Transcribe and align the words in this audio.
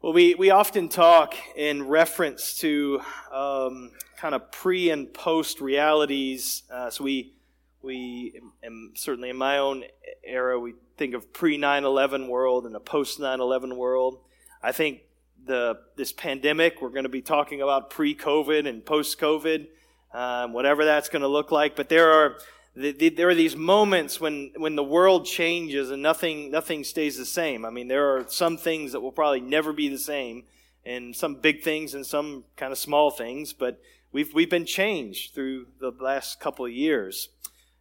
Well, 0.00 0.12
we, 0.12 0.36
we 0.36 0.50
often 0.50 0.88
talk 0.88 1.34
in 1.56 1.88
reference 1.88 2.54
to 2.60 3.00
um, 3.32 3.90
kind 4.16 4.32
of 4.32 4.52
pre 4.52 4.90
and 4.90 5.12
post 5.12 5.60
realities. 5.60 6.62
Uh, 6.72 6.88
so 6.88 7.02
we, 7.02 7.34
we 7.82 8.40
and 8.62 8.96
certainly 8.96 9.28
in 9.28 9.36
my 9.36 9.58
own 9.58 9.82
era, 10.22 10.56
we 10.60 10.74
think 10.96 11.14
of 11.14 11.32
pre 11.32 11.56
9 11.56 11.82
11 11.82 12.28
world 12.28 12.64
and 12.64 12.76
a 12.76 12.80
post 12.80 13.18
9 13.18 13.40
11 13.40 13.76
world. 13.76 14.20
I 14.62 14.70
think 14.70 15.00
the 15.44 15.80
this 15.96 16.12
pandemic, 16.12 16.80
we're 16.80 16.90
going 16.90 17.02
to 17.02 17.08
be 17.08 17.22
talking 17.22 17.60
about 17.60 17.90
pre 17.90 18.14
COVID 18.14 18.68
and 18.68 18.86
post 18.86 19.18
COVID, 19.18 19.66
um, 20.14 20.52
whatever 20.52 20.84
that's 20.84 21.08
going 21.08 21.22
to 21.22 21.28
look 21.28 21.50
like. 21.50 21.74
But 21.74 21.88
there 21.88 22.12
are 22.12 22.38
the, 22.78 22.92
the, 22.92 23.08
there 23.08 23.28
are 23.28 23.34
these 23.34 23.56
moments 23.56 24.20
when, 24.20 24.52
when 24.56 24.76
the 24.76 24.84
world 24.84 25.26
changes 25.26 25.90
and 25.90 26.00
nothing, 26.00 26.50
nothing 26.52 26.84
stays 26.84 27.18
the 27.18 27.26
same. 27.26 27.64
I 27.64 27.70
mean, 27.70 27.88
there 27.88 28.16
are 28.16 28.24
some 28.28 28.56
things 28.56 28.92
that 28.92 29.00
will 29.00 29.10
probably 29.10 29.40
never 29.40 29.72
be 29.72 29.88
the 29.88 29.98
same, 29.98 30.44
and 30.86 31.14
some 31.14 31.34
big 31.34 31.62
things 31.62 31.94
and 31.94 32.06
some 32.06 32.44
kind 32.56 32.70
of 32.70 32.78
small 32.78 33.10
things, 33.10 33.52
but 33.52 33.80
we've, 34.12 34.32
we've 34.32 34.48
been 34.48 34.64
changed 34.64 35.34
through 35.34 35.66
the 35.80 35.90
last 36.00 36.38
couple 36.38 36.64
of 36.64 36.70
years. 36.70 37.30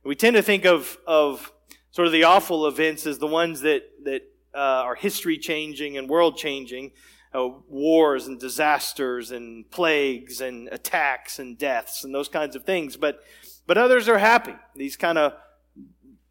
We 0.04 0.16
tend 0.16 0.36
to 0.36 0.42
think 0.42 0.66
of, 0.66 0.98
of 1.06 1.54
sort 1.92 2.08
of 2.08 2.12
the 2.12 2.24
awful 2.24 2.66
events 2.66 3.06
as 3.06 3.20
the 3.20 3.28
ones 3.28 3.62
that, 3.62 3.84
that 4.04 4.24
uh, 4.56 4.58
are 4.58 4.96
history 4.96 5.38
changing 5.38 5.98
and 5.98 6.10
world 6.10 6.38
changing. 6.38 6.92
Uh, 7.36 7.50
wars 7.68 8.26
and 8.26 8.40
disasters 8.40 9.32
and 9.32 9.70
plagues 9.70 10.40
and 10.40 10.70
attacks 10.72 11.40
and 11.40 11.58
deaths 11.58 12.06
and 12.06 12.16
those 12.16 12.30
kinds 12.30 12.56
of 12.56 12.64
things. 12.64 12.96
But 12.96 13.20
but 13.68 13.78
others 13.78 14.10
are 14.10 14.18
happy. 14.18 14.56
These 14.76 14.96
kind 14.96 15.18
of 15.18 15.34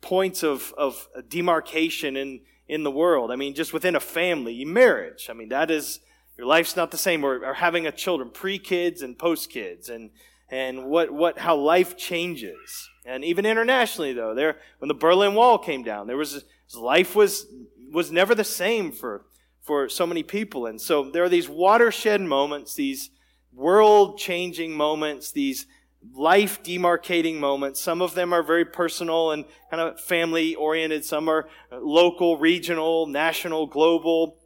points 0.01 0.43
of, 0.43 0.75
of 0.77 1.09
demarcation 1.29 2.17
in, 2.17 2.41
in 2.67 2.83
the 2.83 2.91
world. 2.91 3.31
I 3.31 3.37
mean, 3.37 3.55
just 3.55 3.73
within 3.73 3.95
a 3.95 4.01
family, 4.01 4.65
marriage. 4.65 5.29
I 5.31 5.33
mean, 5.35 5.51
that 5.51 5.71
is, 5.71 6.01
your 6.37 6.47
life's 6.47 6.77
not 6.77 6.91
the 6.91 6.99
same. 6.99 7.25
Or, 7.25 7.45
or 7.45 7.55
having 7.55 7.87
a 7.87 7.93
children, 7.93 8.30
pre-kids 8.30 9.03
and 9.03 9.19
post-kids. 9.19 9.88
And, 9.88 10.10
and 10.49 10.87
what, 10.87 11.13
what, 11.13 11.38
how 11.38 11.57
life 11.57 11.97
changes. 11.97 12.88
And 13.05 13.25
even 13.25 13.47
internationally, 13.47 14.13
though, 14.13 14.35
there, 14.35 14.57
when 14.79 14.88
the 14.88 14.95
Berlin 14.95 15.35
Wall 15.35 15.59
came 15.59 15.82
down, 15.82 16.07
there 16.07 16.16
was, 16.16 16.45
life 16.75 17.15
was, 17.15 17.47
was 17.93 18.10
never 18.10 18.35
the 18.35 18.45
same 18.45 18.93
for, 18.93 19.27
for 19.63 19.88
so 19.88 20.07
many 20.07 20.23
people. 20.23 20.66
And 20.66 20.80
so 20.80 21.10
there 21.10 21.25
are 21.25 21.29
these 21.29 21.49
watershed 21.49 22.21
moments, 22.21 22.75
these 22.75 23.10
world 23.53 24.19
changing 24.19 24.73
moments, 24.73 25.32
these 25.32 25.66
life 26.15 26.62
demarcating 26.62 27.37
moments. 27.37 27.80
Some 27.80 28.02
of 28.02 28.15
them 28.15 28.32
are 28.32 28.43
very 28.43 28.65
personal 28.65 29.30
and 29.30 29.45
kind 29.71 29.80
of 29.80 30.01
family 30.01 30.54
oriented. 30.54 31.04
Some 31.04 31.29
are 31.29 31.48
local, 31.73 32.38
regional, 32.38 33.07
national, 33.07 33.66
global. 33.66 34.38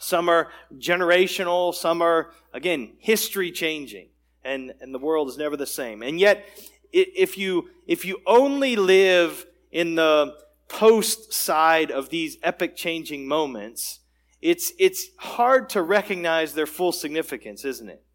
Some 0.00 0.28
are 0.28 0.48
generational. 0.78 1.74
Some 1.74 2.02
are, 2.02 2.32
again, 2.52 2.92
history 2.98 3.50
changing. 3.50 4.08
And, 4.44 4.74
and 4.80 4.94
the 4.94 4.98
world 4.98 5.28
is 5.28 5.36
never 5.36 5.56
the 5.56 5.66
same. 5.66 6.02
And 6.02 6.20
yet, 6.20 6.46
if 6.92 7.36
you, 7.36 7.70
if 7.86 8.04
you 8.04 8.20
only 8.26 8.76
live 8.76 9.46
in 9.72 9.96
the 9.96 10.34
post 10.68 11.32
side 11.32 11.90
of 11.90 12.10
these 12.10 12.38
epic 12.42 12.76
changing 12.76 13.26
moments, 13.26 14.00
it's, 14.40 14.72
it's 14.78 15.08
hard 15.18 15.68
to 15.70 15.82
recognize 15.82 16.54
their 16.54 16.66
full 16.66 16.92
significance, 16.92 17.64
isn't 17.64 17.88
it? 17.88 18.05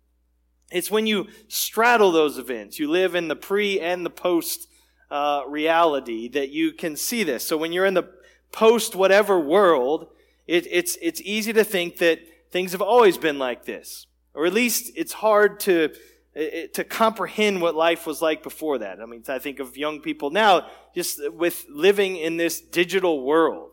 It's 0.71 0.89
when 0.89 1.05
you 1.05 1.27
straddle 1.47 2.11
those 2.11 2.37
events, 2.37 2.79
you 2.79 2.89
live 2.89 3.15
in 3.15 3.27
the 3.27 3.35
pre 3.35 3.79
and 3.79 4.05
the 4.05 4.09
post 4.09 4.67
uh, 5.09 5.43
reality 5.47 6.29
that 6.29 6.49
you 6.49 6.71
can 6.71 6.95
see 6.95 7.23
this. 7.23 7.45
So 7.45 7.57
when 7.57 7.73
you're 7.73 7.85
in 7.85 7.93
the 7.93 8.09
post 8.51 8.95
whatever 8.95 9.39
world, 9.39 10.07
it, 10.47 10.65
it's, 10.69 10.97
it's 11.01 11.21
easy 11.21 11.53
to 11.53 11.63
think 11.63 11.97
that 11.97 12.19
things 12.51 12.71
have 12.71 12.81
always 12.81 13.17
been 13.17 13.37
like 13.37 13.65
this. 13.65 14.07
Or 14.33 14.45
at 14.45 14.53
least 14.53 14.91
it's 14.95 15.13
hard 15.13 15.59
to, 15.61 15.93
to 16.73 16.83
comprehend 16.85 17.61
what 17.61 17.75
life 17.75 18.07
was 18.07 18.21
like 18.21 18.41
before 18.41 18.77
that. 18.77 19.01
I 19.01 19.05
mean, 19.05 19.23
I 19.27 19.39
think 19.39 19.59
of 19.59 19.75
young 19.75 19.99
people 19.99 20.29
now 20.29 20.67
just 20.95 21.19
with 21.33 21.65
living 21.69 22.15
in 22.15 22.37
this 22.37 22.61
digital 22.61 23.23
world 23.23 23.71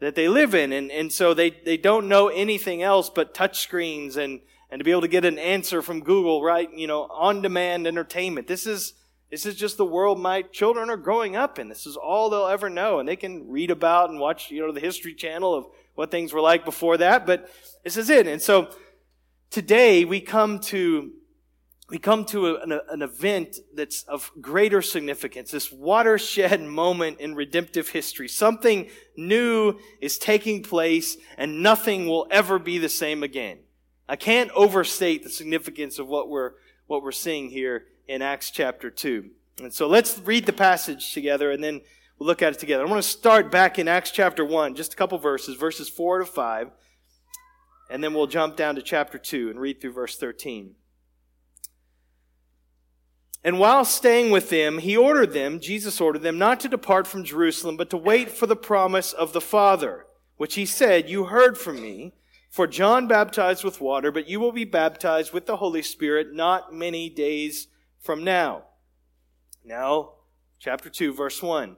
that 0.00 0.14
they 0.14 0.28
live 0.28 0.54
in. 0.54 0.72
And, 0.72 0.90
and 0.90 1.12
so 1.12 1.34
they, 1.34 1.50
they 1.50 1.76
don't 1.76 2.08
know 2.08 2.28
anything 2.28 2.82
else 2.82 3.10
but 3.10 3.34
touchscreens 3.34 4.16
and, 4.16 4.40
and 4.70 4.80
to 4.80 4.84
be 4.84 4.90
able 4.90 5.00
to 5.02 5.08
get 5.08 5.24
an 5.24 5.38
answer 5.38 5.82
from 5.82 6.00
Google, 6.00 6.42
right? 6.42 6.72
You 6.72 6.86
know, 6.86 7.04
on 7.04 7.42
demand 7.42 7.86
entertainment. 7.86 8.46
This 8.46 8.66
is, 8.66 8.94
this 9.30 9.46
is 9.46 9.56
just 9.56 9.76
the 9.76 9.84
world 9.84 10.20
my 10.20 10.42
children 10.42 10.90
are 10.90 10.96
growing 10.96 11.36
up 11.36 11.58
in. 11.58 11.68
This 11.68 11.86
is 11.86 11.96
all 11.96 12.30
they'll 12.30 12.46
ever 12.46 12.68
know. 12.68 12.98
And 12.98 13.08
they 13.08 13.16
can 13.16 13.48
read 13.48 13.70
about 13.70 14.10
and 14.10 14.20
watch, 14.20 14.50
you 14.50 14.60
know, 14.60 14.72
the 14.72 14.80
History 14.80 15.14
Channel 15.14 15.54
of 15.54 15.66
what 15.94 16.10
things 16.10 16.32
were 16.32 16.40
like 16.40 16.64
before 16.64 16.96
that, 16.98 17.26
but 17.26 17.50
this 17.82 17.96
is 17.96 18.08
it. 18.08 18.26
And 18.26 18.40
so 18.40 18.70
today 19.50 20.04
we 20.04 20.20
come 20.20 20.60
to 20.60 21.12
we 21.90 21.98
come 21.98 22.26
to 22.26 22.56
an, 22.56 22.78
an, 22.90 23.00
event 23.00 23.56
that's 23.74 24.02
of 24.02 24.30
greater 24.42 24.82
significance, 24.82 25.50
this 25.50 25.72
watershed 25.72 26.60
moment 26.82 27.18
in 27.18 27.34
redemptive 27.34 27.88
history. 27.88 28.28
Something 28.28 28.90
new 29.16 29.78
is 30.00 30.18
taking 30.18 30.62
place 30.62 31.16
and 31.38 31.62
nothing 31.62 32.06
will 32.06 32.26
ever 32.30 32.58
be 32.58 32.76
the 32.76 32.90
same 32.90 33.22
again. 33.22 33.58
I 34.08 34.16
can't 34.16 34.50
overstate 34.52 35.22
the 35.22 35.28
significance 35.30 35.98
of 35.98 36.08
what 36.08 36.28
we're, 36.28 36.52
what 36.86 37.02
we're 37.02 37.12
seeing 37.12 37.50
here 37.50 37.84
in 38.06 38.22
Acts 38.22 38.50
chapter 38.50 38.90
2. 38.90 39.30
And 39.60 39.72
so 39.72 39.86
let's 39.86 40.18
read 40.18 40.46
the 40.46 40.52
passage 40.52 41.12
together 41.12 41.50
and 41.50 41.62
then 41.62 41.82
we'll 42.18 42.26
look 42.26 42.42
at 42.42 42.54
it 42.54 42.58
together. 42.58 42.86
I 42.86 42.88
want 42.88 43.02
to 43.02 43.08
start 43.08 43.50
back 43.50 43.78
in 43.78 43.86
Acts 43.86 44.10
chapter 44.10 44.44
1, 44.44 44.74
just 44.74 44.94
a 44.94 44.96
couple 44.96 45.18
verses, 45.18 45.56
verses 45.56 45.88
4 45.88 46.20
to 46.20 46.26
5, 46.26 46.70
and 47.90 48.02
then 48.02 48.14
we'll 48.14 48.26
jump 48.26 48.56
down 48.56 48.76
to 48.76 48.82
chapter 48.82 49.18
2 49.18 49.50
and 49.50 49.60
read 49.60 49.80
through 49.80 49.92
verse 49.92 50.16
13. 50.16 50.74
And 53.44 53.58
while 53.58 53.84
staying 53.84 54.30
with 54.30 54.50
them, 54.50 54.78
he 54.78 54.96
ordered 54.96 55.32
them, 55.32 55.60
Jesus 55.60 56.00
ordered 56.00 56.22
them, 56.22 56.38
not 56.38 56.60
to 56.60 56.68
depart 56.68 57.06
from 57.06 57.24
Jerusalem, 57.24 57.76
but 57.76 57.90
to 57.90 57.96
wait 57.96 58.30
for 58.30 58.46
the 58.46 58.56
promise 58.56 59.12
of 59.12 59.32
the 59.32 59.40
Father, 59.40 60.06
which 60.36 60.54
he 60.54 60.66
said, 60.66 61.08
You 61.08 61.24
heard 61.24 61.56
from 61.56 61.80
me. 61.80 62.14
For 62.48 62.66
John 62.66 63.06
baptized 63.06 63.62
with 63.62 63.80
water, 63.80 64.10
but 64.10 64.28
you 64.28 64.40
will 64.40 64.52
be 64.52 64.64
baptized 64.64 65.32
with 65.32 65.46
the 65.46 65.56
Holy 65.56 65.82
Spirit 65.82 66.32
not 66.32 66.72
many 66.72 67.10
days 67.10 67.68
from 68.00 68.24
now. 68.24 68.64
Now, 69.64 70.12
chapter 70.58 70.88
2, 70.88 71.12
verse 71.12 71.42
1. 71.42 71.76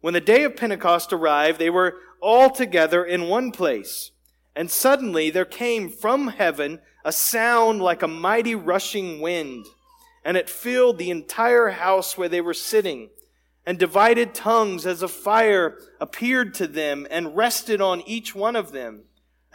When 0.00 0.14
the 0.14 0.20
day 0.20 0.44
of 0.44 0.56
Pentecost 0.56 1.12
arrived, 1.12 1.58
they 1.58 1.70
were 1.70 1.96
all 2.20 2.50
together 2.50 3.04
in 3.04 3.28
one 3.28 3.52
place. 3.52 4.12
And 4.54 4.70
suddenly 4.70 5.28
there 5.28 5.44
came 5.44 5.90
from 5.90 6.28
heaven 6.28 6.80
a 7.04 7.12
sound 7.12 7.82
like 7.82 8.02
a 8.02 8.08
mighty 8.08 8.54
rushing 8.54 9.20
wind, 9.20 9.66
and 10.24 10.36
it 10.36 10.48
filled 10.48 10.98
the 10.98 11.10
entire 11.10 11.68
house 11.68 12.16
where 12.16 12.28
they 12.28 12.40
were 12.40 12.54
sitting. 12.54 13.10
And 13.66 13.78
divided 13.78 14.32
tongues 14.32 14.86
as 14.86 15.02
a 15.02 15.08
fire 15.08 15.76
appeared 16.00 16.54
to 16.54 16.66
them 16.66 17.06
and 17.10 17.36
rested 17.36 17.80
on 17.80 18.00
each 18.02 18.34
one 18.34 18.56
of 18.56 18.72
them. 18.72 19.02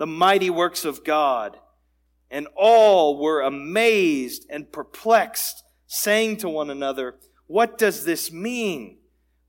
the 0.00 0.06
mighty 0.06 0.48
works 0.48 0.86
of 0.86 1.04
God. 1.04 1.58
And 2.30 2.48
all 2.56 3.20
were 3.20 3.42
amazed 3.42 4.46
and 4.48 4.72
perplexed, 4.72 5.62
saying 5.86 6.38
to 6.38 6.48
one 6.48 6.70
another, 6.70 7.16
What 7.46 7.76
does 7.76 8.06
this 8.06 8.32
mean? 8.32 8.96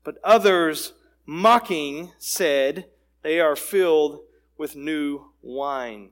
But 0.04 0.18
others, 0.22 0.92
mocking, 1.24 2.12
said, 2.18 2.84
They 3.22 3.40
are 3.40 3.56
filled 3.56 4.20
with 4.58 4.76
new 4.76 5.32
wine. 5.40 6.10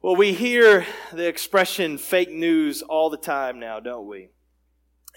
Well, 0.00 0.16
we 0.16 0.32
hear 0.32 0.86
the 1.12 1.28
expression 1.28 1.98
fake 1.98 2.30
news 2.30 2.80
all 2.80 3.10
the 3.10 3.18
time 3.18 3.60
now, 3.60 3.78
don't 3.80 4.06
we? 4.06 4.30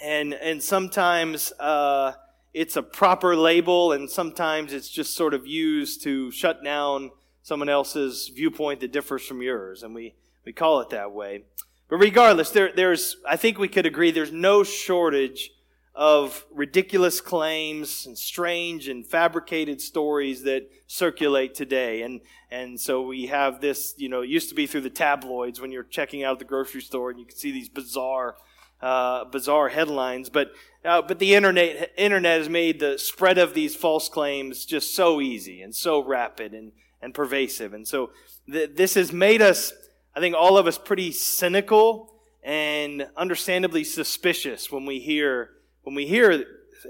And, 0.03 0.33
and 0.33 0.61
sometimes 0.61 1.53
uh, 1.61 2.11
it's 2.57 2.75
a 2.75 2.81
proper 2.81 3.35
label, 3.35 3.91
and 3.91 4.09
sometimes 4.09 4.73
it's 4.73 4.89
just 4.89 5.15
sort 5.15 5.35
of 5.35 5.45
used 5.45 6.01
to 6.01 6.31
shut 6.31 6.63
down 6.63 7.11
someone 7.43 7.69
else's 7.69 8.31
viewpoint 8.33 8.79
that 8.79 8.91
differs 8.91 9.23
from 9.23 9.43
yours, 9.43 9.83
and 9.83 9.93
we, 9.93 10.15
we 10.43 10.51
call 10.51 10.81
it 10.81 10.89
that 10.89 11.11
way. 11.11 11.43
But 11.87 11.97
regardless, 11.97 12.49
there, 12.49 12.71
there's, 12.75 13.15
I 13.29 13.35
think 13.35 13.59
we 13.59 13.67
could 13.67 13.85
agree 13.85 14.09
there's 14.09 14.31
no 14.31 14.63
shortage 14.63 15.51
of 15.93 16.47
ridiculous 16.51 17.21
claims 17.21 18.07
and 18.07 18.17
strange 18.17 18.87
and 18.87 19.05
fabricated 19.05 19.79
stories 19.79 20.41
that 20.43 20.67
circulate 20.87 21.53
today. 21.53 22.01
And, 22.01 22.21
and 22.49 22.79
so 22.79 23.03
we 23.03 23.27
have 23.27 23.61
this, 23.61 23.93
you 23.97 24.09
know, 24.09 24.21
it 24.21 24.29
used 24.29 24.49
to 24.49 24.55
be 24.55 24.65
through 24.65 24.81
the 24.81 24.89
tabloids 24.89 25.61
when 25.61 25.71
you're 25.71 25.83
checking 25.83 26.23
out 26.23 26.39
the 26.39 26.45
grocery 26.45 26.81
store 26.81 27.11
and 27.11 27.19
you 27.19 27.25
can 27.25 27.35
see 27.35 27.51
these 27.51 27.69
bizarre, 27.69 28.35
uh, 28.81 29.25
bizarre 29.25 29.69
headlines. 29.69 30.29
But, 30.29 30.51
uh, 30.85 31.01
but 31.01 31.19
the 31.19 31.35
internet, 31.35 31.91
internet 31.97 32.39
has 32.39 32.49
made 32.49 32.79
the 32.79 32.97
spread 32.97 33.37
of 33.37 33.53
these 33.53 33.75
false 33.75 34.09
claims 34.09 34.65
just 34.65 34.95
so 34.95 35.21
easy 35.21 35.61
and 35.61 35.75
so 35.75 36.03
rapid 36.03 36.53
and, 36.53 36.71
and 37.01 37.13
pervasive. 37.13 37.73
And 37.73 37.87
so 37.87 38.11
th- 38.51 38.71
this 38.75 38.95
has 38.95 39.11
made 39.11 39.41
us, 39.41 39.73
I 40.15 40.19
think 40.19 40.35
all 40.35 40.57
of 40.57 40.67
us 40.67 40.77
pretty 40.77 41.11
cynical 41.11 42.13
and 42.43 43.07
understandably 43.17 43.83
suspicious 43.83 44.71
when 44.71 44.85
we 44.85 44.99
hear 44.99 45.49
when 45.87 45.95
we 45.95 46.05
hear 46.05 46.43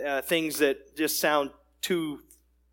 uh, 0.07 0.21
things 0.23 0.57
that 0.57 0.97
just 0.97 1.19
sound 1.19 1.51
too 1.81 2.19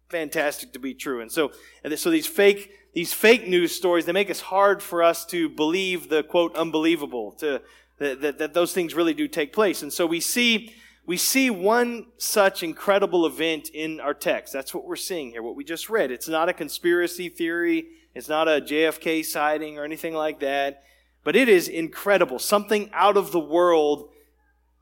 fantastic 0.08 0.72
to 0.72 0.78
be 0.78 0.94
true. 0.94 1.20
And 1.20 1.31
so, 1.31 1.52
and 1.82 1.99
so 1.99 2.11
these 2.11 2.26
fake, 2.26 2.70
these 2.94 3.12
fake 3.12 3.46
news 3.46 3.75
stories, 3.75 4.06
they 4.06 4.12
make 4.12 4.31
it 4.31 4.40
hard 4.40 4.82
for 4.82 5.02
us 5.02 5.26
to 5.26 5.50
believe 5.50 6.08
the 6.08 6.22
quote 6.22 6.56
unbelievable, 6.56 7.32
to, 7.40 7.61
that, 7.99 8.20
that, 8.20 8.38
that 8.38 8.55
those 8.55 8.73
things 8.73 8.94
really 8.94 9.14
do 9.14 9.29
take 9.29 9.52
place. 9.52 9.82
And 9.82 9.93
so 9.93 10.06
we 10.06 10.20
see, 10.20 10.75
we 11.06 11.17
see 11.17 11.50
one 11.50 12.06
such 12.19 12.62
incredible 12.62 13.26
event 13.26 13.70
in 13.73 14.00
our 14.00 14.14
text. 14.14 14.52
That's 14.52 14.75
what 14.75 14.85
we're 14.85 14.96
seeing 14.96 15.31
here, 15.31 15.43
what 15.43 15.56
we 15.56 15.64
just 15.64 15.88
read. 15.88 16.11
It's 16.11 16.29
not 16.29 16.49
a 16.49 16.52
conspiracy 16.52 17.29
theory. 17.29 17.87
It's 18.14 18.29
not 18.29 18.49
a 18.49 18.61
JFK 18.61 19.25
sighting 19.25 19.79
or 19.79 19.85
anything 19.85 20.14
like 20.14 20.41
that. 20.41 20.82
But 21.23 21.37
it 21.37 21.49
is 21.49 21.69
incredible. 21.69 22.38
Something 22.38 22.91
out 22.93 23.17
of 23.17 23.32
the 23.32 23.41
world 23.41 24.11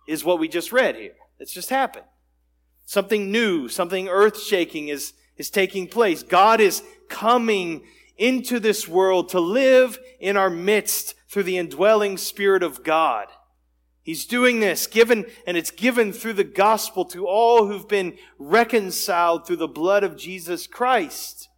is 0.08 0.24
what 0.24 0.38
we 0.38 0.48
just 0.48 0.72
read 0.72 0.96
here. 0.96 1.14
It's 1.38 1.52
just 1.52 1.70
happened. 1.70 2.06
Something 2.84 3.30
new, 3.30 3.68
something 3.68 4.08
earth 4.08 4.42
shaking 4.42 4.88
is, 4.88 5.12
is 5.36 5.50
taking 5.50 5.86
place. 5.86 6.22
God 6.22 6.60
is 6.60 6.82
coming 7.08 7.84
into 8.18 8.60
this 8.60 8.86
world 8.86 9.30
to 9.30 9.40
live 9.40 9.98
in 10.20 10.36
our 10.36 10.50
midst 10.50 11.14
through 11.32 11.44
the 11.44 11.56
indwelling 11.56 12.18
Spirit 12.18 12.62
of 12.62 12.84
God. 12.84 13.26
He's 14.02 14.26
doing 14.26 14.60
this, 14.60 14.86
given, 14.86 15.24
and 15.46 15.56
it's 15.56 15.70
given 15.70 16.12
through 16.12 16.34
the 16.34 16.44
gospel 16.44 17.06
to 17.06 17.26
all 17.26 17.66
who've 17.66 17.88
been 17.88 18.18
reconciled 18.38 19.46
through 19.46 19.56
the 19.56 19.66
blood 19.66 20.04
of 20.04 20.18
Jesus 20.18 20.66
Christ. 20.66 21.48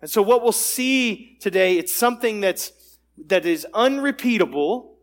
And 0.00 0.08
so 0.08 0.22
what 0.22 0.40
we'll 0.40 0.52
see 0.52 1.36
today, 1.40 1.78
it's 1.78 1.92
something 1.92 2.40
that's, 2.40 2.70
that 3.26 3.44
is 3.44 3.66
unrepeatable, 3.74 4.98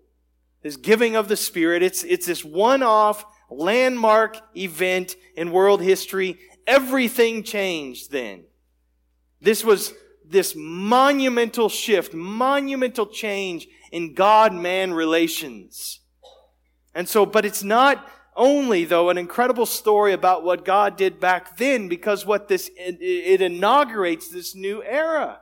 this 0.62 0.77
giving 0.77 1.18
of 1.18 1.27
the 1.27 1.35
Spirit. 1.35 1.83
It's, 1.83 2.06
it's 2.06 2.27
this 2.27 2.45
one-off 2.45 3.25
landmark 3.50 4.38
event 4.56 5.18
in 5.35 5.51
world 5.51 5.81
history. 5.81 6.39
Everything 6.65 7.44
changed 7.44 8.12
then. 8.12 8.45
This 9.41 9.65
was 9.65 9.94
this 10.33 10.53
monumental 10.57 11.69
shift, 11.69 12.13
monumental 12.13 13.06
change 13.06 13.68
in 13.91 14.13
God-man 14.13 14.94
relations. 14.94 16.01
And 16.94 17.07
so, 17.07 17.25
but 17.25 17.45
it's 17.45 17.63
not 17.63 18.09
only 18.35 18.83
though 18.83 19.09
an 19.09 19.18
incredible 19.18 19.68
story 19.68 20.12
about 20.12 20.44
what 20.44 20.65
God 20.65 20.97
did 20.97 21.19
back 21.19 21.57
then 21.57 21.88
because 21.88 22.25
what 22.25 22.47
this, 22.47 22.69
it, 22.75 22.97
it 23.00 23.41
inaugurates 23.41 24.30
this 24.30 24.56
new 24.56 24.83
era. 24.83 25.39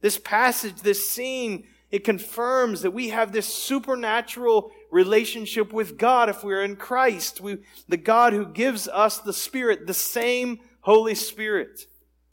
This 0.00 0.18
passage, 0.18 0.82
this 0.82 1.08
scene, 1.08 1.64
it 1.90 2.04
confirms 2.04 2.82
that 2.82 2.90
we 2.90 3.08
have 3.08 3.32
this 3.32 3.46
supernatural 3.46 4.70
relationship 4.90 5.72
with 5.72 5.96
God 5.96 6.28
if 6.28 6.44
we're 6.44 6.62
in 6.62 6.76
Christ. 6.76 7.40
We, 7.40 7.58
the 7.88 7.96
God 7.96 8.32
who 8.32 8.46
gives 8.46 8.88
us 8.88 9.18
the 9.18 9.32
Spirit, 9.32 9.86
the 9.86 9.94
same 9.94 10.58
Holy 10.80 11.14
Spirit 11.14 11.86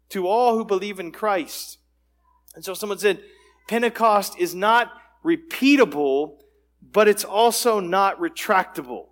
to 0.10 0.28
all 0.28 0.58
who 0.58 0.66
believe 0.66 1.00
in 1.00 1.12
Christ. 1.12 1.80
And 2.56 2.64
so 2.64 2.74
someone 2.74 3.00
said, 3.00 3.22
Pentecost 3.68 4.40
is 4.40 4.54
not 4.54 4.92
repeatable, 5.24 6.38
but 6.92 7.08
it's 7.08 7.24
also 7.24 7.80
not 7.80 8.20
retractable. 8.20 9.08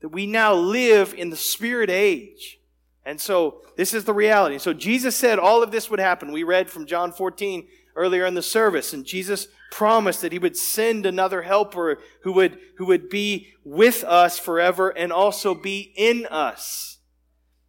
That 0.00 0.08
we 0.08 0.26
now 0.26 0.54
live 0.54 1.14
in 1.14 1.30
the 1.30 1.36
Spirit 1.36 1.88
age. 1.88 2.58
And 3.04 3.20
so 3.20 3.62
this 3.76 3.94
is 3.94 4.04
the 4.04 4.12
reality. 4.12 4.58
So 4.58 4.72
Jesus 4.72 5.16
said 5.16 5.38
all 5.38 5.62
of 5.62 5.70
this 5.70 5.88
would 5.88 6.00
happen. 6.00 6.32
We 6.32 6.42
read 6.42 6.68
from 6.68 6.86
John 6.86 7.12
14 7.12 7.66
earlier 7.94 8.26
in 8.26 8.34
the 8.34 8.42
service. 8.42 8.92
And 8.92 9.06
Jesus 9.06 9.48
promised 9.70 10.20
that 10.22 10.32
he 10.32 10.38
would 10.38 10.56
send 10.56 11.06
another 11.06 11.42
helper 11.42 11.98
who 12.22 12.32
would, 12.32 12.58
who 12.76 12.86
would 12.86 13.08
be 13.08 13.54
with 13.64 14.04
us 14.04 14.38
forever 14.38 14.90
and 14.90 15.12
also 15.12 15.54
be 15.54 15.92
in 15.96 16.26
us. 16.26 16.95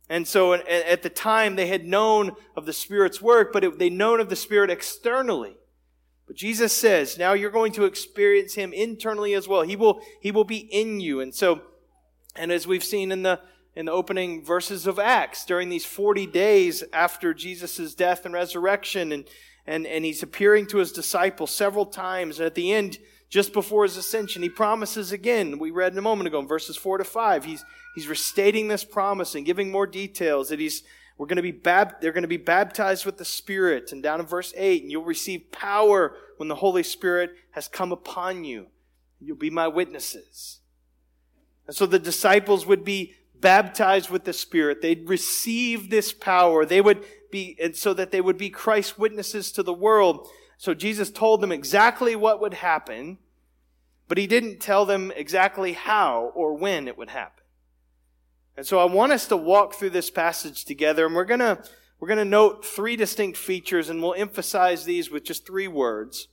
And 0.10 0.28
so 0.28 0.54
at 0.54 1.04
the 1.04 1.10
time 1.10 1.56
they 1.56 1.68
had 1.68 1.86
known 1.86 2.32
of 2.56 2.66
the 2.66 2.74
Spirit's 2.74 3.22
work, 3.22 3.52
but 3.52 3.78
they 3.78 3.90
known 3.90 4.20
of 4.20 4.30
the 4.30 4.36
Spirit 4.38 4.70
externally. 4.70 5.58
But 6.28 6.36
Jesus 6.36 6.74
says, 6.74 7.18
now 7.18 7.34
you're 7.34 7.52
going 7.52 7.72
to 7.74 7.86
experience 7.86 8.56
Him 8.56 8.74
internally 8.74 9.34
as 9.34 9.48
well. 9.48 9.64
He 9.64 9.76
will, 9.76 10.02
He 10.22 10.32
will 10.32 10.46
be 10.46 10.58
in 10.58 11.00
you. 11.00 11.20
And 11.20 11.34
so, 11.34 11.62
and 12.36 12.52
as 12.52 12.68
we've 12.68 12.84
seen 12.84 13.12
in 13.12 13.24
the, 13.24 13.42
in 13.76 13.86
the 13.86 13.92
opening 13.92 14.44
verses 14.44 14.88
of 14.88 14.98
Acts, 14.98 15.46
during 15.46 15.70
these 15.70 15.86
40 15.86 16.26
days 16.28 16.84
after 16.94 17.34
Jesus' 17.34 17.94
death 17.94 18.26
and 18.26 18.34
resurrection, 18.34 19.12
and, 19.12 19.26
and, 19.66 19.86
and 19.86 20.06
he's 20.06 20.24
appearing 20.24 20.68
to 20.68 20.78
his 20.78 20.92
disciples 20.92 21.52
several 21.52 21.86
times. 21.86 22.40
And 22.40 22.46
at 22.46 22.56
the 22.56 22.72
end, 22.72 22.98
just 23.30 23.54
before 23.54 23.84
his 23.84 23.98
ascension, 23.98 24.42
he 24.42 24.50
promises 24.50 25.12
again. 25.12 25.60
We 25.60 25.72
read 25.72 25.92
in 25.92 25.98
a 25.98 26.02
moment 26.02 26.28
ago 26.28 26.40
in 26.40 26.48
verses 26.48 26.78
four 26.78 26.98
to 26.98 27.04
five. 27.04 27.44
He's, 27.44 27.66
he's 27.94 28.08
restating 28.08 28.68
this 28.68 28.84
promise 28.84 29.36
and 29.36 29.46
giving 29.46 29.70
more 29.70 29.86
details 29.86 30.50
that 30.50 30.60
he's, 30.60 30.84
we're 31.18 31.28
going 31.28 31.38
to 31.38 31.42
be 31.42 31.52
bab- 31.52 32.00
they're 32.00 32.14
going 32.14 32.22
to 32.22 32.28
be 32.28 32.38
baptized 32.38 33.06
with 33.06 33.18
the 33.18 33.26
Spirit. 33.26 33.92
And 33.92 34.02
down 34.02 34.20
in 34.20 34.26
verse 34.26 34.54
eight, 34.56 34.82
and 34.82 34.92
you'll 34.92 35.04
receive 35.04 35.52
power 35.52 36.16
when 36.38 36.48
the 36.48 36.56
Holy 36.56 36.84
Spirit 36.84 37.32
has 37.52 37.68
come 37.68 37.92
upon 37.92 38.44
you. 38.44 38.68
You'll 39.20 39.36
be 39.36 39.50
my 39.50 39.68
witnesses. 39.68 40.60
And 41.66 41.76
so 41.76 41.86
the 41.86 42.00
disciples 42.00 42.66
would 42.66 42.86
be 42.86 43.16
baptized 43.36 44.10
with 44.10 44.24
the 44.24 44.34
Spirit. 44.34 44.82
They'd 44.82 45.10
receive 45.10 45.90
this 45.90 46.14
power. 46.14 46.66
They 46.66 46.82
would 46.82 47.04
be, 47.30 47.58
and 47.62 47.76
so 47.76 47.94
that 47.94 48.12
they 48.12 48.22
would 48.22 48.38
be 48.38 48.50
Christ's 48.50 48.98
witnesses 48.98 49.52
to 49.52 49.64
the 49.64 49.74
world. 49.74 50.28
So 50.58 50.74
Jesus 50.74 51.12
told 51.12 51.42
them 51.42 51.52
exactly 51.52 52.16
what 52.16 52.40
would 52.42 52.56
happen, 52.56 53.18
but 54.08 54.18
he 54.18 54.28
didn't 54.28 54.60
tell 54.60 54.86
them 54.86 55.12
exactly 55.16 55.74
how 55.74 56.32
or 56.36 56.54
when 56.54 56.88
it 56.88 56.98
would 56.98 57.10
happen. 57.10 57.44
And 58.56 58.66
so 58.66 58.80
I 58.80 58.86
want 58.86 59.12
us 59.12 59.28
to 59.28 59.38
walk 59.38 59.76
through 59.76 59.92
this 59.92 60.10
passage 60.10 60.66
together, 60.66 61.06
and 61.06 61.14
we're 61.14 61.26
gonna, 61.26 61.62
we're 62.00 62.08
gonna 62.08 62.26
note 62.26 62.66
three 62.66 62.96
distinct 62.96 63.38
features, 63.38 63.90
and 63.90 64.02
we'll 64.02 64.16
emphasize 64.16 64.86
these 64.86 65.12
with 65.12 65.24
just 65.24 65.46
three 65.46 65.68
words. 65.68 66.28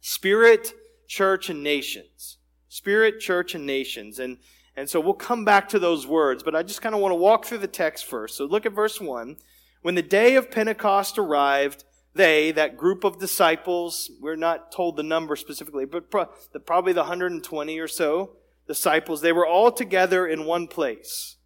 Spirit, 0.00 0.72
church, 1.06 1.48
and 1.48 1.62
nations. 1.62 2.38
Spirit, 2.68 3.20
church, 3.20 3.54
and 3.54 3.64
nations. 3.64 4.18
And, 4.18 4.38
and 4.76 4.90
so 4.90 5.00
we'll 5.00 5.14
come 5.14 5.44
back 5.44 5.68
to 5.70 5.78
those 5.78 6.06
words, 6.06 6.42
but 6.42 6.56
I 6.56 6.62
just 6.62 6.82
kind 6.82 6.94
of 6.94 7.00
want 7.00 7.12
to 7.12 7.16
walk 7.16 7.44
through 7.44 7.58
the 7.58 7.68
text 7.68 8.04
first. 8.04 8.36
So 8.36 8.44
look 8.44 8.66
at 8.66 8.72
verse 8.72 9.00
1. 9.00 9.36
When 9.82 9.94
the 9.94 10.02
day 10.02 10.34
of 10.34 10.50
Pentecost 10.50 11.16
arrived, 11.16 11.84
they, 12.16 12.52
that 12.52 12.76
group 12.76 13.04
of 13.04 13.18
disciples, 13.18 14.10
we're 14.20 14.36
not 14.36 14.72
told 14.72 14.96
the 14.96 15.02
number 15.02 15.36
specifically, 15.36 15.84
but 15.84 16.10
pro- 16.10 16.28
the, 16.52 16.60
probably 16.60 16.92
the 16.92 17.00
120 17.00 17.78
or 17.78 17.88
so 17.88 18.36
disciples, 18.66 19.20
they 19.20 19.32
were 19.32 19.46
all 19.46 19.70
together 19.70 20.26
in 20.26 20.44
one 20.44 20.66
place. 20.66 21.36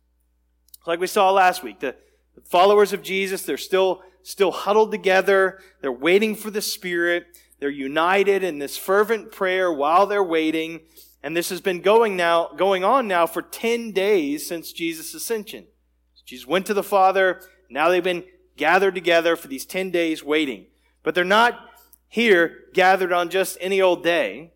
Like 0.86 1.00
we 1.00 1.06
saw 1.06 1.30
last 1.30 1.62
week, 1.62 1.80
the, 1.80 1.94
the 2.34 2.40
followers 2.40 2.92
of 2.92 3.02
Jesus, 3.02 3.42
they're 3.42 3.58
still, 3.58 4.02
still 4.22 4.50
huddled 4.50 4.90
together. 4.90 5.60
They're 5.82 5.92
waiting 5.92 6.34
for 6.34 6.50
the 6.50 6.62
Spirit. 6.62 7.26
They're 7.58 7.68
united 7.68 8.42
in 8.42 8.58
this 8.58 8.78
fervent 8.78 9.30
prayer 9.30 9.70
while 9.70 10.06
they're 10.06 10.24
waiting. 10.24 10.80
And 11.22 11.36
this 11.36 11.50
has 11.50 11.60
been 11.60 11.82
going 11.82 12.16
now, 12.16 12.48
going 12.56 12.82
on 12.82 13.06
now 13.06 13.26
for 13.26 13.42
10 13.42 13.92
days 13.92 14.48
since 14.48 14.72
Jesus' 14.72 15.12
ascension. 15.12 15.66
Jesus 16.24 16.46
went 16.46 16.64
to 16.66 16.74
the 16.74 16.82
Father, 16.82 17.42
now 17.68 17.88
they've 17.88 18.02
been 18.02 18.24
gathered 18.60 18.94
together 18.94 19.34
for 19.36 19.48
these 19.48 19.64
10 19.64 19.90
days 19.90 20.22
waiting. 20.22 20.66
But 21.02 21.14
they're 21.14 21.24
not 21.24 21.70
here 22.06 22.66
gathered 22.74 23.12
on 23.12 23.30
just 23.30 23.56
any 23.60 23.80
old 23.80 24.04
day. 24.04 24.52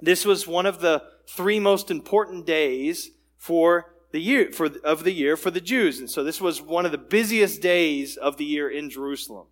This 0.00 0.26
was 0.26 0.46
one 0.48 0.66
of 0.66 0.80
the 0.80 1.04
three 1.26 1.60
most 1.60 1.90
important 1.90 2.44
days 2.44 3.10
for 3.38 3.94
the 4.10 4.20
year, 4.20 4.50
for, 4.52 4.66
of 4.82 5.04
the 5.04 5.12
year 5.12 5.36
for 5.36 5.52
the 5.52 5.60
Jews. 5.60 6.00
And 6.00 6.10
so 6.10 6.24
this 6.24 6.40
was 6.40 6.60
one 6.60 6.84
of 6.84 6.92
the 6.92 6.98
busiest 6.98 7.62
days 7.62 8.16
of 8.16 8.36
the 8.36 8.44
year 8.44 8.68
in 8.68 8.90
Jerusalem. 8.90 9.46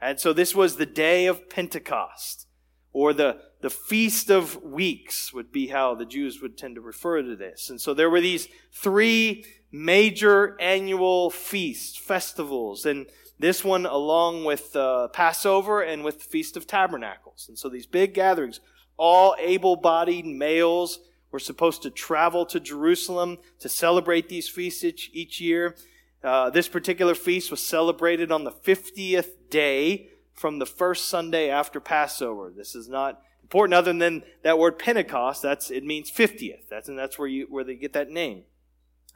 And 0.00 0.20
so 0.20 0.32
this 0.32 0.54
was 0.54 0.76
the 0.76 0.86
day 0.86 1.26
of 1.26 1.50
Pentecost. 1.50 2.46
or 2.92 3.12
the, 3.12 3.40
the 3.60 3.70
Feast 3.70 4.30
of 4.30 4.62
Weeks 4.62 5.32
would 5.34 5.50
be 5.50 5.66
how 5.68 5.94
the 5.94 6.06
Jews 6.06 6.40
would 6.40 6.56
tend 6.56 6.76
to 6.76 6.80
refer 6.80 7.20
to 7.20 7.36
this. 7.36 7.68
And 7.68 7.80
so 7.80 7.92
there 7.92 8.08
were 8.08 8.20
these 8.20 8.48
three 8.72 9.44
major 9.76 10.56
annual 10.60 11.30
feasts, 11.30 11.96
festivals, 11.96 12.86
and 12.86 13.06
this 13.38 13.62
one 13.62 13.84
along 13.84 14.44
with 14.44 14.74
uh, 14.74 15.08
Passover 15.08 15.82
and 15.82 16.02
with 16.02 16.18
the 16.18 16.24
Feast 16.24 16.56
of 16.56 16.66
Tabernacles. 16.66 17.46
And 17.48 17.58
so 17.58 17.68
these 17.68 17.86
big 17.86 18.14
gatherings, 18.14 18.60
all 18.96 19.36
able-bodied 19.38 20.24
males 20.24 21.00
were 21.30 21.38
supposed 21.38 21.82
to 21.82 21.90
travel 21.90 22.46
to 22.46 22.58
Jerusalem 22.58 23.36
to 23.58 23.68
celebrate 23.68 24.30
these 24.30 24.48
feasts 24.48 24.82
each, 24.82 25.10
each 25.12 25.40
year. 25.40 25.76
Uh, 26.24 26.48
this 26.48 26.68
particular 26.68 27.14
feast 27.14 27.50
was 27.50 27.64
celebrated 27.64 28.32
on 28.32 28.44
the 28.44 28.52
50th 28.52 29.32
day 29.50 30.08
from 30.32 30.58
the 30.58 30.66
first 30.66 31.08
Sunday 31.08 31.50
after 31.50 31.78
Passover. 31.78 32.50
This 32.56 32.74
is 32.74 32.88
not 32.88 33.20
important 33.42 33.74
other 33.74 33.92
than 33.92 34.22
that 34.42 34.58
word 34.58 34.78
Pentecost. 34.78 35.42
That's, 35.42 35.70
it 35.70 35.84
means 35.84 36.10
50th. 36.10 36.68
That's, 36.70 36.88
and 36.88 36.98
that's 36.98 37.18
where 37.18 37.28
you, 37.28 37.46
where 37.50 37.64
they 37.64 37.74
get 37.74 37.92
that 37.92 38.08
name. 38.08 38.44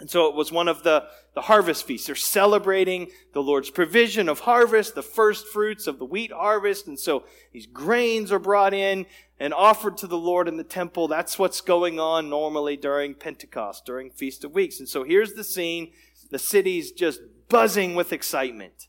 And 0.01 0.09
so 0.09 0.27
it 0.29 0.35
was 0.35 0.51
one 0.51 0.67
of 0.67 0.83
the, 0.83 1.05
the 1.35 1.43
harvest 1.43 1.87
feasts. 1.87 2.07
They're 2.07 2.17
celebrating 2.17 3.11
the 3.35 3.43
Lord's 3.43 3.71
provision 3.71 4.29
of 4.29 4.41
harvest, 4.41 4.95
the 4.95 5.03
first 5.03 5.47
fruits 5.49 5.87
of 5.87 5.99
the 5.99 6.07
wheat 6.07 6.33
harvest. 6.33 6.87
And 6.87 6.99
so 6.99 7.25
these 7.53 7.67
grains 7.67 8.33
are 8.33 8.39
brought 8.39 8.73
in 8.73 9.07
and 9.39 9.53
offered 9.53 9.99
to 9.99 10.07
the 10.07 10.19
Lord 10.19 10.49
in 10.49 10.57
the 10.57 10.65
temple. 10.65 11.07
That's 11.07 11.39
what's 11.39 11.61
going 11.61 12.01
on 12.01 12.31
normally 12.31 12.77
during 12.77 13.15
Pentecost, 13.15 13.85
during 13.85 14.11
Feast 14.11 14.43
of 14.43 14.53
Weeks. 14.53 14.81
And 14.81 14.89
so 14.89 15.05
here's 15.05 15.35
the 15.35 15.45
scene. 15.45 15.93
The 16.31 16.39
city's 16.39 16.93
just 16.93 17.21
buzzing 17.49 17.95
with 17.95 18.13
excitement. 18.13 18.89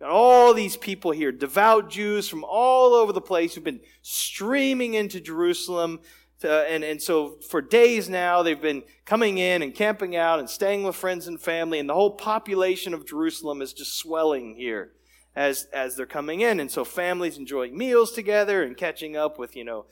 Got 0.00 0.10
all 0.10 0.54
these 0.54 0.76
people 0.76 1.10
here, 1.10 1.32
devout 1.32 1.90
Jews 1.90 2.28
from 2.28 2.44
all 2.44 2.94
over 2.94 3.12
the 3.12 3.20
place 3.20 3.54
who've 3.54 3.64
been 3.64 3.80
streaming 4.00 4.94
into 4.94 5.20
Jerusalem. 5.20 6.00
And, 6.42 6.84
and 6.84 7.02
so 7.02 7.38
for 7.50 7.60
days 7.60 8.08
now, 8.08 8.42
they've 8.42 8.60
been 8.60 8.84
coming 9.04 9.38
in 9.38 9.62
and 9.62 9.74
camping 9.74 10.14
out 10.14 10.38
and 10.38 10.48
staying 10.48 10.84
with 10.84 10.94
friends 10.94 11.26
and 11.26 11.40
family. 11.40 11.78
And 11.78 11.88
the 11.88 11.94
whole 11.94 12.12
population 12.12 12.94
of 12.94 13.06
Jerusalem 13.06 13.60
is 13.60 13.72
just 13.72 13.98
swelling 13.98 14.54
here 14.54 14.92
as, 15.34 15.66
as 15.72 15.96
they're 15.96 16.06
coming 16.06 16.40
in. 16.40 16.60
And 16.60 16.70
so 16.70 16.84
families 16.84 17.38
enjoying 17.38 17.76
meals 17.76 18.12
together 18.12 18.62
and 18.62 18.76
catching 18.76 19.16
up 19.16 19.38
with, 19.38 19.56
you 19.56 19.64
know, 19.64 19.86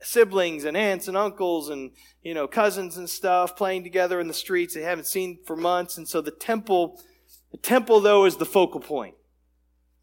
siblings 0.00 0.64
and 0.64 0.76
aunts 0.76 1.06
and 1.06 1.16
uncles 1.16 1.68
and, 1.68 1.92
you 2.22 2.34
know, 2.34 2.48
cousins 2.48 2.96
and 2.96 3.08
stuff 3.08 3.56
playing 3.56 3.84
together 3.84 4.18
in 4.18 4.26
the 4.26 4.34
streets 4.34 4.74
they 4.74 4.82
haven't 4.82 5.06
seen 5.06 5.38
for 5.46 5.56
months. 5.56 5.96
And 5.98 6.08
so 6.08 6.20
the 6.20 6.32
temple, 6.32 7.00
the 7.52 7.58
temple 7.58 8.00
though 8.00 8.24
is 8.24 8.36
the 8.36 8.46
focal 8.46 8.80
point. 8.80 9.14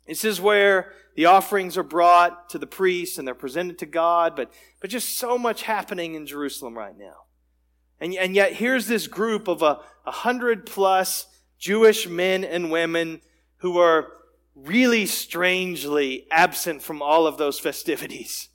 This 0.10 0.26
is 0.26 0.42
where 0.42 0.92
the 1.16 1.28
offerings 1.28 1.78
are 1.78 1.84
brought 1.84 2.50
to 2.50 2.58
the 2.58 2.66
priests 2.66 3.20
and 3.20 3.28
they're 3.28 3.36
presented 3.36 3.78
to 3.78 3.86
God, 3.86 4.36
but, 4.36 4.52
but 4.82 4.90
just 4.90 5.20
so 5.20 5.38
much 5.38 5.62
happening 5.62 6.16
in 6.16 6.26
Jerusalem 6.26 6.76
right 6.76 6.98
now. 6.98 7.26
And, 8.00 8.16
and 8.16 8.34
yet 8.34 8.54
here's 8.54 8.88
this 8.88 9.06
group 9.06 9.48
of 9.48 9.62
a, 9.62 9.82
a 10.08 10.12
hundred 10.12 10.66
plus 10.66 11.28
Jewish 11.60 12.08
men 12.08 12.44
and 12.44 12.72
women 12.72 13.22
who 13.58 13.78
are 13.78 14.08
really 14.56 15.06
strangely 15.06 16.26
absent 16.32 16.82
from 16.82 17.04
all 17.04 17.28
of 17.28 17.38
those 17.38 17.60
festivities. 17.60 18.50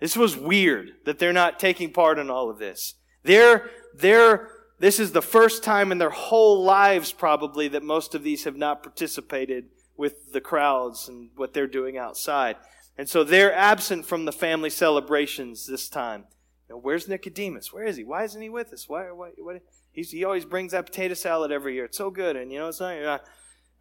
This 0.00 0.16
was 0.16 0.36
weird 0.36 0.90
that 1.04 1.20
they're 1.20 1.32
not 1.32 1.60
taking 1.60 1.92
part 1.92 2.18
in 2.18 2.30
all 2.30 2.50
of 2.50 2.58
this. 2.58 2.94
They're, 3.22 3.70
they're, 3.94 4.48
this 4.80 4.98
is 4.98 5.12
the 5.12 5.22
first 5.22 5.62
time 5.62 5.92
in 5.92 5.98
their 5.98 6.10
whole 6.10 6.64
lives 6.64 7.12
probably 7.12 7.68
that 7.68 7.84
most 7.84 8.16
of 8.16 8.24
these 8.24 8.42
have 8.42 8.56
not 8.56 8.82
participated 8.82 9.66
with 10.00 10.32
the 10.32 10.40
crowds 10.40 11.08
and 11.08 11.28
what 11.36 11.52
they're 11.52 11.66
doing 11.66 11.98
outside. 11.98 12.56
And 12.96 13.06
so 13.06 13.22
they're 13.22 13.54
absent 13.54 14.06
from 14.06 14.24
the 14.24 14.32
family 14.32 14.70
celebrations 14.70 15.66
this 15.66 15.90
time. 15.90 16.24
You 16.68 16.74
know, 16.74 16.80
where's 16.80 17.06
Nicodemus? 17.06 17.70
Where 17.72 17.84
is 17.84 17.96
he? 17.96 18.04
Why 18.04 18.24
isn't 18.24 18.40
he 18.40 18.48
with 18.48 18.72
us? 18.72 18.88
Why? 18.88 19.12
Why? 19.12 19.30
What? 19.36 19.60
He 19.92 20.24
always 20.24 20.46
brings 20.46 20.72
that 20.72 20.86
potato 20.86 21.14
salad 21.14 21.52
every 21.52 21.74
year. 21.74 21.84
It's 21.84 21.98
so 21.98 22.10
good, 22.10 22.36
and 22.36 22.50
you 22.50 22.58
know, 22.58 22.68
it's 22.68 22.80
not. 22.80 23.22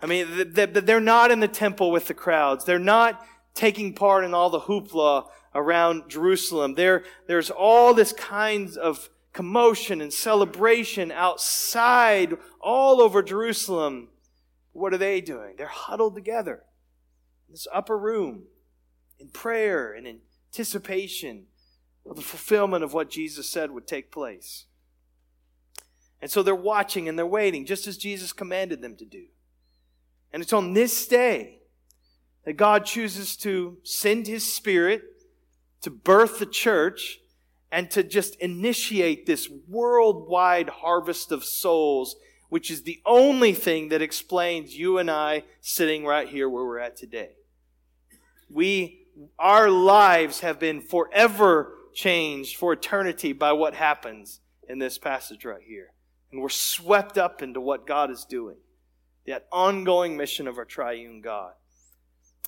I 0.02 0.06
mean, 0.06 0.54
they're 0.54 1.00
not 1.00 1.32
in 1.32 1.40
the 1.40 1.48
temple 1.48 1.90
with 1.92 2.08
the 2.08 2.14
crowds. 2.14 2.66
They're 2.66 2.80
not 2.80 3.26
taking 3.54 3.94
part 3.94 4.24
in 4.26 4.34
all 4.34 4.50
the 4.50 4.62
hoopla 4.62 5.28
around 5.56 6.10
Jerusalem. 6.10 6.76
There, 6.76 7.04
there's 7.28 7.50
all 7.50 7.94
this 7.94 8.14
kinds 8.14 8.76
of 8.78 9.10
commotion 9.34 10.02
and 10.02 10.12
celebration 10.12 11.12
outside 11.12 12.38
all 12.60 13.02
over 13.02 13.22
Jerusalem. 13.22 14.10
What 14.72 14.94
are 14.94 14.98
they 14.98 15.22
doing? 15.22 15.56
They're 15.58 15.68
huddled 15.68 16.16
together 16.16 16.64
in 17.48 17.54
this 17.54 17.68
upper 17.74 17.98
room 17.98 18.44
in 19.20 19.30
prayer 19.30 19.92
and 19.92 20.08
anticipation 20.08 21.46
of 22.10 22.16
the 22.16 22.22
fulfillment 22.22 22.84
of 22.84 22.94
what 22.94 23.10
Jesus 23.10 23.50
said 23.50 23.72
would 23.72 23.88
take 23.88 24.12
place. 24.12 24.66
And 26.22 26.30
so 26.30 26.44
they're 26.44 26.56
watching 26.56 27.08
and 27.08 27.18
they're 27.18 27.26
waiting, 27.26 27.66
just 27.66 27.88
as 27.88 27.98
Jesus 27.98 28.34
commanded 28.34 28.82
them 28.82 28.96
to 28.98 29.06
do. 29.06 29.26
And 30.32 30.42
it's 30.42 30.54
on 30.54 30.74
this 30.74 31.08
day 31.08 31.60
that 32.46 32.54
God 32.54 32.86
chooses 32.86 33.36
to 33.38 33.78
send 33.84 34.28
His 34.28 34.52
Spirit 34.52 35.04
to 35.82 35.90
birth 35.90 36.40
the 36.40 36.46
church 36.46 37.20
and 37.72 37.90
to 37.92 38.04
just 38.04 38.36
initiate 38.38 39.26
this 39.26 39.50
worldwide 39.68 40.70
harvest 40.70 41.32
of 41.32 41.44
souls 41.44 42.16
which 42.50 42.70
is 42.70 42.84
the 42.84 43.02
only 43.06 43.54
thing 43.54 43.90
that 43.90 44.02
explains 44.02 44.78
you 44.78 44.98
and 44.98 45.10
I 45.10 45.44
sitting 45.62 46.06
right 46.06 46.28
here 46.28 46.50
where 46.50 46.66
we're 46.66 46.80
at 46.80 46.98
today. 46.98 47.32
We, 48.50 49.06
our 49.38 49.70
lives 49.70 50.42
have 50.42 50.60
been 50.60 50.82
forever 50.82 51.76
changed 51.94 52.58
for 52.58 52.74
eternity 52.74 53.34
by 53.34 53.54
what 53.54 53.76
happens 53.76 54.40
in 54.68 54.80
this 54.80 54.98
passage 54.98 55.46
right 55.46 55.62
here. 55.66 55.94
And 56.32 56.42
we're 56.42 56.50
swept 56.50 57.18
up 57.18 57.42
into 57.42 57.62
what 57.62 57.88
God 57.88 58.12
is 58.12 58.26
doing. 58.26 58.58
That 59.28 59.48
ongoing 59.52 60.18
mission 60.18 60.48
of 60.48 60.58
our 60.58 60.66
triune 60.66 61.22
God. 61.22 61.54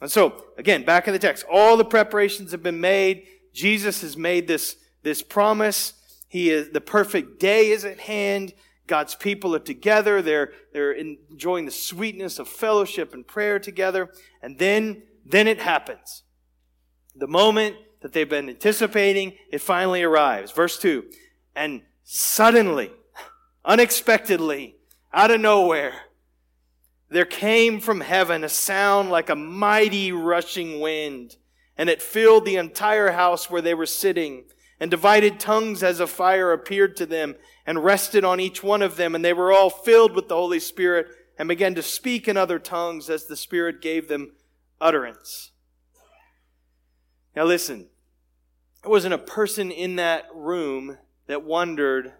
And 0.01 0.11
so, 0.11 0.45
again, 0.57 0.83
back 0.83 1.07
in 1.07 1.13
the 1.13 1.19
text, 1.19 1.45
all 1.51 1.77
the 1.77 1.85
preparations 1.85 2.51
have 2.51 2.63
been 2.63 2.81
made. 2.81 3.27
Jesus 3.53 4.01
has 4.01 4.17
made 4.17 4.47
this, 4.47 4.77
this 5.03 5.21
promise. 5.21 5.93
He 6.27 6.49
is, 6.49 6.71
the 6.71 6.81
perfect 6.81 7.39
day 7.39 7.69
is 7.69 7.85
at 7.85 7.99
hand. 7.99 8.53
God's 8.91 9.15
people 9.15 9.55
are 9.55 9.59
together. 9.59 10.21
They're, 10.21 10.51
they're 10.73 10.91
enjoying 10.91 11.63
the 11.63 11.71
sweetness 11.71 12.39
of 12.39 12.49
fellowship 12.49 13.13
and 13.13 13.25
prayer 13.25 13.57
together. 13.57 14.11
And 14.41 14.59
then, 14.59 15.03
then 15.25 15.47
it 15.47 15.61
happens. 15.61 16.23
The 17.15 17.25
moment 17.25 17.77
that 18.01 18.11
they've 18.11 18.27
been 18.27 18.49
anticipating, 18.49 19.37
it 19.49 19.61
finally 19.61 20.03
arrives. 20.03 20.51
Verse 20.51 20.77
2. 20.77 21.05
And 21.55 21.83
suddenly, 22.03 22.91
unexpectedly, 23.63 24.75
out 25.13 25.31
of 25.31 25.39
nowhere, 25.39 25.93
there 27.09 27.23
came 27.23 27.79
from 27.79 28.01
heaven 28.01 28.43
a 28.43 28.49
sound 28.49 29.09
like 29.09 29.29
a 29.29 29.35
mighty 29.37 30.11
rushing 30.11 30.81
wind, 30.81 31.37
and 31.77 31.89
it 31.89 32.01
filled 32.01 32.43
the 32.43 32.57
entire 32.57 33.11
house 33.11 33.49
where 33.49 33.61
they 33.61 33.73
were 33.73 33.85
sitting 33.85 34.43
and 34.81 34.91
divided 34.91 35.39
tongues 35.39 35.81
as 35.81 36.01
a 36.01 36.07
fire 36.07 36.51
appeared 36.51 36.97
to 36.97 37.05
them 37.05 37.35
and 37.71 37.81
rested 37.85 38.25
on 38.25 38.41
each 38.41 38.61
one 38.61 38.81
of 38.81 38.97
them, 38.97 39.15
and 39.15 39.23
they 39.23 39.31
were 39.31 39.49
all 39.49 39.69
filled 39.69 40.13
with 40.13 40.27
the 40.27 40.35
Holy 40.35 40.59
Spirit 40.59 41.07
and 41.37 41.47
began 41.47 41.73
to 41.73 41.81
speak 41.81 42.27
in 42.27 42.35
other 42.35 42.59
tongues 42.59 43.09
as 43.09 43.27
the 43.27 43.35
Spirit 43.37 43.81
gave 43.81 44.09
them 44.09 44.33
utterance. 44.81 45.51
Now 47.33 47.45
listen, 47.45 47.87
there 48.81 48.91
wasn't 48.91 49.13
a 49.13 49.17
person 49.17 49.71
in 49.71 49.95
that 49.95 50.25
room 50.35 50.97
that 51.27 51.45
wondered 51.45 52.11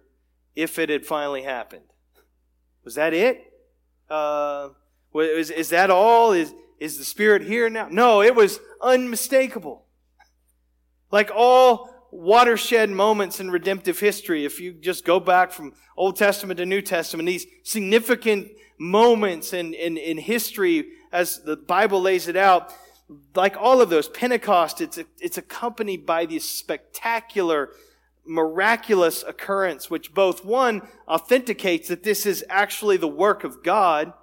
if 0.56 0.80
it 0.80 0.88
had 0.88 1.06
finally 1.06 1.42
happened. 1.42 1.92
Was 2.86 2.96
that 2.96 3.14
it? 3.14 3.42
Uh, 4.10 4.70
is, 5.14 5.52
is 5.52 5.68
that 5.68 5.90
all? 5.90 6.32
Is, 6.32 6.54
is 6.80 6.98
the 6.98 7.04
Spirit 7.04 7.42
here 7.42 7.70
now? 7.70 7.90
No, 7.92 8.22
it 8.22 8.36
was 8.36 8.62
unmistakable. 8.82 9.84
Like 11.12 11.30
all 11.36 11.91
watershed 12.12 12.90
moments 12.90 13.40
in 13.40 13.50
redemptive 13.50 14.00
history. 14.00 14.46
If 14.46 14.60
you 14.60 14.74
just 14.74 15.06
go 15.06 15.20
back 15.20 15.52
from 15.52 15.74
Old 15.98 16.18
Testament 16.18 16.58
to 16.58 16.66
New 16.66 16.82
Testament, 16.82 17.28
these 17.28 17.48
significant 17.64 18.50
moments 18.78 19.54
in, 19.54 19.74
in, 19.74 19.98
in 19.98 20.18
history 20.18 20.90
as 21.12 21.42
the 21.44 21.56
Bible 21.56 22.02
lays 22.02 22.28
it 22.28 22.36
out, 22.36 22.74
like 23.36 23.56
all 23.58 23.82
of 23.82 23.90
those, 23.90 24.08
Pentecost, 24.08 24.82
it's, 24.82 25.00
it's 25.20 25.38
accompanied 25.38 26.06
by 26.06 26.26
this 26.26 26.50
spectacular, 26.50 27.70
miraculous 28.26 29.24
occurrence, 29.24 29.90
which 29.90 30.14
both 30.14 30.46
one 30.46 30.88
authenticates 31.08 31.88
that 31.90 32.04
this 32.04 32.26
is 32.26 32.44
actually 32.50 32.98
the 32.98 33.08
work 33.08 33.44
of 33.44 33.64
God, 33.64 34.14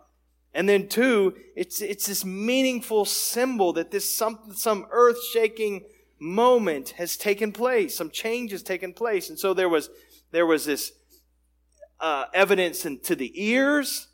and 0.55 0.69
then 0.69 0.89
two, 0.89 1.35
it's, 1.55 1.81
it's 1.81 2.07
this 2.07 2.25
meaningful 2.25 3.05
symbol 3.05 3.75
that 3.75 3.91
this 3.91 4.13
some, 4.13 4.39
some 4.55 4.87
earth 4.91 5.23
shaking 5.33 5.85
moment 6.19 6.91
has 6.91 7.17
taken 7.17 7.53
place. 7.53 7.97
Some 7.97 8.11
change 8.11 8.53
has 8.53 8.63
taken 8.63 8.93
place. 8.93 9.29
And 9.29 9.39
so 9.39 9.55
there 9.55 9.69
was, 9.69 9.91
there 10.31 10.47
was 10.47 10.65
this 10.65 10.93
uh, 12.01 12.27
evidence 12.33 12.85
in, 12.85 13.01
to 13.01 13.17
the 13.17 13.33
ears, 13.35 14.09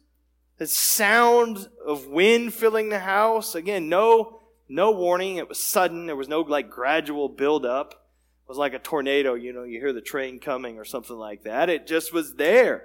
the 0.59 0.67
sound 0.67 1.69
of 1.87 2.07
wind 2.07 2.55
filling 2.55 2.89
the 2.89 3.01
house. 3.01 3.55
Again, 3.55 3.89
no, 3.89 4.41
no 4.69 4.91
warning. 4.91 5.37
It 5.37 5.49
was 5.49 5.63
sudden. 5.63 6.07
There 6.07 6.17
was 6.17 6.29
no 6.29 6.41
like 6.41 6.71
gradual 6.71 7.29
build 7.29 7.67
up. 7.67 7.93
It 7.93 8.49
was 8.49 8.59
like 8.59 8.75
a 8.75 8.79
tornado, 8.79 9.35
you 9.35 9.55
know, 9.55 9.63
you 9.63 9.81
hear 9.81 9.95
the 9.95 10.03
train 10.03 10.39
coming 10.39 10.79
or 10.79 10.85
something 10.85 11.17
like 11.17 11.45
that. 11.45 11.71
It 11.71 11.87
just 11.87 12.13
was 12.13 12.35
there. 12.35 12.85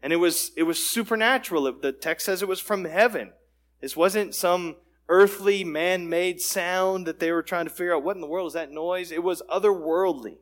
And 0.00 0.12
it 0.12 0.16
was, 0.16 0.52
it 0.56 0.62
was 0.62 0.84
supernatural. 0.84 1.72
The 1.80 1.90
text 1.90 2.26
says 2.26 2.40
it 2.40 2.48
was 2.48 2.60
from 2.60 2.84
heaven. 2.84 3.32
This 3.80 3.96
wasn't 3.96 4.34
some 4.34 4.76
earthly, 5.08 5.64
man-made 5.64 6.40
sound 6.40 7.06
that 7.06 7.20
they 7.20 7.32
were 7.32 7.42
trying 7.42 7.66
to 7.66 7.70
figure 7.70 7.94
out 7.94 8.02
what 8.02 8.16
in 8.16 8.20
the 8.20 8.26
world 8.26 8.48
is 8.48 8.52
that 8.54 8.72
noise. 8.72 9.12
It 9.12 9.22
was 9.22 9.42
otherworldly, 9.50 10.38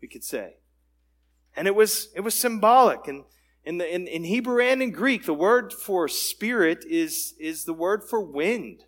we 0.00 0.08
could 0.08 0.24
say. 0.24 0.56
And 1.56 1.66
it 1.66 1.74
was, 1.74 2.08
it 2.14 2.20
was 2.20 2.34
symbolic. 2.34 3.08
And 3.08 3.24
in, 3.64 3.78
the, 3.78 3.94
in, 3.94 4.06
in 4.06 4.24
Hebrew 4.24 4.62
and 4.62 4.82
in 4.82 4.90
Greek, 4.90 5.24
the 5.24 5.34
word 5.34 5.72
for 5.72 6.08
spirit 6.08 6.84
is, 6.88 7.34
is 7.38 7.64
the 7.64 7.72
word 7.72 8.04
for 8.04 8.20
wind. 8.20 8.84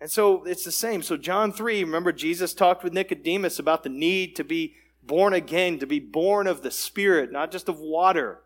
And 0.00 0.10
so 0.10 0.44
it's 0.44 0.64
the 0.64 0.72
same. 0.72 1.02
So 1.02 1.16
John 1.16 1.52
3, 1.52 1.84
remember 1.84 2.12
Jesus 2.12 2.54
talked 2.54 2.82
with 2.82 2.92
Nicodemus 2.92 3.58
about 3.58 3.82
the 3.82 3.90
need 3.90 4.34
to 4.36 4.44
be 4.44 4.74
born 5.02 5.34
again, 5.34 5.78
to 5.78 5.86
be 5.86 6.00
born 6.00 6.46
of 6.46 6.62
the 6.62 6.70
Spirit, 6.70 7.32
not 7.32 7.50
just 7.50 7.68
of 7.68 7.78
water. 7.78 8.40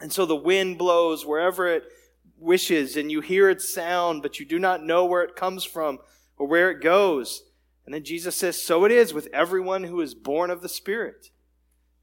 And 0.00 0.12
so 0.12 0.26
the 0.26 0.36
wind 0.36 0.78
blows 0.78 1.24
wherever 1.24 1.66
it 1.66 1.84
wishes 2.38 2.96
and 2.96 3.10
you 3.10 3.20
hear 3.20 3.48
its 3.48 3.72
sound, 3.72 4.22
but 4.22 4.38
you 4.38 4.46
do 4.46 4.58
not 4.58 4.84
know 4.84 5.04
where 5.04 5.22
it 5.22 5.36
comes 5.36 5.64
from 5.64 5.98
or 6.36 6.46
where 6.46 6.70
it 6.70 6.82
goes. 6.82 7.42
And 7.84 7.94
then 7.94 8.04
Jesus 8.04 8.36
says, 8.36 8.60
so 8.60 8.84
it 8.84 8.92
is 8.92 9.14
with 9.14 9.28
everyone 9.32 9.84
who 9.84 10.00
is 10.00 10.14
born 10.14 10.50
of 10.50 10.60
the 10.60 10.68
Spirit. 10.68 11.30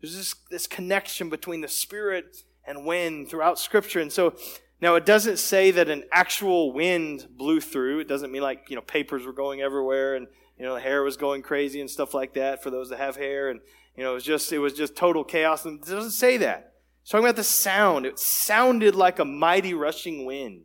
There's 0.01 0.15
this, 0.15 0.35
this 0.49 0.67
connection 0.67 1.29
between 1.29 1.61
the 1.61 1.67
Spirit 1.67 2.37
and 2.65 2.85
wind 2.85 3.29
throughout 3.29 3.59
Scripture. 3.59 3.99
And 3.99 4.11
so 4.11 4.35
now 4.81 4.95
it 4.95 5.05
doesn't 5.05 5.37
say 5.37 5.71
that 5.71 5.89
an 5.89 6.03
actual 6.11 6.73
wind 6.73 7.27
blew 7.37 7.59
through. 7.61 7.99
It 7.99 8.07
doesn't 8.07 8.31
mean 8.31 8.41
like, 8.41 8.69
you 8.69 8.75
know, 8.75 8.81
papers 8.81 9.25
were 9.25 9.33
going 9.33 9.61
everywhere 9.61 10.15
and, 10.15 10.27
you 10.57 10.65
know, 10.65 10.75
the 10.75 10.81
hair 10.81 11.03
was 11.03 11.17
going 11.17 11.41
crazy 11.41 11.81
and 11.81 11.89
stuff 11.89 12.13
like 12.13 12.33
that 12.33 12.63
for 12.63 12.69
those 12.69 12.89
that 12.89 12.99
have 12.99 13.15
hair. 13.15 13.49
And, 13.49 13.59
you 13.95 14.03
know, 14.03 14.11
it 14.11 14.15
was 14.15 14.23
just, 14.23 14.51
it 14.51 14.59
was 14.59 14.73
just 14.73 14.95
total 14.95 15.23
chaos. 15.23 15.65
And 15.65 15.81
it 15.81 15.85
doesn't 15.85 16.11
say 16.11 16.37
that. 16.37 16.72
It's 17.03 17.11
talking 17.11 17.25
about 17.25 17.35
the 17.35 17.43
sound. 17.43 18.05
It 18.05 18.17
sounded 18.17 18.95
like 18.95 19.19
a 19.19 19.25
mighty 19.25 19.73
rushing 19.73 20.25
wind. 20.25 20.61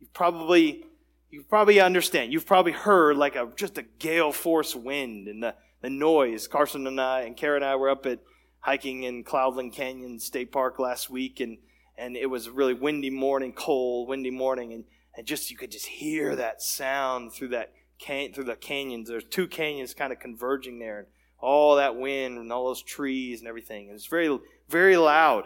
You 0.00 0.06
probably, 0.14 0.86
you 1.28 1.42
probably 1.42 1.78
understand. 1.78 2.32
You've 2.32 2.46
probably 2.46 2.72
heard 2.72 3.18
like 3.18 3.36
a, 3.36 3.52
just 3.54 3.76
a 3.76 3.82
gale 3.82 4.32
force 4.32 4.74
wind 4.74 5.28
and 5.28 5.42
the, 5.42 5.54
the 5.82 5.90
noise. 5.90 6.48
Carson 6.48 6.86
and 6.86 6.98
I 6.98 7.22
and 7.22 7.36
Kara 7.36 7.56
and 7.56 7.64
I 7.66 7.76
were 7.76 7.90
up 7.90 8.06
at 8.06 8.20
hiking 8.60 9.02
in 9.02 9.24
Cloudland 9.24 9.74
Canyon 9.74 10.18
State 10.18 10.52
Park 10.52 10.78
last 10.78 11.10
week 11.10 11.40
and, 11.40 11.58
and 11.98 12.16
it 12.16 12.30
was 12.30 12.46
a 12.46 12.52
really 12.52 12.72
windy 12.72 13.10
morning, 13.10 13.52
cold, 13.52 14.08
windy 14.08 14.30
morning. 14.30 14.72
And, 14.72 14.84
and 15.18 15.26
just, 15.26 15.50
you 15.50 15.58
could 15.58 15.70
just 15.70 15.86
hear 15.86 16.34
that 16.34 16.62
sound 16.62 17.34
through 17.34 17.48
that 17.48 17.74
can, 17.98 18.32
through 18.32 18.44
the 18.44 18.56
canyons. 18.56 19.06
There's 19.06 19.24
two 19.24 19.48
canyons 19.48 19.92
kind 19.92 20.14
of 20.14 20.18
converging 20.18 20.78
there. 20.78 21.00
And 21.00 21.08
all 21.42 21.76
that 21.76 21.96
wind 21.96 22.38
and 22.38 22.52
all 22.52 22.68
those 22.68 22.82
trees 22.82 23.40
and 23.40 23.48
everything. 23.48 23.88
It 23.88 23.92
was 23.92 24.06
very, 24.06 24.38
very 24.72 24.96
loud. 24.96 25.44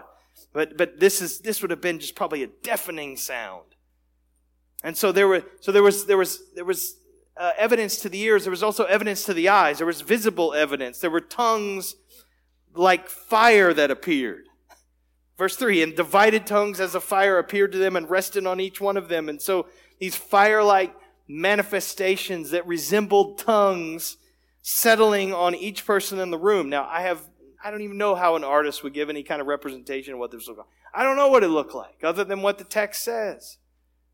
But, 0.53 0.79
but 0.79 1.01
this 1.01 1.21
is, 1.21 1.41
this 1.41 1.61
would 1.61 1.71
have 1.71 1.83
been 1.83 1.99
just 1.99 2.15
probably 2.15 2.43
a 2.43 2.47
deafening 2.47 3.17
sound. 3.19 3.67
And 4.83 4.97
so 4.97 5.13
there 5.13 5.29
were, 5.29 5.45
so 5.61 5.73
there 5.73 5.83
was, 5.83 6.07
there 6.07 6.17
was, 6.17 6.41
there 6.55 6.65
was 6.65 6.97
uh, 7.37 7.53
evidence 7.59 7.99
to 8.01 8.09
the 8.09 8.21
ears. 8.21 8.45
There 8.45 8.51
was 8.51 8.63
also 8.63 8.85
evidence 8.85 9.25
to 9.25 9.35
the 9.35 9.49
eyes. 9.49 9.79
There 9.79 9.87
was 9.87 10.01
visible 10.01 10.55
evidence. 10.55 10.99
There 11.01 11.11
were 11.11 11.21
tongues 11.21 11.97
like 12.75 13.09
fire 13.09 13.75
that 13.75 13.91
appeared. 13.91 14.49
Verse 15.37 15.57
3 15.57 15.83
And 15.83 15.97
divided 15.97 16.47
tongues 16.47 16.81
as 16.81 16.95
a 16.95 17.01
fire 17.01 17.39
appeared 17.39 17.73
to 17.73 17.79
them 17.79 17.97
and 17.97 18.09
rested 18.09 18.47
on 18.47 18.61
each 18.61 18.81
one 18.81 18.97
of 18.97 19.09
them. 19.09 19.29
And 19.29 19.43
so 19.43 19.67
these 19.99 20.17
fire 20.17 20.63
like 20.63 20.95
manifestations 21.29 22.51
that 22.51 22.67
resembled 22.67 23.39
tongues 23.39 24.17
settling 24.63 25.33
on 25.33 25.55
each 25.55 25.87
person 25.87 26.19
in 26.19 26.31
the 26.31 26.39
room. 26.39 26.69
Now, 26.69 26.89
I 26.91 27.03
have, 27.03 27.23
I 27.63 27.71
don't 27.71 27.83
even 27.83 27.99
know 27.99 28.15
how 28.15 28.37
an 28.37 28.45
artist 28.45 28.83
would 28.83 28.95
give 28.95 29.11
any 29.11 29.23
kind 29.23 29.41
of 29.41 29.47
representation 29.47 30.15
of 30.15 30.19
what 30.19 30.31
this 30.31 30.47
looked 30.47 30.59
like. 30.59 30.69
I 30.95 31.03
don't 31.03 31.17
know 31.17 31.29
what 31.29 31.45
it 31.45 31.49
looked 31.49 31.75
like, 31.75 32.03
other 32.03 32.25
than 32.25 32.43
what 32.43 32.59
the 32.59 32.65
text 32.65 33.05
says. 33.05 33.59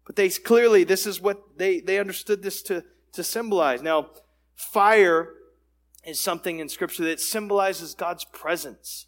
But 0.07 0.17
they 0.17 0.29
clearly, 0.31 0.85
this 0.85 1.07
is 1.07 1.21
what 1.21 1.59
they, 1.59 1.81
they 1.81 1.99
understood 1.99 2.43
this 2.43 2.63
to, 2.65 2.85
to 3.13 3.23
symbolize. 3.23 3.83
Now, 3.83 4.11
fire 4.55 5.35
is 6.05 6.19
something 6.19 6.59
in 6.59 6.69
Scripture 6.69 7.05
that 7.05 7.21
symbolizes 7.21 7.95
God's 7.95 8.25
presence. 8.25 9.07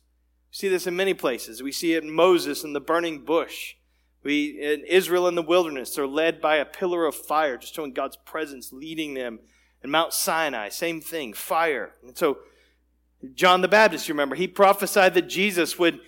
We 0.51 0.57
see 0.57 0.69
this 0.69 0.87
in 0.87 0.95
many 0.95 1.15
places. 1.15 1.63
We 1.63 1.73
see 1.73 1.95
it 1.95 2.05
in 2.05 2.11
Moses 2.13 2.63
in 2.63 2.73
the 2.73 2.81
burning 2.81 3.25
bush. 3.25 3.75
We, 4.23 4.61
in 4.63 4.85
Israel 4.87 5.29
in 5.29 5.35
the 5.35 5.43
wilderness, 5.43 5.95
they're 5.95 6.07
led 6.07 6.41
by 6.41 6.57
a 6.57 6.65
pillar 6.65 7.07
of 7.07 7.15
fire, 7.15 7.59
just 7.59 7.75
showing 7.75 7.93
God's 7.93 8.17
presence 8.17 8.73
leading 8.73 9.15
them 9.15 9.41
and 9.85 9.93
Mount 9.93 10.15
Sinai, 10.15 10.71
same 10.71 11.03
thing, 11.03 11.35
fire. 11.35 11.93
And 12.03 12.17
so, 12.17 12.39
John 13.35 13.61
the 13.61 13.69
Baptist, 13.69 14.09
you 14.09 14.15
remember, 14.15 14.35
he 14.35 14.49
prophesied 14.49 15.15
that 15.15 15.29
Jesus 15.29 15.79
would, 15.79 16.01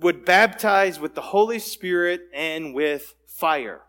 would 0.00 0.24
baptize 0.24 0.98
with 0.98 1.14
the 1.14 1.20
Holy 1.20 1.58
Spirit 1.58 2.22
and 2.32 2.74
with 2.74 3.14
fire. 3.26 3.82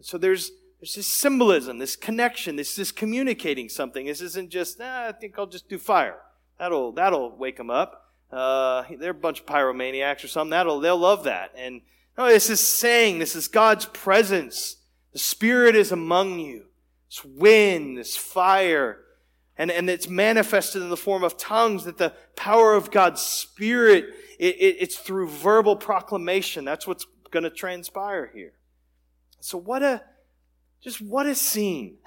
So 0.00 0.18
there's, 0.18 0.50
there's 0.80 0.94
this 0.94 1.06
symbolism, 1.06 1.78
this 1.78 1.96
connection, 1.96 2.56
this 2.56 2.78
is 2.78 2.92
communicating 2.92 3.68
something. 3.68 4.06
This 4.06 4.20
isn't 4.20 4.50
just, 4.50 4.78
ah, 4.80 5.08
I 5.08 5.12
think 5.12 5.38
I'll 5.38 5.46
just 5.46 5.68
do 5.68 5.78
fire. 5.78 6.18
That'll, 6.58 6.92
that'll 6.92 7.36
wake 7.36 7.56
them 7.56 7.70
up. 7.70 8.12
Uh, 8.30 8.84
they're 8.98 9.10
a 9.10 9.14
bunch 9.14 9.40
of 9.40 9.46
pyromaniacs 9.46 10.24
or 10.24 10.28
something. 10.28 10.50
That'll, 10.50 10.80
they'll 10.80 10.98
love 10.98 11.24
that. 11.24 11.52
And 11.56 11.80
no, 12.18 12.26
this 12.28 12.50
is 12.50 12.60
saying, 12.60 13.18
this 13.18 13.36
is 13.36 13.48
God's 13.48 13.86
presence. 13.86 14.76
The 15.12 15.18
Spirit 15.18 15.74
is 15.76 15.92
among 15.92 16.38
you 16.40 16.64
this 17.08 17.24
wind, 17.24 17.96
this 17.96 18.16
fire, 18.16 19.00
and, 19.58 19.70
and 19.70 19.88
it's 19.88 20.08
manifested 20.08 20.82
in 20.82 20.90
the 20.90 20.96
form 20.96 21.24
of 21.24 21.38
tongues 21.38 21.84
that 21.84 21.98
the 21.98 22.12
power 22.34 22.74
of 22.74 22.90
God's 22.90 23.22
Spirit, 23.22 24.04
it, 24.38 24.56
it, 24.56 24.76
it's 24.80 24.96
through 24.96 25.28
verbal 25.28 25.76
proclamation. 25.76 26.64
That's 26.64 26.86
what's 26.86 27.06
going 27.30 27.44
to 27.44 27.50
transpire 27.50 28.30
here. 28.34 28.52
So 29.40 29.58
what 29.58 29.82
a, 29.82 30.02
just 30.80 31.00
what 31.00 31.26
a 31.26 31.34
scene. 31.34 31.98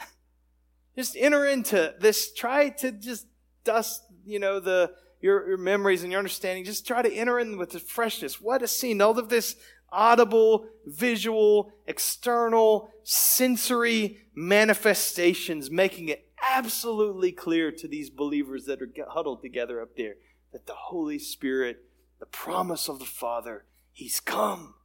Just 0.95 1.15
enter 1.17 1.45
into 1.45 1.93
this, 2.01 2.33
try 2.33 2.67
to 2.69 2.91
just 2.91 3.25
dust, 3.63 4.03
you 4.25 4.37
know, 4.37 4.59
the, 4.59 4.91
your, 5.21 5.47
your 5.47 5.57
memories 5.57 6.03
and 6.03 6.11
your 6.11 6.19
understanding. 6.19 6.65
Just 6.65 6.85
try 6.85 7.01
to 7.01 7.13
enter 7.13 7.39
in 7.39 7.57
with 7.57 7.69
the 7.69 7.79
freshness. 7.79 8.41
What 8.41 8.61
a 8.61 8.67
scene. 8.67 9.01
All 9.01 9.17
of 9.17 9.29
this 9.29 9.55
audible, 9.93 10.65
visual, 10.85 11.71
external, 11.87 12.91
sensory 13.03 14.17
manifestations, 14.35 15.71
making 15.71 16.09
it 16.09 16.28
absolutely 16.47 17.31
clear 17.31 17.71
to 17.71 17.87
these 17.87 18.09
believers 18.09 18.65
that 18.65 18.81
are 18.81 18.89
huddled 19.09 19.41
together 19.41 19.81
up 19.81 19.95
there 19.97 20.15
that 20.51 20.65
the 20.65 20.73
Holy 20.73 21.19
Spirit, 21.19 21.83
the 22.19 22.25
promise 22.25 22.89
of 22.89 22.99
the 22.99 23.05
Father, 23.05 23.65
He's 23.91 24.19
come. 24.19 24.75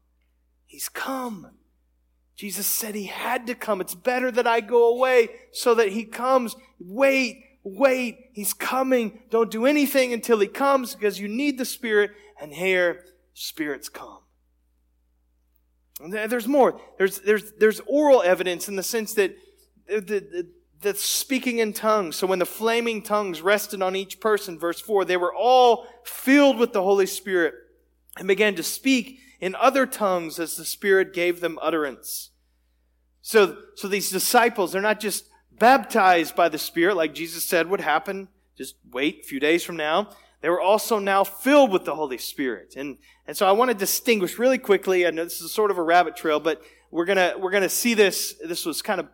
He's 0.66 0.88
come. 0.88 1.52
Jesus 2.36 2.66
said 2.66 2.94
He 2.94 3.06
had 3.06 3.46
to 3.46 3.54
come. 3.54 3.80
It's 3.80 3.94
better 3.94 4.30
that 4.30 4.46
I 4.46 4.60
go 4.60 4.94
away 4.94 5.28
so 5.52 5.74
that 5.74 5.90
He 5.90 6.04
comes. 6.04 6.56
Wait, 6.78 7.42
wait, 7.62 8.18
He's 8.32 8.52
coming. 8.52 9.20
Don't 9.30 9.50
do 9.50 9.66
anything 9.66 10.12
until 10.12 10.40
He 10.40 10.48
comes 10.48 10.94
because 10.94 11.20
you 11.20 11.28
need 11.28 11.58
the 11.58 11.64
Spirit, 11.64 12.10
and 12.40 12.52
here, 12.52 13.04
Spirit's 13.34 13.88
come. 13.88 14.18
There's 16.10 16.48
more. 16.48 16.80
There's, 16.98 17.20
there's, 17.20 17.52
there's 17.52 17.80
oral 17.86 18.22
evidence 18.22 18.68
in 18.68 18.76
the 18.76 18.82
sense 18.82 19.14
that 19.14 19.36
the, 19.86 20.00
the, 20.00 20.50
the 20.84 20.94
speaking 20.94 21.58
in 21.58 21.72
tongues. 21.72 22.14
So 22.14 22.26
when 22.26 22.38
the 22.38 22.46
flaming 22.46 23.02
tongues 23.02 23.42
rested 23.42 23.82
on 23.82 23.96
each 23.96 24.20
person, 24.20 24.58
verse 24.58 24.80
4, 24.80 25.04
they 25.04 25.16
were 25.16 25.34
all 25.34 25.86
filled 26.04 26.58
with 26.58 26.72
the 26.72 26.82
Holy 26.82 27.06
Spirit 27.06 27.54
and 28.16 28.28
began 28.28 28.54
to 28.54 28.62
speak 28.62 29.18
in 29.40 29.56
other 29.56 29.86
tongues 29.86 30.38
as 30.38 30.56
the 30.56 30.64
Spirit 30.64 31.12
gave 31.12 31.40
them 31.40 31.58
utterance. 31.60 32.30
So, 33.20 33.56
so 33.74 33.88
these 33.88 34.10
disciples, 34.10 34.72
they're 34.72 34.82
not 34.82 35.00
just 35.00 35.28
baptized 35.50 36.36
by 36.36 36.48
the 36.48 36.58
Spirit 36.58 36.96
like 36.96 37.14
Jesus 37.14 37.44
said 37.44 37.68
would 37.68 37.80
happen. 37.80 38.28
Just 38.56 38.76
wait 38.92 39.20
a 39.20 39.26
few 39.26 39.40
days 39.40 39.64
from 39.64 39.76
now. 39.76 40.10
They 40.40 40.50
were 40.50 40.60
also 40.60 40.98
now 40.98 41.24
filled 41.24 41.72
with 41.72 41.86
the 41.86 41.94
Holy 41.94 42.18
Spirit. 42.18 42.74
And, 42.76 42.98
and 43.26 43.36
so 43.36 43.46
I 43.46 43.52
want 43.52 43.70
to 43.70 43.76
distinguish 43.76 44.38
really 44.38 44.58
quickly. 44.58 45.06
I 45.06 45.10
know 45.10 45.24
this 45.24 45.40
is 45.40 45.50
sort 45.50 45.70
of 45.70 45.78
a 45.78 45.82
rabbit 45.82 46.16
trail, 46.16 46.38
but 46.38 46.60
we're 46.90 47.06
gonna, 47.06 47.34
we're 47.38 47.50
gonna 47.50 47.70
see 47.70 47.94
this. 47.94 48.34
This 48.46 48.66
was 48.66 48.82
kind 48.82 49.00
of 49.00 49.08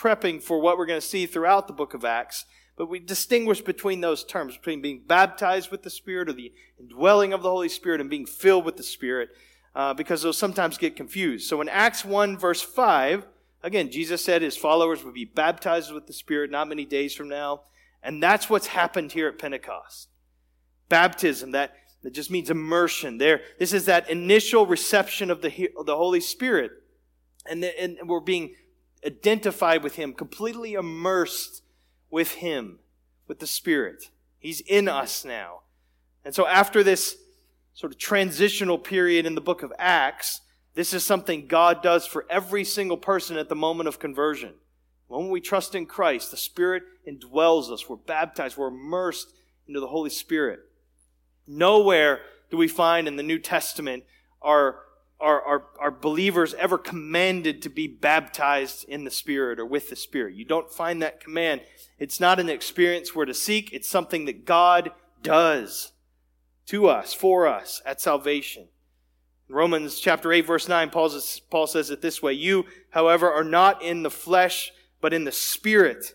prepping 0.00 0.42
for 0.42 0.60
what 0.60 0.78
we're 0.78 0.86
gonna 0.86 1.00
see 1.00 1.26
throughout 1.26 1.66
the 1.66 1.72
book 1.72 1.94
of 1.94 2.04
Acts. 2.04 2.46
But 2.76 2.88
we 2.88 2.98
distinguish 2.98 3.60
between 3.60 4.00
those 4.00 4.24
terms, 4.24 4.56
between 4.56 4.80
being 4.80 5.02
baptized 5.06 5.70
with 5.70 5.82
the 5.82 5.90
Spirit 5.90 6.28
or 6.28 6.32
the 6.32 6.52
indwelling 6.78 7.32
of 7.32 7.42
the 7.42 7.50
Holy 7.50 7.68
Spirit 7.68 8.00
and 8.00 8.08
being 8.08 8.24
filled 8.24 8.64
with 8.64 8.76
the 8.76 8.82
Spirit, 8.82 9.28
uh, 9.74 9.92
because 9.92 10.22
those 10.22 10.38
sometimes 10.38 10.78
get 10.78 10.96
confused. 10.96 11.46
So 11.46 11.60
in 11.60 11.68
Acts 11.68 12.04
1 12.04 12.38
verse 12.38 12.62
5, 12.62 13.26
again, 13.62 13.90
Jesus 13.90 14.24
said 14.24 14.40
his 14.40 14.56
followers 14.56 15.04
would 15.04 15.14
be 15.14 15.26
baptized 15.26 15.92
with 15.92 16.06
the 16.06 16.14
Spirit 16.14 16.50
not 16.50 16.68
many 16.68 16.86
days 16.86 17.14
from 17.14 17.28
now. 17.28 17.62
And 18.02 18.22
that's 18.22 18.48
what's 18.48 18.68
happened 18.68 19.12
here 19.12 19.28
at 19.28 19.38
Pentecost 19.38 20.08
baptism, 20.90 21.52
that, 21.52 21.76
that 22.02 22.12
just 22.12 22.30
means 22.30 22.50
immersion. 22.50 23.16
There, 23.16 23.40
this 23.58 23.72
is 23.72 23.86
that 23.86 24.10
initial 24.10 24.66
reception 24.66 25.30
of 25.30 25.40
the, 25.40 25.70
the 25.86 25.96
Holy 25.96 26.20
Spirit. 26.20 26.72
And, 27.48 27.62
the, 27.62 27.80
and 27.80 27.96
we're 28.06 28.20
being 28.20 28.54
identified 29.04 29.82
with 29.82 29.96
Him, 29.96 30.12
completely 30.12 30.74
immersed 30.74 31.62
with 32.10 32.34
Him, 32.34 32.78
with 33.26 33.38
the 33.38 33.46
Spirit. 33.46 34.10
He's 34.38 34.60
in 34.60 34.88
us 34.88 35.24
now. 35.24 35.60
And 36.24 36.34
so 36.34 36.46
after 36.46 36.82
this 36.82 37.16
sort 37.74 37.92
of 37.92 37.98
transitional 37.98 38.78
period 38.78 39.26
in 39.26 39.34
the 39.34 39.40
book 39.40 39.62
of 39.62 39.72
Acts, 39.78 40.40
this 40.74 40.92
is 40.92 41.04
something 41.04 41.46
God 41.46 41.82
does 41.82 42.06
for 42.06 42.26
every 42.30 42.64
single 42.64 42.96
person 42.96 43.36
at 43.36 43.48
the 43.48 43.56
moment 43.56 43.88
of 43.88 43.98
conversion. 43.98 44.54
When 45.08 45.28
we 45.28 45.40
trust 45.40 45.74
in 45.74 45.86
Christ, 45.86 46.30
the 46.30 46.36
Spirit 46.36 46.84
indwells 47.08 47.70
us. 47.70 47.88
We're 47.88 47.96
baptized. 47.96 48.56
We're 48.56 48.68
immersed 48.68 49.32
into 49.66 49.80
the 49.80 49.88
Holy 49.88 50.10
Spirit. 50.10 50.60
Nowhere 51.46 52.20
do 52.50 52.56
we 52.56 52.68
find 52.68 53.08
in 53.08 53.16
the 53.16 53.22
New 53.22 53.38
Testament 53.38 54.04
are, 54.40 54.76
are, 55.20 55.42
are, 55.42 55.64
are 55.78 55.90
believers 55.90 56.54
ever 56.54 56.78
commanded 56.78 57.62
to 57.62 57.68
be 57.68 57.86
baptized 57.86 58.84
in 58.88 59.04
the 59.04 59.10
Spirit 59.10 59.58
or 59.58 59.66
with 59.66 59.90
the 59.90 59.96
Spirit. 59.96 60.34
You 60.34 60.44
don't 60.44 60.72
find 60.72 61.02
that 61.02 61.20
command. 61.20 61.60
It's 61.98 62.20
not 62.20 62.40
an 62.40 62.48
experience 62.48 63.14
we're 63.14 63.26
to 63.26 63.34
seek. 63.34 63.72
It's 63.72 63.88
something 63.88 64.24
that 64.24 64.44
God 64.44 64.90
does 65.22 65.92
to 66.66 66.88
us, 66.88 67.12
for 67.12 67.46
us, 67.46 67.82
at 67.84 68.00
salvation. 68.00 68.68
Romans 69.48 69.98
chapter 69.98 70.32
8, 70.32 70.46
verse 70.46 70.68
9, 70.68 70.90
Paul 70.90 71.10
says, 71.10 71.40
Paul 71.50 71.66
says 71.66 71.90
it 71.90 72.00
this 72.00 72.22
way 72.22 72.32
You, 72.32 72.66
however, 72.90 73.30
are 73.30 73.44
not 73.44 73.82
in 73.82 74.02
the 74.02 74.10
flesh, 74.10 74.72
but 75.00 75.12
in 75.12 75.24
the 75.24 75.32
Spirit, 75.32 76.14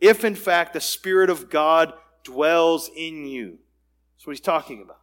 if 0.00 0.24
in 0.24 0.34
fact 0.34 0.72
the 0.72 0.80
Spirit 0.80 1.28
of 1.28 1.50
God 1.50 1.92
dwells 2.24 2.90
in 2.96 3.26
you. 3.26 3.58
That's 4.16 4.26
what 4.26 4.32
he's 4.32 4.40
talking 4.40 4.82
about. 4.82 5.00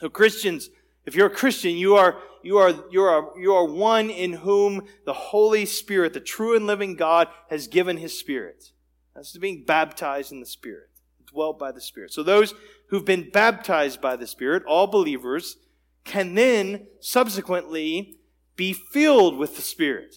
So 0.00 0.08
Christians, 0.08 0.70
if 1.08 1.16
you're 1.16 1.28
a 1.28 1.30
Christian, 1.30 1.74
you 1.74 1.96
are, 1.96 2.18
you 2.42 2.58
are, 2.58 2.74
you 2.90 3.02
are, 3.02 3.32
you 3.38 3.54
are 3.54 3.64
one 3.64 4.10
in 4.10 4.34
whom 4.34 4.82
the 5.06 5.14
Holy 5.14 5.64
Spirit, 5.64 6.12
the 6.12 6.20
true 6.20 6.54
and 6.54 6.66
living 6.66 6.96
God, 6.96 7.28
has 7.48 7.66
given 7.66 7.96
his 7.96 8.18
Spirit. 8.18 8.72
That's 9.14 9.34
being 9.38 9.64
baptized 9.64 10.32
in 10.32 10.40
the 10.40 10.46
Spirit, 10.46 10.90
dwelt 11.24 11.58
by 11.58 11.72
the 11.72 11.80
Spirit. 11.80 12.12
So 12.12 12.22
those 12.22 12.52
who've 12.90 13.06
been 13.06 13.30
baptized 13.30 14.02
by 14.02 14.16
the 14.16 14.26
Spirit, 14.26 14.64
all 14.68 14.86
believers, 14.86 15.56
can 16.04 16.34
then 16.34 16.86
subsequently 17.00 18.18
be 18.54 18.74
filled 18.74 19.38
with 19.38 19.56
the 19.56 19.62
Spirit. 19.62 20.16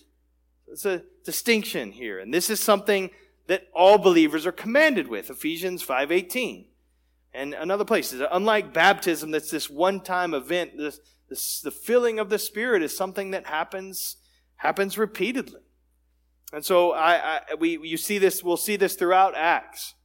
It's 0.68 0.86
a 0.86 1.04
distinction 1.24 1.94
here. 1.94 2.20
And 2.20 2.34
this 2.34 2.50
is 2.50 2.60
something 2.60 3.12
that 3.48 3.68
all 3.74 3.98
believers 3.98 4.46
are 4.46 4.52
commanded 4.52 5.08
with. 5.08 5.30
Ephesians 5.30 5.86
5.18. 5.86 6.66
And 7.34 7.54
another 7.54 7.86
place 7.86 8.12
is 8.12 8.22
unlike 8.32 8.74
baptism, 8.74 9.32
that's 9.32 9.52
this 9.52 9.70
one-time 9.70 10.34
event. 10.34 10.78
This, 10.78 11.00
this, 11.30 11.62
the 11.62 11.72
filling 11.72 12.20
of 12.20 12.30
the 12.30 12.40
Spirit 12.40 12.84
is 12.84 12.96
something 12.96 13.32
that 13.32 13.48
happens 13.48 14.18
happens 14.58 14.98
repeatedly. 14.98 15.62
And 16.54 16.64
so 16.64 16.92
I, 16.92 17.16
I, 17.16 17.56
we, 17.58 17.80
you 17.82 17.98
see 17.98 18.18
this, 18.18 18.44
we'll 18.44 18.58
see 18.58 18.76
this 18.76 18.96
throughout 18.96 19.36
Acts. 19.36 19.96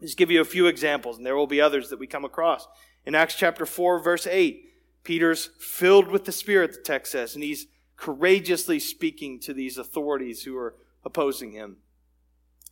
Just 0.00 0.16
give 0.16 0.30
you 0.30 0.40
a 0.40 0.44
few 0.44 0.66
examples, 0.66 1.16
and 1.16 1.24
there 1.24 1.36
will 1.36 1.46
be 1.46 1.60
others 1.60 1.90
that 1.90 1.98
we 1.98 2.06
come 2.06 2.24
across. 2.24 2.66
In 3.04 3.14
Acts 3.14 3.36
chapter 3.36 3.64
4, 3.64 4.02
verse 4.02 4.26
8, 4.26 4.64
Peter's 5.04 5.50
filled 5.60 6.08
with 6.08 6.24
the 6.24 6.32
Spirit, 6.32 6.72
the 6.72 6.80
text 6.80 7.12
says, 7.12 7.34
and 7.34 7.44
he's 7.44 7.66
courageously 7.96 8.80
speaking 8.80 9.40
to 9.40 9.54
these 9.54 9.78
authorities 9.78 10.42
who 10.42 10.56
are 10.56 10.74
opposing 11.04 11.52
him. 11.52 11.76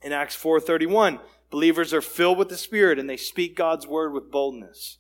In 0.03 0.13
Acts 0.13 0.37
4:31, 0.37 1.21
believers 1.55 1.95
are 1.95 2.03
filled 2.03 2.37
with 2.37 2.49
the 2.49 2.57
Spirit 2.57 2.99
and 2.99 3.09
they 3.09 3.17
speak 3.17 3.55
God's 3.55 3.87
word 3.87 4.13
with 4.13 4.29
boldness. 4.29 4.99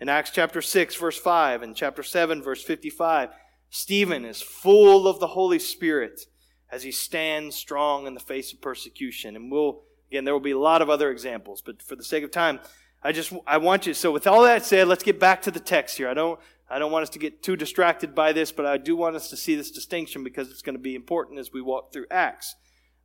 In 0.00 0.08
Acts 0.08 0.30
chapter 0.30 0.62
6 0.62 0.96
verse 0.96 1.18
5 1.18 1.60
and 1.60 1.76
chapter 1.76 2.02
7 2.02 2.42
verse 2.42 2.64
55, 2.64 3.28
Stephen 3.68 4.24
is 4.24 4.40
full 4.40 5.06
of 5.06 5.20
the 5.20 5.26
Holy 5.26 5.58
Spirit 5.58 6.22
as 6.70 6.82
he 6.82 6.90
stands 6.90 7.56
strong 7.56 8.06
in 8.06 8.14
the 8.14 8.20
face 8.20 8.54
of 8.54 8.62
persecution. 8.62 9.36
And 9.36 9.52
we'll 9.52 9.82
again 10.10 10.24
there 10.24 10.32
will 10.32 10.40
be 10.40 10.52
a 10.52 10.58
lot 10.58 10.80
of 10.80 10.88
other 10.88 11.10
examples, 11.10 11.60
but 11.60 11.82
for 11.82 11.94
the 11.94 12.02
sake 12.02 12.24
of 12.24 12.30
time, 12.30 12.60
I 13.02 13.12
just 13.12 13.30
I 13.46 13.58
want 13.58 13.86
you 13.86 13.92
so 13.92 14.10
with 14.12 14.26
all 14.26 14.44
that 14.44 14.64
said, 14.64 14.88
let's 14.88 15.04
get 15.04 15.20
back 15.20 15.42
to 15.42 15.50
the 15.50 15.60
text 15.60 15.98
here. 15.98 16.08
I 16.08 16.14
don't 16.14 16.40
I 16.70 16.78
don't 16.78 16.90
want 16.90 17.02
us 17.02 17.10
to 17.10 17.18
get 17.18 17.42
too 17.42 17.54
distracted 17.54 18.14
by 18.14 18.32
this, 18.32 18.50
but 18.50 18.64
I 18.64 18.78
do 18.78 18.96
want 18.96 19.14
us 19.14 19.28
to 19.28 19.36
see 19.36 19.56
this 19.56 19.70
distinction 19.70 20.24
because 20.24 20.50
it's 20.50 20.62
going 20.62 20.74
to 20.74 20.82
be 20.82 20.94
important 20.94 21.38
as 21.38 21.52
we 21.52 21.60
walk 21.60 21.92
through 21.92 22.06
Acts. 22.10 22.56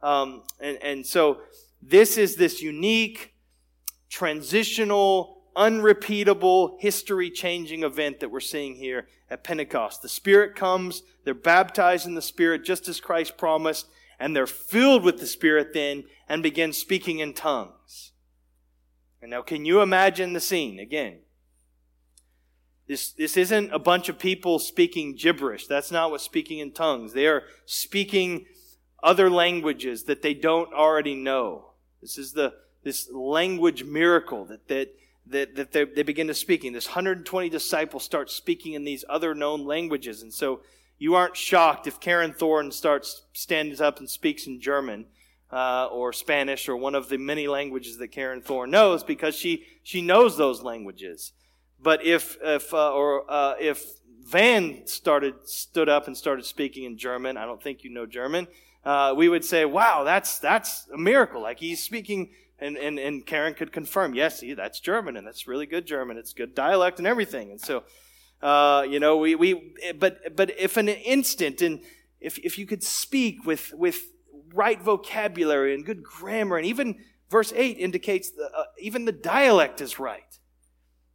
Um, 0.02 0.44
and, 0.62 0.82
and 0.82 1.06
so 1.06 1.42
this 1.82 2.18
is 2.18 2.36
this 2.36 2.62
unique, 2.62 3.34
transitional, 4.10 5.44
unrepeatable, 5.56 6.78
history 6.80 7.30
changing 7.30 7.84
event 7.84 8.20
that 8.20 8.30
we're 8.30 8.40
seeing 8.40 8.76
here 8.76 9.08
at 9.30 9.44
Pentecost. 9.44 10.02
The 10.02 10.10
Spirit 10.10 10.56
comes, 10.56 11.04
they're 11.24 11.34
baptized 11.34 12.06
in 12.06 12.16
the 12.16 12.22
Spirit 12.22 12.64
just 12.64 12.88
as 12.88 13.02
Christ 13.02 13.38
promised, 13.38 13.88
and 14.20 14.36
they're 14.36 14.48
filled 14.48 15.04
with 15.04 15.20
the 15.20 15.26
Spirit 15.28 15.74
then 15.74 16.04
and 16.30 16.44
begin 16.44 16.74
speaking 16.74 17.20
in 17.20 17.34
tongues. 17.34 18.12
And 19.22 19.32
now, 19.32 19.42
can 19.42 19.66
you 19.66 19.82
imagine 19.82 20.34
the 20.34 20.40
scene 20.40 20.80
again? 20.80 21.20
This, 22.88 23.12
this 23.12 23.36
isn't 23.36 23.74
a 23.74 23.80
bunch 23.80 24.08
of 24.08 24.18
people 24.18 24.60
speaking 24.60 25.16
gibberish. 25.16 25.68
That's 25.68 25.92
not 25.92 26.12
what 26.12 26.22
speaking 26.22 26.60
in 26.60 26.72
tongues. 26.72 27.14
They 27.14 27.28
are 27.28 27.44
speaking 27.66 28.46
other 29.04 29.30
languages 29.30 30.04
that 30.04 30.22
they 30.22 30.34
don't 30.34 30.74
already 30.74 31.16
know. 31.16 31.72
This 32.02 32.18
is 32.18 32.34
the, 32.34 32.54
this 32.84 33.10
language 33.12 33.84
miracle 33.84 34.46
that, 34.46 34.68
that, 34.68 34.96
that, 35.28 35.56
that 35.56 35.72
they, 35.72 35.86
they 35.86 36.04
begin 36.04 36.28
to 36.28 36.34
speaking. 36.34 36.74
This 36.74 36.88
120 36.88 37.50
disciples 37.50 38.04
start 38.04 38.30
speaking 38.30 38.74
in 38.74 38.84
these 38.84 39.06
other 39.10 39.34
known 39.34 39.66
languages. 39.66 40.22
And 40.22 40.34
so 40.34 40.62
you 40.98 41.16
aren't 41.16 41.38
shocked 41.38 41.88
if 41.88 42.00
Karen 42.00 42.34
Thorne 42.34 42.72
starts, 42.72 43.24
stands 43.34 43.82
up 43.82 44.00
and 44.00 44.10
speaks 44.10 44.48
in 44.48 44.60
German. 44.60 45.06
Uh, 45.50 45.88
or 45.94 46.12
Spanish 46.12 46.68
or 46.68 46.76
one 46.76 46.94
of 46.94 47.08
the 47.08 47.18
many 47.18 47.48
languages 47.48 47.98
that 48.00 48.10
Karen 48.10 48.42
Thorne 48.42 48.70
knows 48.70 49.02
because 49.02 49.34
she, 49.34 49.64
she 49.82 50.02
knows 50.02 50.36
those 50.36 50.62
languages. 50.62 51.32
But 51.80 52.06
if 52.06 52.38
if 52.44 52.74
uh, 52.74 52.94
or 52.94 53.30
uh, 53.30 53.56
if 53.60 53.86
Van 54.26 54.86
started 54.88 55.36
stood 55.46 55.90
up 55.90 56.08
and 56.08 56.18
started 56.18 56.46
speaking 56.46 56.86
in 56.86 56.98
German, 56.98 57.38
I 57.38 57.46
don't 57.46 57.62
think 57.62 57.84
you 57.84 57.90
know 57.90 58.06
German. 58.06 58.48
Uh, 58.88 59.14
we 59.14 59.28
would 59.28 59.44
say, 59.44 59.66
"Wow, 59.66 60.06
that's 60.06 60.40
that's 60.40 60.88
a 60.94 60.98
miracle!" 60.98 61.42
Like 61.42 61.60
he's 61.60 61.84
speaking, 61.84 62.32
and 62.58 62.78
and 62.78 62.98
and 62.98 63.26
Karen 63.26 63.54
could 63.54 63.74
confirm, 63.74 64.16
"Yes, 64.16 64.40
he, 64.40 64.54
that's 64.54 64.80
German, 64.80 65.18
and 65.18 65.28
that's 65.28 65.46
really 65.46 65.66
good 65.66 65.86
German. 65.86 66.18
It's 66.18 66.32
good 66.32 66.56
dialect 66.56 66.98
and 66.98 67.06
everything." 67.06 67.52
And 67.52 67.60
so, 67.60 67.84
uh, 68.42 68.86
you 68.90 69.02
know, 69.02 69.18
we 69.18 69.36
we 69.36 69.76
but 70.00 70.38
but 70.38 70.58
if 70.58 70.78
an 70.78 70.88
instant 70.88 71.62
and 71.62 71.82
if 72.22 72.38
if 72.40 72.58
you 72.58 72.66
could 72.66 72.82
speak 72.82 73.46
with 73.46 73.74
with 73.74 74.04
right 74.54 74.82
vocabulary 74.82 75.74
and 75.74 75.86
good 75.86 76.02
grammar, 76.02 76.56
and 76.56 76.66
even 76.66 76.96
verse 77.30 77.52
eight 77.58 77.78
indicates 77.78 78.32
the, 78.32 78.50
uh, 78.58 78.64
even 78.80 79.04
the 79.04 79.12
dialect 79.12 79.82
is 79.82 80.00
right 80.00 80.40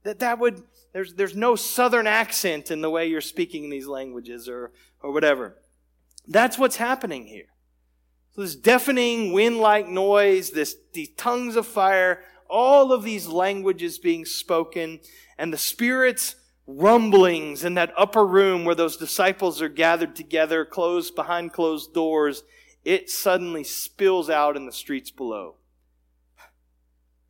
that 0.04 0.18
that 0.18 0.38
would, 0.38 0.62
there's, 0.92 1.14
there's 1.14 1.36
no 1.36 1.56
southern 1.56 2.06
accent 2.06 2.70
in 2.70 2.80
the 2.80 2.90
way 2.90 3.06
you're 3.06 3.20
speaking 3.20 3.70
these 3.70 3.86
languages 3.86 4.48
or, 4.48 4.72
or 5.00 5.12
whatever. 5.12 5.56
That's 6.26 6.58
what's 6.58 6.76
happening 6.76 7.26
here. 7.26 7.46
So 8.34 8.40
this 8.40 8.56
deafening 8.56 9.32
wind-like 9.32 9.88
noise, 9.88 10.50
this, 10.50 10.76
these 10.94 11.10
tongues 11.16 11.54
of 11.54 11.66
fire, 11.66 12.22
all 12.48 12.92
of 12.92 13.02
these 13.02 13.26
languages 13.26 13.98
being 13.98 14.24
spoken, 14.24 15.00
and 15.36 15.52
the 15.52 15.58
Spirit's 15.58 16.36
rumblings 16.66 17.62
in 17.64 17.74
that 17.74 17.92
upper 17.96 18.26
room 18.26 18.64
where 18.64 18.74
those 18.74 18.96
disciples 18.96 19.60
are 19.60 19.68
gathered 19.68 20.16
together, 20.16 20.64
closed 20.64 21.14
behind 21.14 21.52
closed 21.52 21.92
doors, 21.92 22.42
it 22.84 23.10
suddenly 23.10 23.64
spills 23.64 24.30
out 24.30 24.56
in 24.56 24.64
the 24.64 24.72
streets 24.72 25.10
below. 25.10 25.56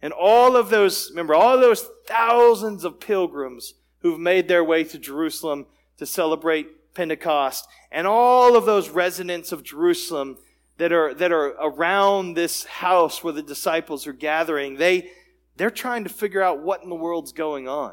And 0.01 0.13
all 0.13 0.57
of 0.57 0.71
those, 0.71 1.11
remember, 1.11 1.35
all 1.35 1.59
those 1.59 1.89
thousands 2.07 2.85
of 2.85 3.01
pilgrims 3.01 3.75
who've 4.01 4.21
made 4.21 4.47
their 4.47 4.65
way 4.65 4.85
to 4.85 4.99
Jerusalem 4.99 5.67
to 5.97 6.07
celebrate 6.07 6.95
Pentecost, 6.95 7.67
and 7.91 8.07
all 8.07 8.57
of 8.57 8.67
those 8.67 8.89
residents 8.89 9.51
of 9.51 9.63
Jerusalem 9.65 10.39
that 10.83 10.91
are, 10.93 11.15
that 11.15 11.31
are 11.31 11.55
around 11.61 12.35
this 12.35 12.65
house 12.65 13.23
where 13.23 13.33
the 13.33 13.41
disciples 13.41 14.09
are 14.09 14.13
gathering, 14.13 14.75
they, 14.75 15.13
they're 15.57 15.71
trying 15.71 16.03
to 16.03 16.11
figure 16.11 16.43
out 16.43 16.61
what 16.61 16.83
in 16.83 16.89
the 16.89 16.97
world's 16.97 17.31
going 17.31 17.69
on. 17.69 17.93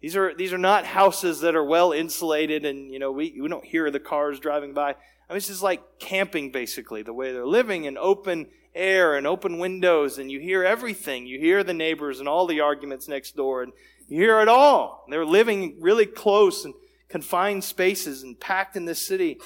These 0.00 0.14
are, 0.14 0.32
these 0.32 0.52
are 0.52 0.58
not 0.58 0.84
houses 0.84 1.40
that 1.40 1.56
are 1.56 1.64
well 1.64 1.90
insulated 1.90 2.64
and, 2.64 2.92
you 2.92 3.00
know, 3.00 3.10
we, 3.10 3.36
we 3.40 3.48
don't 3.48 3.64
hear 3.64 3.90
the 3.90 3.98
cars 3.98 4.38
driving 4.38 4.74
by. 4.74 4.90
I 4.90 4.92
mean, 4.92 5.38
this 5.38 5.50
is 5.50 5.60
like 5.60 5.82
camping 5.98 6.52
basically, 6.52 7.02
the 7.02 7.12
way 7.12 7.32
they're 7.32 7.44
living 7.44 7.82
in 7.82 7.98
open 7.98 8.46
air 8.76 9.16
and 9.16 9.26
open 9.26 9.58
windows 9.58 10.18
and 10.18 10.30
you 10.30 10.38
hear 10.38 10.62
everything. 10.62 11.26
You 11.26 11.40
hear 11.40 11.64
the 11.64 11.74
neighbors 11.74 12.20
and 12.20 12.28
all 12.28 12.46
the 12.46 12.60
arguments 12.60 13.08
next 13.08 13.34
door 13.34 13.64
and 13.64 13.72
you 14.06 14.20
hear 14.20 14.40
it 14.40 14.46
all. 14.46 15.04
They're 15.10 15.26
living 15.26 15.78
really 15.80 16.06
close 16.06 16.64
and 16.64 16.74
confined 17.08 17.64
spaces 17.64 18.22
and 18.22 18.38
packed 18.38 18.76
in 18.76 18.84
this 18.84 19.04
city. 19.04 19.40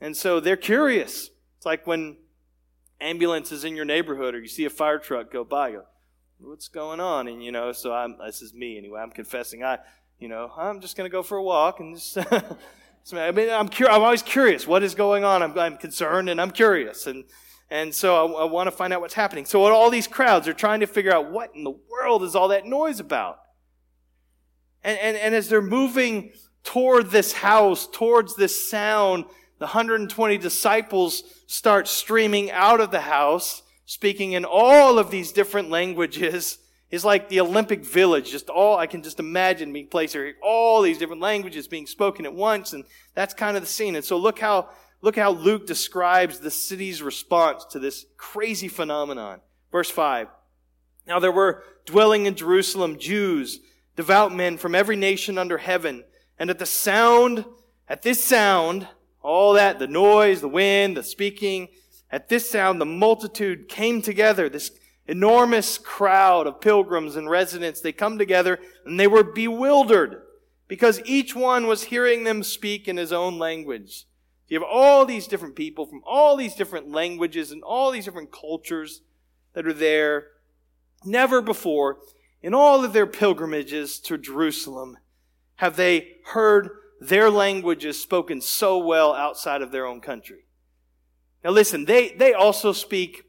And 0.00 0.16
so 0.16 0.40
they're 0.40 0.56
curious. 0.56 1.28
It's 1.60 1.66
like 1.66 1.86
when 1.86 2.16
ambulance 3.02 3.52
is 3.52 3.64
in 3.64 3.76
your 3.76 3.84
neighborhood 3.84 4.34
or 4.34 4.40
you 4.40 4.48
see 4.48 4.64
a 4.64 4.70
fire 4.70 4.98
truck 4.98 5.30
go 5.30 5.44
by, 5.44 5.72
go, 5.72 5.82
what's 6.38 6.68
going 6.68 7.00
on? 7.00 7.28
And 7.28 7.44
you 7.44 7.52
know, 7.52 7.72
so 7.72 7.92
I'm, 7.92 8.16
this 8.24 8.40
is 8.40 8.54
me 8.54 8.78
anyway. 8.78 8.98
I'm 9.02 9.10
confessing. 9.10 9.62
I, 9.62 9.76
you 10.18 10.26
know, 10.26 10.50
I'm 10.56 10.80
just 10.80 10.96
going 10.96 11.04
to 11.04 11.12
go 11.12 11.22
for 11.22 11.36
a 11.36 11.42
walk 11.42 11.80
and 11.80 11.96
just, 11.96 12.16
I 13.12 13.30
mean, 13.32 13.50
I'm, 13.50 13.68
cur- 13.68 13.90
I'm 13.90 14.00
always 14.00 14.22
curious. 14.22 14.66
What 14.66 14.82
is 14.82 14.94
going 14.94 15.22
on? 15.22 15.42
I'm, 15.42 15.58
I'm 15.58 15.76
concerned 15.76 16.30
and 16.30 16.40
I'm 16.40 16.50
curious. 16.50 17.06
And, 17.06 17.24
and 17.68 17.94
so 17.94 18.38
I, 18.38 18.40
I 18.40 18.44
want 18.44 18.68
to 18.68 18.70
find 18.70 18.94
out 18.94 19.02
what's 19.02 19.12
happening. 19.12 19.44
So 19.44 19.62
all 19.62 19.90
these 19.90 20.06
crowds 20.06 20.48
are 20.48 20.54
trying 20.54 20.80
to 20.80 20.86
figure 20.86 21.12
out 21.12 21.30
what 21.30 21.54
in 21.54 21.62
the 21.62 21.78
world 21.90 22.22
is 22.22 22.34
all 22.34 22.48
that 22.48 22.64
noise 22.64 23.00
about. 23.00 23.38
And, 24.82 24.98
and, 24.98 25.14
and 25.14 25.34
as 25.34 25.50
they're 25.50 25.60
moving 25.60 26.32
toward 26.64 27.10
this 27.10 27.34
house, 27.34 27.86
towards 27.86 28.34
this 28.34 28.70
sound, 28.70 29.26
the 29.60 29.66
120 29.66 30.38
disciples 30.38 31.22
start 31.46 31.86
streaming 31.86 32.50
out 32.50 32.80
of 32.80 32.90
the 32.90 33.02
house, 33.02 33.62
speaking 33.84 34.32
in 34.32 34.46
all 34.46 34.98
of 34.98 35.10
these 35.10 35.30
different 35.32 35.70
languages. 35.70 36.58
It's 36.92 37.04
like 37.04 37.28
the 37.28 37.38
Olympic 37.38 37.84
village, 37.84 38.32
just 38.32 38.50
all, 38.50 38.76
I 38.76 38.88
can 38.88 39.04
just 39.04 39.20
imagine 39.20 39.72
being 39.72 39.86
placed 39.86 40.12
here, 40.12 40.34
all 40.42 40.82
these 40.82 40.98
different 40.98 41.22
languages 41.22 41.68
being 41.68 41.86
spoken 41.86 42.26
at 42.26 42.34
once, 42.34 42.72
and 42.72 42.84
that's 43.14 43.32
kind 43.32 43.56
of 43.56 43.62
the 43.62 43.68
scene. 43.68 43.94
And 43.94 44.04
so 44.04 44.16
look 44.16 44.40
how, 44.40 44.70
look 45.00 45.14
how 45.14 45.30
Luke 45.30 45.68
describes 45.68 46.40
the 46.40 46.50
city's 46.50 47.00
response 47.00 47.64
to 47.66 47.78
this 47.78 48.06
crazy 48.16 48.66
phenomenon. 48.66 49.40
Verse 49.70 49.88
5. 49.88 50.26
Now 51.06 51.20
there 51.20 51.30
were 51.30 51.62
dwelling 51.86 52.26
in 52.26 52.34
Jerusalem 52.34 52.98
Jews, 52.98 53.60
devout 53.94 54.34
men 54.34 54.58
from 54.58 54.74
every 54.74 54.96
nation 54.96 55.38
under 55.38 55.58
heaven. 55.58 56.02
And 56.40 56.50
at 56.50 56.58
the 56.58 56.66
sound, 56.66 57.44
at 57.88 58.02
this 58.02 58.24
sound, 58.24 58.88
all 59.22 59.54
that, 59.54 59.78
the 59.78 59.86
noise, 59.86 60.40
the 60.40 60.48
wind, 60.48 60.96
the 60.96 61.02
speaking, 61.02 61.68
at 62.10 62.28
this 62.28 62.50
sound, 62.50 62.80
the 62.80 62.86
multitude 62.86 63.68
came 63.68 64.02
together. 64.02 64.48
This 64.48 64.72
enormous 65.06 65.78
crowd 65.78 66.46
of 66.46 66.60
pilgrims 66.60 67.16
and 67.16 67.28
residents, 67.28 67.80
they 67.80 67.92
come 67.92 68.18
together 68.18 68.58
and 68.84 68.98
they 68.98 69.06
were 69.06 69.24
bewildered 69.24 70.22
because 70.68 71.00
each 71.04 71.34
one 71.34 71.66
was 71.66 71.84
hearing 71.84 72.24
them 72.24 72.42
speak 72.42 72.88
in 72.88 72.96
his 72.96 73.12
own 73.12 73.38
language. 73.38 74.06
You 74.48 74.58
have 74.58 74.68
all 74.68 75.06
these 75.06 75.26
different 75.26 75.54
people 75.56 75.86
from 75.86 76.02
all 76.04 76.36
these 76.36 76.54
different 76.54 76.90
languages 76.90 77.52
and 77.52 77.62
all 77.62 77.90
these 77.90 78.04
different 78.04 78.32
cultures 78.32 79.02
that 79.52 79.66
are 79.66 79.72
there. 79.72 80.26
Never 81.04 81.40
before, 81.40 81.98
in 82.42 82.54
all 82.54 82.84
of 82.84 82.92
their 82.92 83.06
pilgrimages 83.06 83.98
to 84.00 84.18
Jerusalem, 84.18 84.98
have 85.56 85.76
they 85.76 86.16
heard 86.26 86.70
their 87.00 87.30
languages 87.30 88.00
spoken 88.00 88.40
so 88.40 88.78
well 88.78 89.14
outside 89.14 89.62
of 89.62 89.72
their 89.72 89.86
own 89.86 90.00
country. 90.00 90.44
Now 91.42 91.50
listen, 91.50 91.86
they, 91.86 92.10
they 92.10 92.34
also 92.34 92.72
speak 92.72 93.24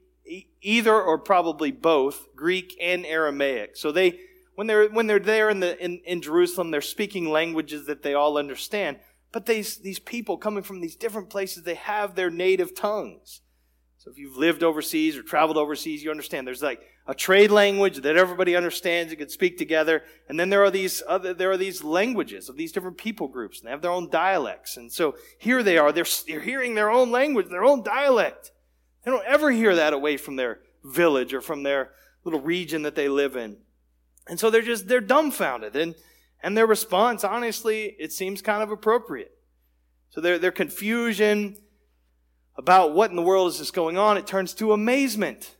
either 0.62 0.94
or 0.94 1.18
probably 1.18 1.72
both 1.72 2.28
Greek 2.36 2.76
and 2.82 3.06
Aramaic. 3.06 3.76
So 3.78 3.92
they, 3.92 4.20
when 4.56 4.68
they're, 4.68 4.90
when 4.90 5.08
they're 5.08 5.20
there 5.20 5.50
in 5.50 5.62
the, 5.62 5.82
in, 5.84 6.02
in 6.06 6.22
Jerusalem, 6.22 6.72
they're 6.72 6.82
speaking 6.82 7.30
languages 7.30 7.86
that 7.88 8.04
they 8.04 8.14
all 8.14 8.38
understand. 8.38 9.00
But 9.32 9.46
these, 9.46 9.78
these 9.78 10.00
people 10.00 10.38
coming 10.38 10.64
from 10.64 10.82
these 10.82 10.96
different 10.96 11.30
places, 11.30 11.64
they 11.64 11.76
have 11.76 12.16
their 12.16 12.30
native 12.30 12.76
tongues. 12.76 13.42
So 13.98 14.12
if 14.12 14.18
you've 14.18 14.36
lived 14.36 14.64
overseas 14.64 15.16
or 15.16 15.24
traveled 15.24 15.58
overseas, 15.58 16.04
you 16.04 16.12
understand 16.12 16.46
there's 16.46 16.62
like 16.62 16.82
a 17.12 17.14
trade 17.14 17.52
language 17.52 17.98
that 17.98 18.16
everybody 18.16 18.56
understands 18.56 19.12
and 19.12 19.20
can 19.20 19.28
speak 19.28 19.58
together. 19.58 20.02
And 20.30 20.40
then 20.40 20.50
there 20.50 20.64
are 20.64 20.72
these 20.72 21.04
other, 21.06 21.34
there 21.34 21.52
are 21.52 21.58
these 21.58 21.84
languages 21.84 22.48
of 22.48 22.56
these 22.56 22.72
different 22.72 22.98
people 22.98 23.28
groups 23.28 23.60
and 23.60 23.68
they 23.68 23.72
have 23.72 23.82
their 23.82 23.92
own 23.92 24.10
dialects. 24.10 24.78
And 24.78 24.90
so 24.90 25.16
here 25.38 25.62
they 25.62 25.78
are, 25.78 25.92
they're, 25.92 26.06
they're 26.26 26.40
hearing 26.40 26.74
their 26.74 26.90
own 26.90 27.12
language, 27.12 27.50
their 27.50 27.66
own 27.66 27.84
dialect. 27.84 28.52
They 29.04 29.12
don't 29.12 29.26
ever 29.26 29.52
hear 29.52 29.76
that 29.76 29.92
away 29.92 30.16
from 30.16 30.38
their 30.38 30.62
village 30.86 31.34
or 31.34 31.42
from 31.42 31.64
their 31.64 31.92
little 32.24 32.40
region 32.40 32.84
that 32.84 32.96
they 32.96 33.10
live 33.10 33.36
in. 33.36 33.58
And 34.30 34.40
so 34.40 34.50
they're 34.50 34.62
just, 34.62 34.88
they're 34.88 35.02
dumbfounded. 35.02 35.76
And, 35.76 35.96
and 36.42 36.56
their 36.56 36.66
response, 36.66 37.26
honestly, 37.26 37.94
it 38.00 38.14
seems 38.14 38.42
kind 38.42 38.64
of 38.64 38.72
appropriate. 38.72 39.32
So 40.12 40.22
their, 40.22 40.40
their 40.40 40.52
confusion, 40.52 41.58
about 42.56 42.94
what 42.94 43.10
in 43.10 43.18
the 43.18 43.22
world 43.22 43.50
is 43.50 43.60
this 43.60 43.70
going 43.70 43.98
on, 43.98 44.18
it 44.18 44.26
turns 44.26 44.54
to 44.54 44.72
amazement. 44.72 45.58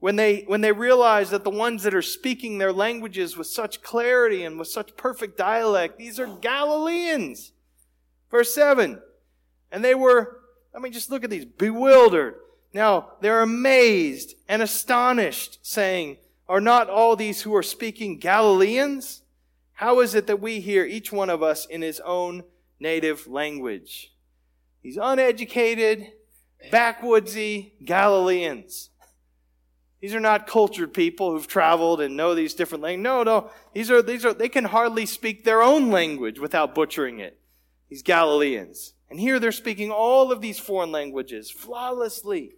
When 0.00 0.16
they, 0.16 0.44
when 0.46 0.62
they 0.62 0.72
realize 0.72 1.30
that 1.30 1.44
the 1.44 1.50
ones 1.50 1.82
that 1.82 1.94
are 1.94 2.02
speaking 2.02 2.56
their 2.56 2.72
languages 2.72 3.36
with 3.36 3.46
such 3.46 3.82
clarity 3.82 4.42
and 4.44 4.58
with 4.58 4.68
such 4.68 4.96
perfect 4.96 5.36
dialect, 5.36 5.98
these 5.98 6.18
are 6.18 6.26
Galileans. 6.26 7.52
Verse 8.30 8.54
7. 8.54 9.00
And 9.70 9.84
they 9.84 9.94
were, 9.94 10.40
I 10.74 10.78
mean, 10.78 10.92
just 10.92 11.10
look 11.10 11.22
at 11.22 11.30
these, 11.30 11.44
bewildered. 11.44 12.36
Now, 12.72 13.12
they're 13.20 13.42
amazed 13.42 14.36
and 14.48 14.62
astonished, 14.62 15.58
saying, 15.62 16.16
Are 16.48 16.60
not 16.62 16.88
all 16.88 17.14
these 17.14 17.42
who 17.42 17.54
are 17.54 17.62
speaking 17.62 18.18
Galileans? 18.18 19.22
How 19.74 20.00
is 20.00 20.14
it 20.14 20.26
that 20.28 20.40
we 20.40 20.60
hear 20.60 20.84
each 20.84 21.12
one 21.12 21.28
of 21.28 21.42
us 21.42 21.66
in 21.66 21.82
his 21.82 22.00
own 22.00 22.44
native 22.78 23.26
language? 23.26 24.14
He's 24.82 24.98
uneducated, 25.00 26.12
backwoodsy 26.72 27.72
Galileans. 27.84 28.90
These 30.00 30.14
are 30.14 30.20
not 30.20 30.46
cultured 30.46 30.94
people 30.94 31.30
who've 31.30 31.46
traveled 31.46 32.00
and 32.00 32.16
know 32.16 32.34
these 32.34 32.54
different 32.54 32.82
languages. 32.82 33.04
No, 33.04 33.22
no. 33.22 33.50
These 33.74 33.90
are, 33.90 34.00
these 34.00 34.24
are, 34.24 34.32
they 34.32 34.48
can 34.48 34.64
hardly 34.64 35.04
speak 35.04 35.44
their 35.44 35.62
own 35.62 35.90
language 35.90 36.38
without 36.38 36.74
butchering 36.74 37.18
it. 37.20 37.38
These 37.90 38.02
Galileans. 38.02 38.94
And 39.10 39.20
here 39.20 39.38
they're 39.38 39.52
speaking 39.52 39.90
all 39.90 40.32
of 40.32 40.40
these 40.40 40.58
foreign 40.58 40.90
languages 40.90 41.50
flawlessly. 41.50 42.52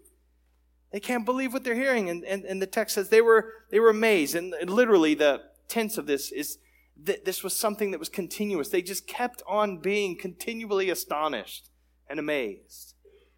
They 0.92 1.00
can't 1.00 1.24
believe 1.24 1.52
what 1.52 1.64
they're 1.64 1.74
hearing. 1.74 2.10
And, 2.10 2.22
and, 2.24 2.44
and 2.44 2.62
the 2.62 2.66
text 2.66 2.94
says 2.94 3.08
they 3.08 3.22
were, 3.22 3.52
they 3.70 3.80
were 3.80 3.90
amazed. 3.90 4.36
And, 4.36 4.54
literally 4.68 5.14
the 5.14 5.40
tense 5.68 5.98
of 5.98 6.06
this 6.06 6.30
is 6.30 6.58
that 7.02 7.24
this 7.24 7.42
was 7.42 7.56
something 7.56 7.90
that 7.90 7.98
was 7.98 8.10
continuous. 8.10 8.68
They 8.68 8.82
just 8.82 9.08
kept 9.08 9.42
on 9.48 9.78
being 9.78 10.16
continually 10.16 10.90
astonished 10.90 11.70
and 12.08 12.20
amazed. 12.20 12.94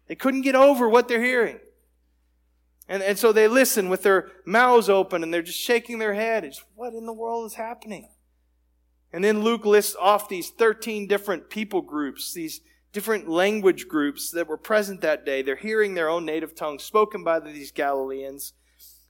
They 0.07 0.15
couldn't 0.15 0.41
get 0.41 0.53
over 0.53 0.87
what 0.87 1.07
they're 1.07 1.23
hearing. 1.23 1.59
And, 2.87 3.01
and 3.01 3.17
so 3.17 3.31
they 3.31 3.47
listen 3.47 3.89
with 3.89 4.03
their 4.03 4.31
mouths 4.45 4.89
open 4.89 5.23
and 5.23 5.33
they're 5.33 5.41
just 5.41 5.59
shaking 5.59 5.99
their 5.99 6.13
head. 6.13 6.43
It's 6.43 6.63
what 6.75 6.93
in 6.93 7.05
the 7.05 7.13
world 7.13 7.45
is 7.45 7.55
happening? 7.55 8.09
And 9.11 9.23
then 9.23 9.41
Luke 9.41 9.65
lists 9.65 9.95
off 9.99 10.29
these 10.29 10.49
13 10.49 11.07
different 11.07 11.49
people 11.49 11.81
groups, 11.81 12.33
these 12.33 12.61
different 12.91 13.27
language 13.27 13.87
groups 13.87 14.29
that 14.31 14.47
were 14.47 14.57
present 14.57 15.01
that 15.01 15.25
day. 15.25 15.41
They're 15.41 15.55
hearing 15.55 15.93
their 15.93 16.09
own 16.09 16.25
native 16.25 16.55
tongue 16.55 16.79
spoken 16.79 17.23
by 17.23 17.39
these 17.39 17.71
Galileans. 17.71 18.53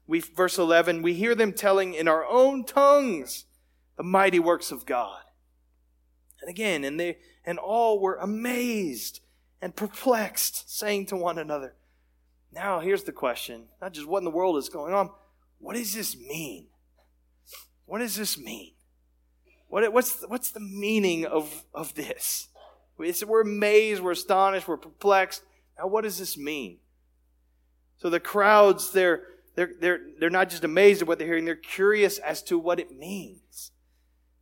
We, 0.07 0.19
verse 0.19 0.57
11, 0.57 1.01
we 1.01 1.15
hear 1.15 1.35
them 1.35 1.53
telling 1.53 1.93
in 1.93 2.07
our 2.07 2.25
own 2.25 2.65
tongues 2.65 3.45
the 3.97 4.03
mighty 4.03 4.39
works 4.39 4.71
of 4.71 4.85
God. 4.85 5.21
And 6.41 6.49
again, 6.49 6.83
and 6.83 6.99
they, 6.99 7.17
and 7.45 7.57
all 7.57 7.99
were 7.99 8.15
amazed 8.15 9.21
and 9.61 9.75
perplexed, 9.75 10.69
saying 10.75 11.07
to 11.07 11.17
one 11.17 11.39
another, 11.39 11.75
Now, 12.55 12.79
here's 12.79 13.03
the 13.03 13.11
question 13.11 13.65
not 13.81 13.91
just 13.93 14.07
what 14.07 14.19
in 14.19 14.23
the 14.23 14.31
world 14.31 14.57
is 14.57 14.69
going 14.69 14.93
on, 14.93 15.09
what 15.59 15.75
does 15.75 15.93
this 15.93 16.17
mean? 16.17 16.67
What 17.85 17.99
does 17.99 18.15
this 18.15 18.37
mean? 18.39 18.71
What, 19.67 19.91
what's, 19.91 20.23
what's 20.27 20.51
the 20.51 20.61
meaning 20.61 21.25
of, 21.25 21.65
of 21.73 21.93
this? 21.95 22.47
We're 22.97 23.41
amazed, 23.41 24.01
we're 24.01 24.11
astonished, 24.11 24.67
we're 24.67 24.77
perplexed. 24.77 25.43
Now, 25.77 25.87
what 25.87 26.03
does 26.03 26.17
this 26.17 26.37
mean? 26.37 26.77
So 27.97 28.09
the 28.09 28.21
crowds, 28.21 28.91
they're, 28.91 29.23
they're, 29.55 29.71
they're, 29.79 29.99
they're 30.19 30.29
not 30.29 30.49
just 30.49 30.63
amazed 30.63 31.01
at 31.01 31.07
what 31.07 31.17
they're 31.17 31.27
hearing, 31.27 31.45
they're 31.45 31.55
curious 31.55 32.19
as 32.19 32.41
to 32.43 32.57
what 32.57 32.79
it 32.79 32.97
means. 32.97 33.71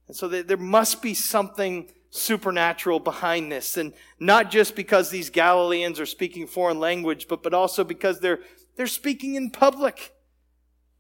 And 0.08 0.16
so 0.16 0.28
there 0.28 0.58
must 0.58 1.02
be 1.02 1.16
something 1.16 1.92
supernatural 2.16 3.00
behind 3.00 3.52
this. 3.52 3.76
And 3.76 3.92
not 4.20 4.52
just 4.52 4.76
because 4.76 5.10
these 5.10 5.32
Galileans 5.32 6.00
are 6.00 6.06
speaking 6.06 6.46
foreign 6.46 6.80
language, 6.80 7.28
but, 7.28 7.42
but 7.42 7.56
also 7.56 7.84
because 7.84 8.20
they're, 8.20 8.40
they're 8.76 8.86
speaking 8.86 9.34
in 9.34 9.50
public 9.50 10.14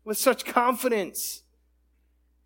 with 0.04 0.18
such 0.18 0.44
confidence, 0.44 1.44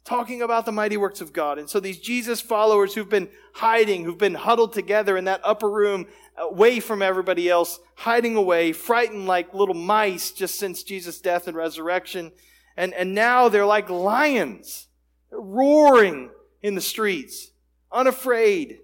talking 0.04 0.42
about 0.42 0.66
the 0.66 0.74
mighty 0.74 0.98
works 0.98 1.22
of 1.22 1.32
God. 1.32 1.58
And 1.58 1.70
so 1.70 1.80
these 1.80 1.98
Jesus 1.98 2.42
followers 2.42 2.94
who've 2.94 3.10
been 3.10 3.30
hiding, 3.54 4.04
who've 4.04 4.18
been 4.18 4.36
huddled 4.36 4.74
together 4.74 5.16
in 5.16 5.26
that 5.26 5.42
upper 5.46 5.70
room, 5.70 6.06
away 6.38 6.82
from 6.82 7.02
everybody 7.02 7.50
else, 7.50 7.80
hiding 7.96 8.36
away, 8.36 8.74
frightened 8.74 9.28
like 9.28 9.54
little 9.54 9.76
mice 9.76 10.32
just 10.32 10.60
since 10.60 10.84
Jesus' 10.84 11.22
death 11.22 11.48
and 11.48 11.56
resurrection. 11.56 12.34
And, 12.76 12.94
and 12.94 13.16
now 13.16 13.48
they're 13.48 13.66
like 13.66 13.90
lions. 13.90 14.88
They're 15.30 15.40
roaring 15.40 16.32
in 16.62 16.76
the 16.76 16.82
streets 16.82 17.52
unafraid. 17.92 18.80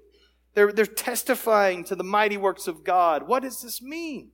They're, 0.54 0.72
they're 0.72 0.86
testifying 0.86 1.84
to 1.86 1.96
the 1.96 2.04
mighty 2.04 2.38
works 2.38 2.68
of 2.68 2.84
God. 2.84 3.28
What 3.28 3.44
does 3.44 3.62
this 3.62 3.82
mean? 3.82 4.32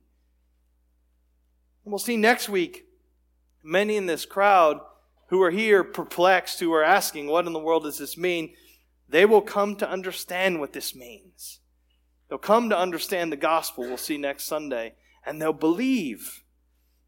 And 1.84 1.92
we'll 1.92 1.98
see 1.98 2.16
next 2.16 2.48
week 2.48 2.86
many 3.62 3.96
in 3.96 4.06
this 4.06 4.26
crowd 4.26 4.80
who 5.28 5.40
are 5.42 5.50
here 5.50 5.84
perplexed, 5.84 6.60
who 6.60 6.72
are 6.72 6.84
asking, 6.84 7.26
What 7.26 7.46
in 7.46 7.52
the 7.52 7.58
world 7.58 7.84
does 7.84 7.98
this 7.98 8.16
mean? 8.16 8.54
They 9.08 9.24
will 9.24 9.42
come 9.42 9.76
to 9.76 9.88
understand 9.88 10.60
what 10.60 10.72
this 10.72 10.94
means. 10.94 11.60
They'll 12.28 12.38
come 12.38 12.68
to 12.70 12.78
understand 12.78 13.32
the 13.32 13.36
gospel, 13.36 13.84
we'll 13.84 13.96
see 13.96 14.16
next 14.16 14.44
Sunday, 14.44 14.94
and 15.26 15.40
they'll 15.40 15.52
believe. 15.52 16.44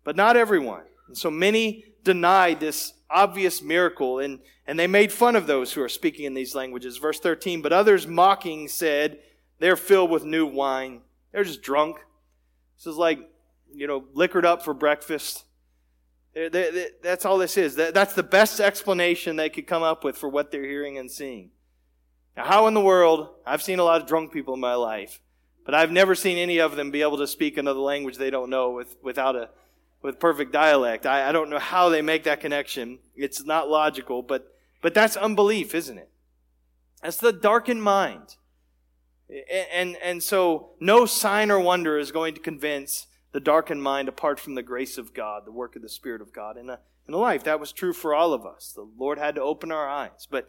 But 0.04 0.16
not 0.16 0.36
everyone. 0.36 0.82
And 1.06 1.16
so 1.16 1.30
many 1.30 1.84
denied 2.02 2.58
this 2.58 2.94
obvious 3.08 3.62
miracle, 3.62 4.18
and, 4.18 4.40
and 4.66 4.78
they 4.78 4.86
made 4.86 5.12
fun 5.12 5.36
of 5.36 5.46
those 5.46 5.72
who 5.72 5.82
are 5.82 5.88
speaking 5.88 6.24
in 6.24 6.34
these 6.34 6.54
languages. 6.54 6.96
Verse 6.96 7.18
13, 7.18 7.62
but 7.62 7.72
others 7.72 8.06
mocking 8.06 8.68
said, 8.68 9.18
they're 9.58 9.76
filled 9.76 10.10
with 10.10 10.24
new 10.24 10.46
wine. 10.46 11.02
They're 11.32 11.44
just 11.44 11.62
drunk. 11.62 11.98
This 12.76 12.86
is 12.86 12.96
like, 12.96 13.18
you 13.72 13.86
know, 13.86 14.04
liquored 14.12 14.44
up 14.44 14.64
for 14.64 14.74
breakfast. 14.74 15.44
They're, 16.34 16.50
they're, 16.50 16.88
that's 17.02 17.24
all 17.24 17.38
this 17.38 17.56
is. 17.56 17.74
That's 17.76 18.14
the 18.14 18.22
best 18.22 18.60
explanation 18.60 19.36
they 19.36 19.50
could 19.50 19.66
come 19.66 19.82
up 19.82 20.04
with 20.04 20.16
for 20.16 20.28
what 20.28 20.50
they're 20.50 20.64
hearing 20.64 20.98
and 20.98 21.10
seeing. 21.10 21.50
Now, 22.36 22.44
how 22.44 22.66
in 22.66 22.74
the 22.74 22.80
world, 22.80 23.28
I've 23.46 23.62
seen 23.62 23.78
a 23.78 23.84
lot 23.84 24.00
of 24.00 24.06
drunk 24.06 24.32
people 24.32 24.54
in 24.54 24.60
my 24.60 24.74
life, 24.74 25.20
but 25.64 25.74
I've 25.74 25.92
never 25.92 26.14
seen 26.14 26.38
any 26.38 26.58
of 26.58 26.76
them 26.76 26.90
be 26.90 27.02
able 27.02 27.18
to 27.18 27.26
speak 27.26 27.58
another 27.58 27.80
language 27.80 28.16
they 28.16 28.30
don't 28.30 28.48
know 28.48 28.70
with, 28.70 28.96
without 29.02 29.36
a, 29.36 29.50
with 30.02 30.18
perfect 30.18 30.52
dialect. 30.52 31.06
I, 31.06 31.28
I 31.28 31.32
don't 31.32 31.48
know 31.48 31.58
how 31.58 31.88
they 31.88 32.02
make 32.02 32.24
that 32.24 32.40
connection. 32.40 32.98
It's 33.14 33.44
not 33.44 33.70
logical, 33.70 34.22
but, 34.22 34.48
but 34.82 34.94
that's 34.94 35.16
unbelief, 35.16 35.74
isn't 35.74 35.96
it? 35.96 36.10
That's 37.02 37.16
the 37.16 37.32
darkened 37.32 37.82
mind. 37.82 38.36
And, 39.72 39.96
and 40.02 40.22
so 40.22 40.70
no 40.80 41.06
sign 41.06 41.50
or 41.50 41.58
wonder 41.58 41.98
is 41.98 42.12
going 42.12 42.34
to 42.34 42.40
convince 42.40 43.06
the 43.32 43.40
darkened 43.40 43.82
mind 43.82 44.08
apart 44.08 44.38
from 44.38 44.54
the 44.56 44.62
grace 44.62 44.98
of 44.98 45.14
God, 45.14 45.46
the 45.46 45.52
work 45.52 45.74
of 45.74 45.82
the 45.82 45.88
Spirit 45.88 46.20
of 46.20 46.32
God 46.32 46.56
in 46.58 46.68
a, 46.68 46.80
in 47.08 47.14
a 47.14 47.18
life. 47.18 47.44
That 47.44 47.60
was 47.60 47.72
true 47.72 47.92
for 47.92 48.14
all 48.14 48.34
of 48.34 48.44
us. 48.44 48.72
The 48.74 48.86
Lord 48.98 49.18
had 49.18 49.36
to 49.36 49.42
open 49.42 49.72
our 49.72 49.88
eyes. 49.88 50.26
But, 50.30 50.48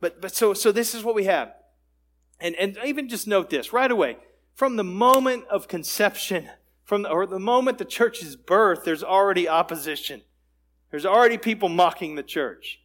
but, 0.00 0.20
but 0.20 0.34
so, 0.34 0.54
so 0.54 0.70
this 0.70 0.94
is 0.94 1.02
what 1.02 1.14
we 1.14 1.24
have. 1.24 1.52
And, 2.38 2.54
and 2.56 2.78
even 2.84 3.08
just 3.08 3.26
note 3.26 3.50
this 3.50 3.72
right 3.72 3.90
away. 3.90 4.18
From 4.54 4.76
the 4.76 4.84
moment 4.84 5.46
of 5.48 5.66
conception, 5.66 6.48
from 6.84 7.02
the, 7.02 7.10
or 7.10 7.26
the 7.26 7.38
moment 7.38 7.78
the 7.78 7.84
church's 7.84 8.36
birth, 8.36 8.84
there's 8.84 9.02
already 9.02 9.48
opposition. 9.48 10.22
There's 10.90 11.06
already 11.06 11.38
people 11.38 11.68
mocking 11.68 12.14
the 12.14 12.22
church. 12.22 12.80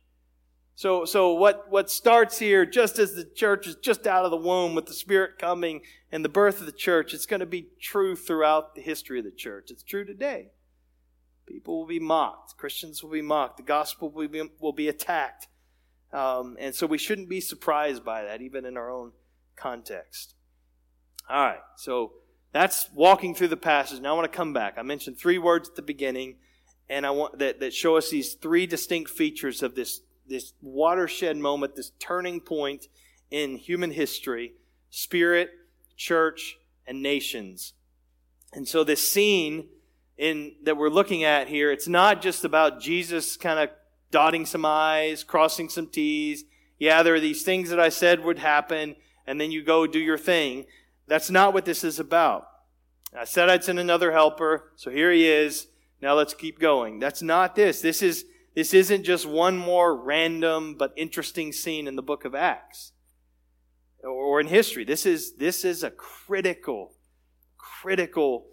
So, 0.76 1.04
so 1.04 1.34
what, 1.34 1.70
what 1.70 1.92
starts 1.92 2.40
here, 2.40 2.66
just 2.66 3.00
as 3.00 3.14
the 3.14 3.26
church 3.26 3.68
is 3.68 3.76
just 3.76 4.08
out 4.08 4.24
of 4.24 4.32
the 4.32 4.38
womb 4.38 4.76
with 4.76 4.86
the 4.86 4.94
Spirit 4.94 5.38
coming 5.38 5.82
and 6.10 6.24
the 6.24 6.30
birth 6.30 6.62
of 6.62 6.66
the 6.66 6.72
church, 6.72 7.14
it's 7.14 7.26
going 7.26 7.42
to 7.42 7.46
be 7.46 7.68
true 7.82 8.16
throughout 8.16 8.76
the 8.76 8.82
history 8.82 9.20
of 9.20 9.26
the 9.26 9.32
church. 9.32 9.72
It's 9.72 9.84
true 9.84 10.06
today. 10.06 10.52
People 11.46 11.80
will 11.80 11.88
be 11.88 12.00
mocked. 12.00 12.56
Christians 12.58 13.04
will 13.04 13.12
be 13.12 13.22
mocked. 13.22 13.58
The 13.58 13.64
gospel 13.64 14.10
will 14.10 14.30
be, 14.30 14.42
will 14.62 14.72
be 14.72 14.88
attacked. 14.88 15.48
Um, 16.14 16.56
and 16.60 16.74
so 16.74 16.88
we 16.88 16.98
shouldn't 16.98 17.28
be 17.28 17.42
surprised 17.42 18.06
by 18.06 18.24
that, 18.24 18.42
even 18.42 18.66
in 18.66 18.78
our 18.78 18.90
own 18.90 19.12
context. 19.58 20.36
All 21.30 21.46
right, 21.46 21.60
so 21.76 22.14
that's 22.52 22.90
walking 22.94 23.36
through 23.36 23.50
the 23.50 23.58
passage. 23.58 24.00
Now 24.00 24.14
I 24.14 24.18
want 24.18 24.32
to 24.32 24.36
come 24.36 24.54
back. 24.54 24.76
I 24.78 24.82
mentioned 24.82 25.18
three 25.18 25.38
words 25.38 25.70
at 25.70 25.76
the 25.76 25.82
beginning, 25.82 26.36
and 26.90 27.06
I 27.06 27.12
want 27.12 27.40
that, 27.40 27.60
that 27.60 27.74
show 27.74 27.98
us 27.98 28.10
these 28.10 28.34
three 28.34 28.66
distinct 28.66 29.12
features 29.12 29.62
of 29.62 29.76
this 29.76 30.02
this 30.28 30.54
watershed 30.62 31.38
moment, 31.38 31.76
this 31.76 31.92
turning 32.00 32.40
point 32.40 32.88
in 33.32 33.58
human 33.58 33.92
history 33.92 34.54
spirit, 34.90 35.50
church, 35.98 36.58
and 36.88 37.02
nations. 37.02 37.74
And 38.54 38.68
so, 38.68 38.84
this 38.84 39.08
scene 39.08 39.68
in, 40.18 40.56
that 40.64 40.78
we're 40.78 40.90
looking 40.90 41.24
at 41.24 41.48
here, 41.48 41.72
it's 41.72 41.88
not 41.88 42.22
just 42.22 42.44
about 42.44 42.82
Jesus 42.82 43.38
kind 43.38 43.60
of 43.60 43.70
dotting 44.12 44.46
some 44.46 44.66
I's, 44.66 45.24
crossing 45.24 45.70
some 45.70 45.88
T's. 45.88 46.46
Yeah, 46.80 47.04
there 47.04 47.14
are 47.14 47.20
these 47.20 47.44
things 47.44 47.70
that 47.70 47.80
I 47.80 47.90
said 47.90 48.24
would 48.24 48.40
happen, 48.40 48.96
and 49.28 49.40
then 49.40 49.52
you 49.52 49.64
go 49.64 49.86
do 49.86 50.00
your 50.00 50.18
thing. 50.18 50.66
That's 51.10 51.30
not 51.30 51.54
what 51.54 51.65
this 51.65 51.84
is 51.84 52.00
about. 52.00 52.48
I 53.17 53.26
said 53.26 53.50
I'd 53.50 53.63
send 53.63 53.80
another 53.80 54.12
helper, 54.12 54.72
so 54.76 54.91
here 54.91 55.12
he 55.12 55.28
is. 55.28 55.67
Now 56.02 56.13
let's 56.13 56.34
keep 56.34 56.60
going. 56.60 57.00
That's 57.00 57.22
not 57.22 57.56
this. 57.56 57.82
This 57.82 58.02
is 58.02 58.26
this 58.56 58.74
isn't 58.74 59.04
just 59.04 59.26
one 59.26 59.58
more 59.58 59.95
random 59.95 60.76
but 60.78 60.93
interesting 60.98 61.52
scene 61.52 61.88
in 61.88 61.95
the 61.95 62.02
book 62.02 62.26
of 62.26 62.36
Acts 62.36 62.91
or 64.04 64.39
in 64.39 64.48
history. 64.48 64.84
This 64.84 65.06
is, 65.06 65.36
this 65.36 65.63
is 65.63 65.84
a 65.84 65.91
critical, 65.91 66.93
critical 67.58 68.48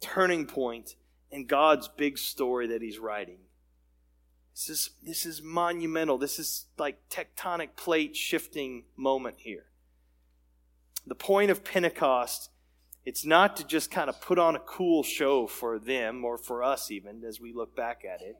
turning 0.00 0.46
point 0.46 0.94
in 1.30 1.46
God's 1.46 1.88
big 1.88 2.18
story 2.18 2.66
that 2.68 2.82
He's 2.82 2.98
writing. 2.98 3.38
This 4.54 4.68
is, 4.68 4.90
this 5.02 5.26
is 5.26 5.42
monumental. 5.42 6.18
This 6.18 6.38
is 6.38 6.66
like 6.78 6.98
tectonic 7.10 7.76
plate 7.76 8.16
shifting 8.16 8.84
moment 8.96 9.36
here. 9.38 9.66
The 11.08 11.14
point 11.14 11.50
of 11.50 11.64
Pentecost, 11.64 12.50
it's 13.06 13.24
not 13.24 13.56
to 13.56 13.66
just 13.66 13.90
kind 13.90 14.10
of 14.10 14.20
put 14.20 14.38
on 14.38 14.54
a 14.54 14.60
cool 14.60 15.02
show 15.02 15.46
for 15.46 15.78
them 15.78 16.22
or 16.22 16.36
for 16.36 16.62
us 16.62 16.90
even 16.90 17.24
as 17.24 17.40
we 17.40 17.50
look 17.50 17.74
back 17.74 18.02
at 18.04 18.20
it. 18.20 18.36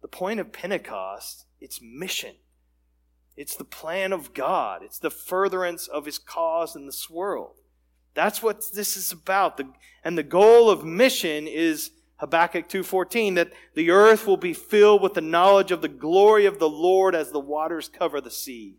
The 0.00 0.08
point 0.08 0.38
of 0.38 0.52
Pentecost, 0.52 1.46
it's 1.60 1.80
mission. 1.82 2.36
It's 3.36 3.56
the 3.56 3.64
plan 3.64 4.12
of 4.12 4.32
God. 4.32 4.82
It's 4.84 5.00
the 5.00 5.10
furtherance 5.10 5.88
of 5.88 6.06
his 6.06 6.20
cause 6.20 6.76
in 6.76 6.86
this 6.86 7.10
world. 7.10 7.56
That's 8.14 8.42
what 8.42 8.62
this 8.74 8.96
is 8.96 9.10
about. 9.10 9.56
The, 9.56 9.68
and 10.04 10.16
the 10.16 10.22
goal 10.22 10.70
of 10.70 10.84
mission 10.84 11.48
is 11.48 11.90
Habakkuk 12.18 12.68
2:14 12.68 13.34
that 13.34 13.52
the 13.74 13.90
earth 13.90 14.28
will 14.28 14.36
be 14.36 14.54
filled 14.54 15.02
with 15.02 15.14
the 15.14 15.20
knowledge 15.20 15.72
of 15.72 15.82
the 15.82 15.88
glory 15.88 16.46
of 16.46 16.60
the 16.60 16.68
Lord 16.68 17.16
as 17.16 17.32
the 17.32 17.40
waters 17.40 17.88
cover 17.88 18.20
the 18.20 18.30
sea. 18.30 18.76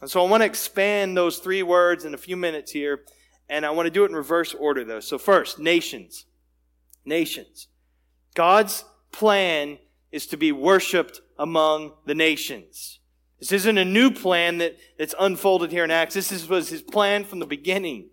And 0.00 0.10
so 0.10 0.24
I 0.24 0.28
want 0.28 0.42
to 0.42 0.46
expand 0.46 1.16
those 1.16 1.38
three 1.38 1.62
words 1.62 2.04
in 2.04 2.14
a 2.14 2.18
few 2.18 2.36
minutes 2.36 2.72
here, 2.72 3.04
and 3.48 3.64
I 3.64 3.70
want 3.70 3.86
to 3.86 3.90
do 3.90 4.04
it 4.04 4.10
in 4.10 4.16
reverse 4.16 4.54
order 4.54 4.84
though. 4.84 5.00
So 5.00 5.18
first, 5.18 5.58
nations. 5.58 6.26
Nations. 7.04 7.68
God's 8.34 8.84
plan 9.12 9.78
is 10.12 10.26
to 10.28 10.36
be 10.36 10.52
worshiped 10.52 11.20
among 11.38 11.92
the 12.04 12.14
nations. 12.14 13.00
This 13.38 13.52
isn't 13.52 13.78
a 13.78 13.84
new 13.84 14.10
plan 14.10 14.58
that, 14.58 14.76
that's 14.98 15.14
unfolded 15.18 15.70
here 15.70 15.84
in 15.84 15.90
Acts. 15.90 16.14
This 16.14 16.32
is, 16.32 16.48
was 16.48 16.68
his 16.68 16.82
plan 16.82 17.24
from 17.24 17.38
the 17.38 17.46
beginning. 17.46 18.08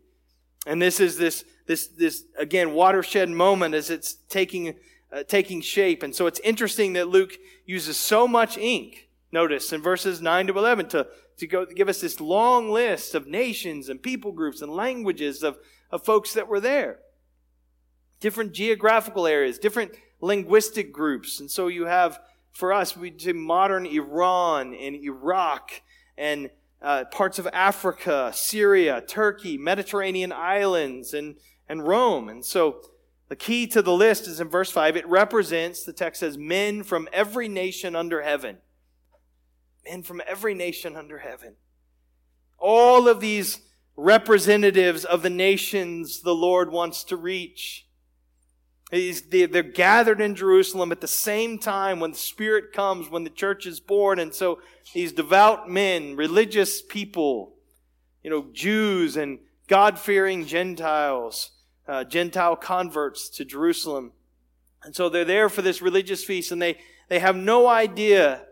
And 0.65 0.81
this 0.81 0.99
is 0.99 1.17
this, 1.17 1.45
this, 1.65 1.87
this, 1.87 2.23
again, 2.37 2.73
watershed 2.73 3.29
moment 3.29 3.73
as 3.73 3.89
it's 3.89 4.15
taking, 4.29 4.75
uh, 5.11 5.23
taking 5.23 5.61
shape. 5.61 6.03
And 6.03 6.13
so 6.13 6.27
it's 6.27 6.39
interesting 6.41 6.93
that 6.93 7.07
Luke 7.07 7.37
uses 7.65 7.97
so 7.97 8.27
much 8.27 8.57
ink, 8.57 9.07
notice, 9.31 9.71
in 9.71 9.81
verses 9.81 10.21
9 10.21 10.47
to 10.47 10.57
11 10.57 10.89
to, 10.89 11.07
to 11.37 11.47
go, 11.47 11.65
give 11.65 11.89
us 11.89 12.01
this 12.01 12.19
long 12.19 12.69
list 12.69 13.15
of 13.15 13.27
nations 13.27 13.89
and 13.89 14.01
people 14.01 14.31
groups 14.31 14.61
and 14.61 14.71
languages 14.71 15.43
of, 15.43 15.57
of 15.91 16.03
folks 16.03 16.33
that 16.33 16.47
were 16.47 16.59
there. 16.59 16.99
Different 18.19 18.53
geographical 18.53 19.27
areas, 19.27 19.57
different 19.57 19.93
linguistic 20.21 20.93
groups. 20.93 21.39
And 21.39 21.51
so 21.51 21.67
you 21.67 21.85
have, 21.85 22.19
for 22.53 22.71
us, 22.71 22.95
we 22.95 23.09
do 23.09 23.33
modern 23.33 23.85
Iran 23.85 24.73
and 24.73 24.95
Iraq 24.95 25.81
and 26.17 26.49
uh, 26.81 27.05
parts 27.05 27.39
of 27.39 27.47
Africa, 27.53 28.31
Syria, 28.33 29.01
Turkey, 29.05 29.57
Mediterranean 29.57 30.31
islands, 30.31 31.13
and, 31.13 31.37
and 31.67 31.85
Rome. 31.87 32.29
And 32.29 32.43
so 32.43 32.81
the 33.29 33.35
key 33.35 33.67
to 33.67 33.81
the 33.81 33.93
list 33.93 34.27
is 34.27 34.39
in 34.39 34.49
verse 34.49 34.69
5. 34.69 34.97
It 34.97 35.07
represents, 35.07 35.83
the 35.83 35.93
text 35.93 36.19
says, 36.19 36.37
men 36.37 36.83
from 36.83 37.07
every 37.11 37.47
nation 37.47 37.95
under 37.95 38.21
heaven. 38.21 38.57
Men 39.85 40.03
from 40.03 40.21
every 40.27 40.53
nation 40.53 40.95
under 40.95 41.19
heaven. 41.19 41.55
All 42.57 43.07
of 43.07 43.19
these 43.19 43.59
representatives 43.95 45.05
of 45.05 45.21
the 45.21 45.29
nations 45.29 46.21
the 46.21 46.35
Lord 46.35 46.71
wants 46.71 47.03
to 47.05 47.15
reach. 47.15 47.87
They're 48.91 49.63
gathered 49.63 50.21
in 50.21 50.35
Jerusalem 50.35 50.91
at 50.91 51.01
the 51.01 51.07
same 51.07 51.57
time 51.57 51.99
when 51.99 52.11
the 52.11 52.17
Spirit 52.17 52.71
comes, 52.73 53.09
when 53.09 53.23
the 53.23 53.29
church 53.29 53.65
is 53.65 53.79
born. 53.79 54.19
And 54.19 54.33
so 54.33 54.59
these 54.93 55.11
devout 55.11 55.69
men, 55.69 56.15
religious 56.15 56.81
people, 56.81 57.55
you 58.23 58.29
know, 58.29 58.47
Jews 58.53 59.17
and 59.17 59.39
God 59.67 59.97
fearing 59.97 60.45
Gentiles, 60.45 61.51
uh, 61.87 62.03
Gentile 62.03 62.55
converts 62.55 63.29
to 63.29 63.45
Jerusalem. 63.45 64.11
And 64.83 64.95
so 64.95 65.09
they're 65.09 65.25
there 65.25 65.49
for 65.49 65.61
this 65.61 65.81
religious 65.81 66.23
feast 66.23 66.51
and 66.51 66.61
they, 66.61 66.77
they 67.09 67.19
have 67.19 67.35
no 67.35 67.67
idea 67.67 68.43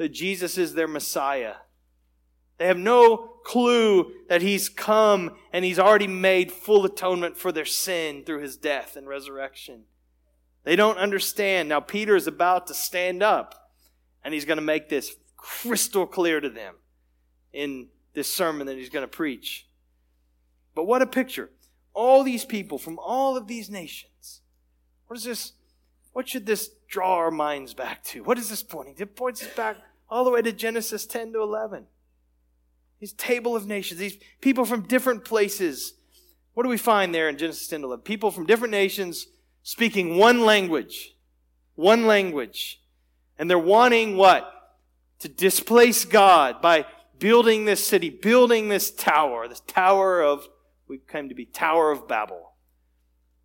that 0.00 0.12
Jesus 0.12 0.56
is 0.56 0.72
their 0.72 0.88
Messiah. 0.88 1.56
They 2.56 2.68
have 2.68 2.78
no 2.78 3.18
clue 3.44 4.10
that 4.30 4.40
he's 4.40 4.70
come 4.70 5.36
and 5.52 5.62
he's 5.62 5.78
already 5.78 6.06
made 6.06 6.50
full 6.50 6.86
atonement 6.86 7.36
for 7.36 7.52
their 7.52 7.66
sin 7.66 8.24
through 8.24 8.40
his 8.40 8.56
death 8.56 8.96
and 8.96 9.06
resurrection. 9.06 9.82
They 10.64 10.74
don't 10.74 10.96
understand. 10.96 11.68
Now, 11.68 11.80
Peter 11.80 12.16
is 12.16 12.26
about 12.26 12.66
to 12.68 12.74
stand 12.74 13.22
up 13.22 13.72
and 14.24 14.32
he's 14.32 14.46
going 14.46 14.56
to 14.56 14.62
make 14.62 14.88
this 14.88 15.14
crystal 15.36 16.06
clear 16.06 16.40
to 16.40 16.48
them 16.48 16.76
in 17.52 17.88
this 18.14 18.32
sermon 18.32 18.66
that 18.68 18.78
he's 18.78 18.88
going 18.88 19.04
to 19.04 19.06
preach. 19.06 19.68
But 20.74 20.84
what 20.84 21.02
a 21.02 21.06
picture. 21.06 21.50
All 21.92 22.24
these 22.24 22.46
people 22.46 22.78
from 22.78 22.98
all 22.98 23.36
of 23.36 23.48
these 23.48 23.68
nations. 23.68 24.40
What 25.08 25.18
is 25.18 25.24
this? 25.24 25.52
What 26.14 26.26
should 26.26 26.46
this 26.46 26.70
draw 26.88 27.16
our 27.16 27.30
minds 27.30 27.74
back 27.74 28.02
to? 28.04 28.24
What 28.24 28.38
is 28.38 28.48
this 28.48 28.62
pointing? 28.62 28.94
It 28.98 29.14
points 29.14 29.42
us 29.42 29.54
back 29.54 29.76
all 30.10 30.24
the 30.24 30.30
way 30.30 30.42
to 30.42 30.52
Genesis 30.52 31.06
10 31.06 31.32
to 31.32 31.40
11. 31.40 31.86
These 32.98 33.12
table 33.14 33.56
of 33.56 33.66
nations, 33.66 34.00
these 34.00 34.18
people 34.40 34.64
from 34.64 34.82
different 34.82 35.24
places. 35.24 35.94
What 36.52 36.64
do 36.64 36.68
we 36.68 36.76
find 36.76 37.14
there 37.14 37.28
in 37.28 37.38
Genesis 37.38 37.68
10 37.68 37.80
to 37.80 37.86
11? 37.86 38.02
People 38.02 38.30
from 38.30 38.44
different 38.44 38.72
nations 38.72 39.26
speaking 39.62 40.16
one 40.16 40.40
language. 40.40 41.14
One 41.76 42.06
language. 42.06 42.82
And 43.38 43.48
they're 43.48 43.58
wanting 43.58 44.16
what? 44.16 44.50
To 45.20 45.28
displace 45.28 46.04
God 46.04 46.60
by 46.60 46.84
building 47.18 47.64
this 47.64 47.86
city, 47.86 48.10
building 48.10 48.68
this 48.68 48.90
tower, 48.90 49.46
this 49.48 49.60
tower 49.60 50.22
of, 50.22 50.46
we 50.88 50.98
came 50.98 51.28
to 51.28 51.34
be 51.34 51.46
Tower 51.46 51.90
of 51.92 52.08
Babel. 52.08 52.52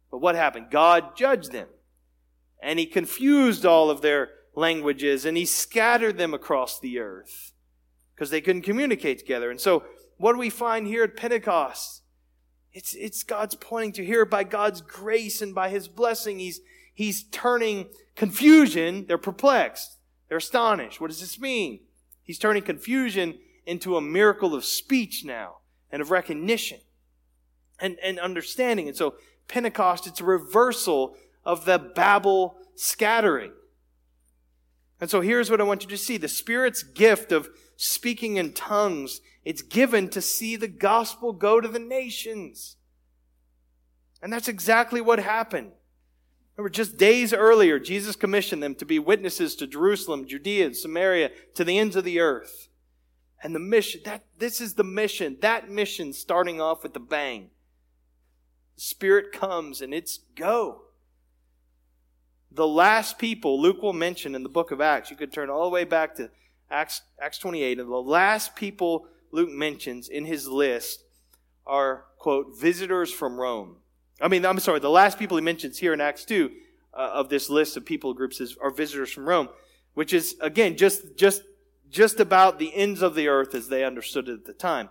But 0.10 0.20
what 0.20 0.36
happened? 0.36 0.68
God 0.72 1.16
judged 1.16 1.52
them. 1.52 1.68
And 2.62 2.80
he 2.80 2.86
confused 2.86 3.66
all 3.66 3.90
of 3.90 4.02
their 4.02 4.30
languages 4.56 5.26
and 5.26 5.38
he 5.38 5.46
scattered 5.46 6.18
them 6.18 6.34
across 6.34 6.80
the 6.80 7.00
earth 7.00 7.54
because 8.14 8.30
they 8.30 8.42
couldn't 8.42 8.62
communicate 8.62 9.20
together. 9.20 9.52
And 9.52 9.60
so, 9.60 9.84
what 10.18 10.34
do 10.34 10.40
we 10.40 10.50
find 10.50 10.88
here 10.88 11.04
at 11.04 11.18
Pentecost? 11.18 12.02
It's, 12.72 12.94
it's 12.94 13.24
God's 13.24 13.56
pointing 13.56 13.94
to 13.94 14.06
here 14.06 14.26
by 14.26 14.44
God's 14.44 14.82
grace 14.82 15.42
and 15.42 15.54
by 15.54 15.70
his 15.70 15.88
blessing. 15.88 16.40
He's, 16.40 16.62
he's 16.94 17.24
turning 17.24 17.88
confusion. 18.16 19.06
They're 19.08 19.18
perplexed. 19.18 19.98
They're 20.28 20.38
astonished. 20.38 21.00
What 21.00 21.10
does 21.10 21.20
this 21.20 21.40
mean? 21.40 21.82
He's 22.24 22.40
turning 22.40 22.64
confusion 22.64 23.38
into 23.66 23.98
a 23.98 24.02
miracle 24.02 24.56
of 24.56 24.66
speech 24.66 25.24
now 25.26 25.58
and 25.92 26.02
of 26.02 26.12
recognition 26.12 26.80
and, 27.80 27.98
and 28.04 28.20
understanding. 28.20 28.88
And 28.88 28.98
so 28.98 29.16
Pentecost, 29.48 30.08
it's 30.08 30.22
a 30.22 30.26
reversal 30.26 31.16
of 31.44 31.66
the 31.66 31.78
Babel 31.78 32.58
scattering. 32.76 33.52
And 35.00 35.10
so 35.10 35.22
here's 35.22 35.52
what 35.52 35.60
I 35.60 35.66
want 35.66 35.84
you 35.84 35.90
to 35.90 35.98
see. 35.98 36.18
The 36.18 36.28
Spirit's 36.28 36.84
gift 36.84 37.32
of 37.32 37.50
speaking 37.76 38.38
in 38.38 38.54
tongues, 38.54 39.22
it's 39.44 39.62
given 39.62 40.10
to 40.10 40.22
see 40.22 40.56
the 40.56 40.68
gospel 40.68 41.34
go 41.34 41.60
to 41.60 41.68
the 41.68 41.80
nations. 41.80 42.78
And 44.22 44.32
that's 44.32 44.48
exactly 44.48 45.02
what 45.02 45.20
happened. 45.20 45.72
Remember, 46.56 46.70
just 46.70 46.98
days 46.98 47.34
earlier, 47.34 47.80
Jesus 47.80 48.16
commissioned 48.16 48.64
them 48.64 48.76
to 48.76 48.86
be 48.86 48.98
witnesses 48.98 49.56
to 49.58 49.68
Jerusalem, 49.68 50.26
Judea, 50.26 50.74
Samaria, 50.74 51.32
to 51.56 51.66
the 51.66 51.78
ends 51.78 51.98
of 51.98 52.06
the 52.06 52.22
earth. 52.22 52.70
And 53.44 53.54
the 53.54 53.60
mission, 53.60 54.02
that, 54.06 54.24
this 54.40 54.62
is 54.62 54.76
the 54.76 54.84
mission, 54.84 55.38
that 55.42 55.70
mission 55.70 56.14
starting 56.14 56.62
off 56.62 56.82
with 56.82 56.94
the 56.94 57.00
bang. 57.02 57.50
The 58.76 58.82
Spirit 58.82 59.34
comes 59.34 59.82
and 59.82 59.94
it's 59.94 60.20
go. 60.36 60.85
The 62.56 62.68
last 62.68 63.20
people 63.20 63.62
Luke 63.62 63.82
will 63.82 63.92
mention 63.92 64.34
in 64.34 64.42
the 64.42 64.50
book 64.50 64.72
of 64.72 64.80
Acts, 64.80 65.12
you 65.12 65.18
could 65.18 65.34
turn 65.34 65.50
all 65.50 65.66
the 65.66 65.70
way 65.70 65.84
back 65.84 66.16
to 66.16 66.30
Acts, 66.72 67.02
Acts 67.20 67.38
28, 67.38 67.80
and 67.80 67.92
the 67.92 67.96
last 67.98 68.56
people 68.56 69.08
Luke 69.32 69.50
mentions 69.50 70.08
in 70.08 70.24
his 70.24 70.48
list 70.48 71.04
are, 71.68 72.06
quote, 72.18 72.58
visitors 72.58 73.12
from 73.12 73.38
Rome. 73.38 73.76
I 74.22 74.30
mean, 74.30 74.46
I'm 74.46 74.60
sorry, 74.60 74.80
the 74.80 74.90
last 74.90 75.20
people 75.20 75.36
he 75.36 75.44
mentions 75.44 75.80
here 75.80 75.94
in 75.94 76.00
Acts 76.00 76.24
2 76.24 76.50
uh, 76.94 76.98
of 76.98 77.28
this 77.28 77.50
list 77.50 77.76
of 77.76 77.84
people 77.84 78.14
groups 78.14 78.40
is, 78.40 78.56
are 78.62 78.72
visitors 78.72 79.12
from 79.12 79.28
Rome, 79.28 79.50
which 79.94 80.14
is, 80.14 80.38
again, 80.40 80.78
just, 80.78 81.18
just, 81.18 81.42
just 81.90 82.22
about 82.22 82.58
the 82.58 82.74
ends 82.74 83.02
of 83.02 83.16
the 83.16 83.28
earth 83.28 83.54
as 83.54 83.68
they 83.68 83.84
understood 83.84 84.30
it 84.30 84.34
at 84.34 84.46
the 84.46 84.54
time. 84.54 84.88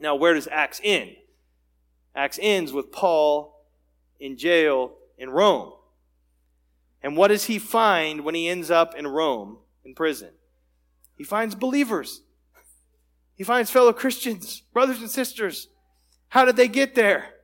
Now, 0.00 0.14
where 0.14 0.32
does 0.32 0.48
Acts 0.50 0.80
end? 0.82 1.16
Acts 2.14 2.38
ends 2.40 2.72
with 2.72 2.92
Paul 2.92 3.66
in 4.18 4.38
jail 4.38 4.94
in 5.18 5.28
Rome. 5.28 5.72
And 7.02 7.16
what 7.16 7.28
does 7.28 7.44
he 7.44 7.58
find 7.58 8.22
when 8.22 8.34
he 8.34 8.48
ends 8.48 8.70
up 8.70 8.94
in 8.94 9.06
Rome 9.06 9.58
in 9.84 9.94
prison? 9.94 10.30
He 11.16 11.24
finds 11.24 11.54
believers. 11.54 12.22
He 13.34 13.44
finds 13.44 13.70
fellow 13.70 13.92
Christians, 13.92 14.62
brothers 14.72 15.00
and 15.00 15.10
sisters. 15.10 15.68
How 16.28 16.44
did 16.44 16.56
they 16.56 16.68
get 16.68 16.94
there? 16.94 17.34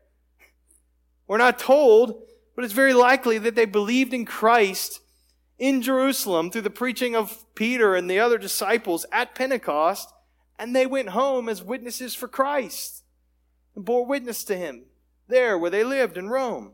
We're 1.26 1.38
not 1.38 1.59
told, 1.59 2.22
but 2.55 2.64
it's 2.64 2.74
very 2.74 2.94
likely 2.94 3.38
that 3.38 3.55
they 3.55 3.64
believed 3.64 4.12
in 4.12 4.24
Christ 4.24 5.00
in 5.59 5.82
Jerusalem 5.82 6.50
through 6.50 6.62
the 6.62 6.70
preaching 6.70 7.14
of 7.14 7.44
Peter 7.55 7.94
and 7.94 8.11
the 8.11 8.18
other 8.18 8.38
disciples 8.38 9.07
at 9.12 9.34
Pentecost, 9.34 10.12
and 10.59 10.74
they 10.74 10.86
went 10.86 11.11
home 11.11 11.48
as 11.48 11.62
witnesses 11.62 12.14
for 12.14 12.28
Christ 12.28 13.05
and 13.74 13.84
bore 13.84 14.05
witness 14.05 14.44
to 14.44 14.57
him 14.57 14.84
there 15.28 15.57
where 15.57 15.70
they 15.70 15.84
lived 15.84 16.18
in 16.18 16.28
Rome. 16.28 16.72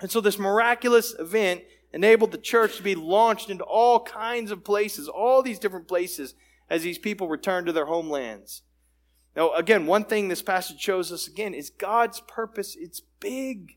And 0.00 0.10
so 0.10 0.20
this 0.20 0.38
miraculous 0.38 1.14
event 1.18 1.62
enabled 1.92 2.32
the 2.32 2.38
church 2.38 2.76
to 2.76 2.82
be 2.82 2.94
launched 2.94 3.50
into 3.50 3.64
all 3.64 4.00
kinds 4.00 4.50
of 4.50 4.64
places, 4.64 5.08
all 5.08 5.42
these 5.42 5.58
different 5.58 5.88
places 5.88 6.34
as 6.70 6.82
these 6.82 6.98
people 6.98 7.28
returned 7.28 7.66
to 7.66 7.72
their 7.72 7.86
homelands. 7.86 8.62
Now, 9.36 9.52
again, 9.52 9.86
one 9.86 10.04
thing 10.04 10.28
this 10.28 10.42
passage 10.42 10.80
shows 10.80 11.10
us 11.12 11.26
again 11.26 11.54
is 11.54 11.70
God's 11.70 12.20
purpose. 12.20 12.76
It's 12.78 13.00
big. 13.20 13.76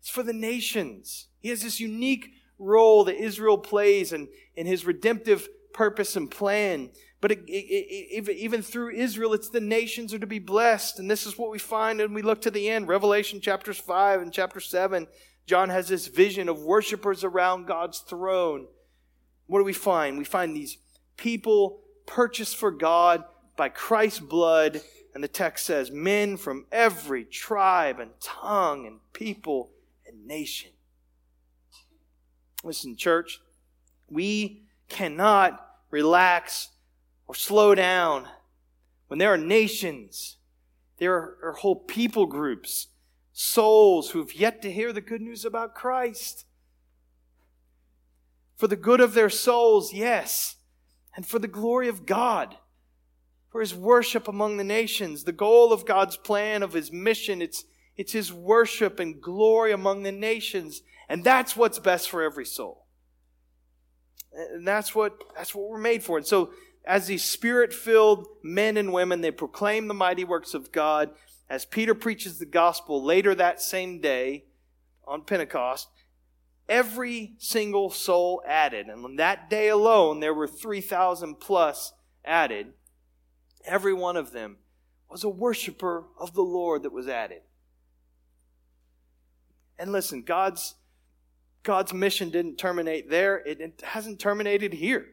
It's 0.00 0.08
for 0.08 0.22
the 0.22 0.32
nations. 0.32 1.28
He 1.40 1.50
has 1.50 1.62
this 1.62 1.80
unique 1.80 2.30
role 2.58 3.04
that 3.04 3.16
Israel 3.16 3.58
plays 3.58 4.12
in, 4.12 4.28
in 4.54 4.66
his 4.66 4.86
redemptive 4.86 5.48
purpose 5.72 6.16
and 6.16 6.30
plan. 6.30 6.90
But 7.20 7.32
it, 7.32 7.40
it, 7.46 8.28
it, 8.28 8.36
even 8.36 8.62
through 8.62 8.94
Israel, 8.94 9.32
it's 9.32 9.48
the 9.48 9.60
nations 9.60 10.12
are 10.12 10.18
to 10.18 10.26
be 10.26 10.38
blessed. 10.38 10.98
And 10.98 11.10
this 11.10 11.26
is 11.26 11.38
what 11.38 11.50
we 11.50 11.58
find 11.58 11.98
when 11.98 12.14
we 12.14 12.22
look 12.22 12.42
to 12.42 12.50
the 12.50 12.68
end. 12.68 12.88
Revelation 12.88 13.40
chapters 13.40 13.78
5 13.78 14.22
and 14.22 14.32
chapter 14.32 14.60
7. 14.60 15.06
John 15.46 15.68
has 15.68 15.88
this 15.88 16.06
vision 16.06 16.48
of 16.48 16.62
worshipers 16.62 17.24
around 17.24 17.66
God's 17.66 18.00
throne. 18.00 18.66
What 19.46 19.58
do 19.58 19.64
we 19.64 19.72
find? 19.72 20.18
We 20.18 20.24
find 20.24 20.56
these 20.56 20.78
people 21.16 21.80
purchased 22.06 22.56
for 22.56 22.70
God 22.70 23.24
by 23.56 23.68
Christ's 23.68 24.20
blood. 24.20 24.80
And 25.14 25.22
the 25.22 25.28
text 25.28 25.66
says, 25.66 25.90
men 25.90 26.36
from 26.36 26.66
every 26.72 27.24
tribe 27.24 28.00
and 28.00 28.10
tongue 28.20 28.86
and 28.86 28.98
people 29.12 29.70
and 30.06 30.26
nation. 30.26 30.70
Listen, 32.64 32.96
church, 32.96 33.40
we 34.08 34.62
cannot 34.88 35.64
relax 35.90 36.70
or 37.26 37.34
slow 37.34 37.74
down 37.74 38.26
when 39.08 39.18
there 39.18 39.32
are 39.32 39.38
nations, 39.38 40.38
there 40.98 41.36
are 41.42 41.52
whole 41.60 41.76
people 41.76 42.26
groups, 42.26 42.88
souls 43.34 44.10
who 44.10 44.20
have 44.20 44.32
yet 44.32 44.62
to 44.62 44.72
hear 44.72 44.94
the 44.94 45.02
good 45.02 45.20
news 45.20 45.44
about 45.44 45.74
Christ. 45.74 46.46
For 48.56 48.66
the 48.66 48.76
good 48.76 49.00
of 49.00 49.12
their 49.12 49.28
souls, 49.28 49.92
yes, 49.92 50.56
and 51.14 51.26
for 51.26 51.38
the 51.38 51.48
glory 51.48 51.88
of 51.88 52.06
God 52.06 52.56
for 53.54 53.60
his 53.60 53.72
worship 53.72 54.26
among 54.26 54.56
the 54.56 54.64
nations. 54.64 55.22
The 55.22 55.30
goal 55.30 55.72
of 55.72 55.86
God's 55.86 56.16
plan, 56.16 56.64
of 56.64 56.72
his 56.72 56.90
mission, 56.90 57.40
it's, 57.40 57.64
it's 57.96 58.10
his 58.10 58.32
worship 58.32 58.98
and 58.98 59.22
glory 59.22 59.70
among 59.70 60.02
the 60.02 60.10
nations. 60.10 60.82
And 61.08 61.22
that's 61.22 61.54
what's 61.54 61.78
best 61.78 62.10
for 62.10 62.20
every 62.20 62.46
soul. 62.46 62.84
And 64.32 64.66
that's 64.66 64.92
what, 64.92 65.22
that's 65.36 65.54
what 65.54 65.70
we're 65.70 65.78
made 65.78 66.02
for. 66.02 66.16
And 66.16 66.26
so, 66.26 66.50
as 66.84 67.06
these 67.06 67.22
spirit 67.22 67.72
filled 67.72 68.26
men 68.42 68.76
and 68.76 68.92
women, 68.92 69.20
they 69.20 69.30
proclaim 69.30 69.86
the 69.86 69.94
mighty 69.94 70.24
works 70.24 70.52
of 70.52 70.72
God. 70.72 71.10
As 71.48 71.64
Peter 71.64 71.94
preaches 71.94 72.38
the 72.38 72.46
gospel 72.46 73.02
later 73.02 73.34
that 73.34 73.60
same 73.60 74.00
day 74.00 74.44
on 75.06 75.22
Pentecost, 75.22 75.88
every 76.68 77.34
single 77.38 77.90
soul 77.90 78.42
added. 78.46 78.86
And 78.86 79.04
on 79.04 79.16
that 79.16 79.50
day 79.50 79.68
alone, 79.68 80.20
there 80.20 80.34
were 80.34 80.48
3,000 80.48 81.36
plus 81.36 81.92
added 82.24 82.72
Every 83.64 83.94
one 83.94 84.16
of 84.16 84.32
them 84.32 84.58
was 85.08 85.24
a 85.24 85.28
worshiper 85.28 86.04
of 86.18 86.34
the 86.34 86.42
Lord 86.42 86.82
that 86.82 86.92
was 86.92 87.08
added. 87.08 87.42
And 89.78 89.90
listen, 89.90 90.22
God's 90.22 90.74
God's 91.62 91.94
mission 91.94 92.28
didn't 92.28 92.56
terminate 92.58 93.08
there. 93.08 93.38
It 93.38 93.82
hasn't 93.82 94.20
terminated 94.20 94.74
here. 94.74 95.06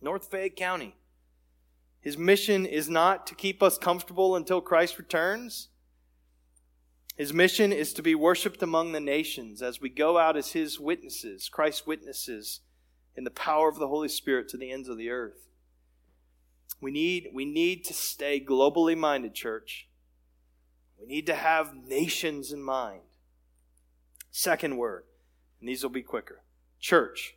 North 0.00 0.30
Fayette 0.30 0.56
County. 0.56 0.96
His 2.00 2.16
mission 2.16 2.64
is 2.64 2.88
not 2.88 3.26
to 3.26 3.34
keep 3.34 3.62
us 3.62 3.76
comfortable 3.76 4.34
until 4.34 4.60
Christ 4.60 4.98
returns. 4.98 5.68
His 7.16 7.34
mission 7.34 7.72
is 7.72 7.92
to 7.92 8.02
be 8.02 8.14
worshiped 8.14 8.62
among 8.62 8.92
the 8.92 9.00
nations 9.00 9.60
as 9.60 9.80
we 9.80 9.90
go 9.90 10.16
out 10.16 10.36
as 10.36 10.52
His 10.52 10.80
witnesses, 10.80 11.50
Christ's 11.50 11.86
witnesses, 11.86 12.60
in 13.14 13.24
the 13.24 13.30
power 13.30 13.68
of 13.68 13.78
the 13.78 13.88
Holy 13.88 14.08
Spirit 14.08 14.48
to 14.48 14.56
the 14.56 14.70
ends 14.70 14.88
of 14.88 14.96
the 14.96 15.10
earth. 15.10 15.48
We 16.80 16.90
need, 16.90 17.28
we 17.34 17.44
need 17.44 17.84
to 17.84 17.92
stay 17.92 18.42
globally 18.42 18.96
minded, 18.96 19.34
church. 19.34 19.88
We 20.98 21.06
need 21.06 21.26
to 21.26 21.34
have 21.34 21.74
nations 21.74 22.52
in 22.52 22.62
mind. 22.62 23.02
Second 24.30 24.78
word, 24.78 25.04
and 25.58 25.68
these 25.68 25.82
will 25.82 25.90
be 25.90 26.02
quicker 26.02 26.42
church. 26.78 27.34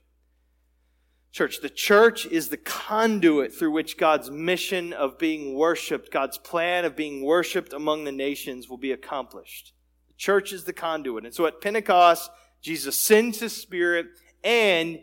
Church. 1.34 1.62
The 1.62 1.70
church 1.70 2.28
is 2.28 2.50
the 2.50 2.58
conduit 2.58 3.52
through 3.52 3.72
which 3.72 3.98
God's 3.98 4.30
mission 4.30 4.94
of 4.94 5.18
being 5.18 5.56
worshiped, 5.56 6.12
God's 6.12 6.38
plan 6.38 6.86
of 6.86 6.96
being 6.96 7.26
worshiped 7.26 7.74
among 7.74 8.04
the 8.04 8.12
nations 8.12 8.70
will 8.70 8.78
be 8.78 8.92
accomplished. 8.92 9.74
The 10.10 10.14
church 10.14 10.54
is 10.54 10.66
the 10.66 10.74
conduit. 10.74 11.26
And 11.26 11.34
so 11.34 11.48
at 11.48 11.60
Pentecost, 11.60 12.30
Jesus 12.62 12.96
sends 12.96 13.40
his 13.40 13.60
spirit 13.60 14.06
and 14.44 15.00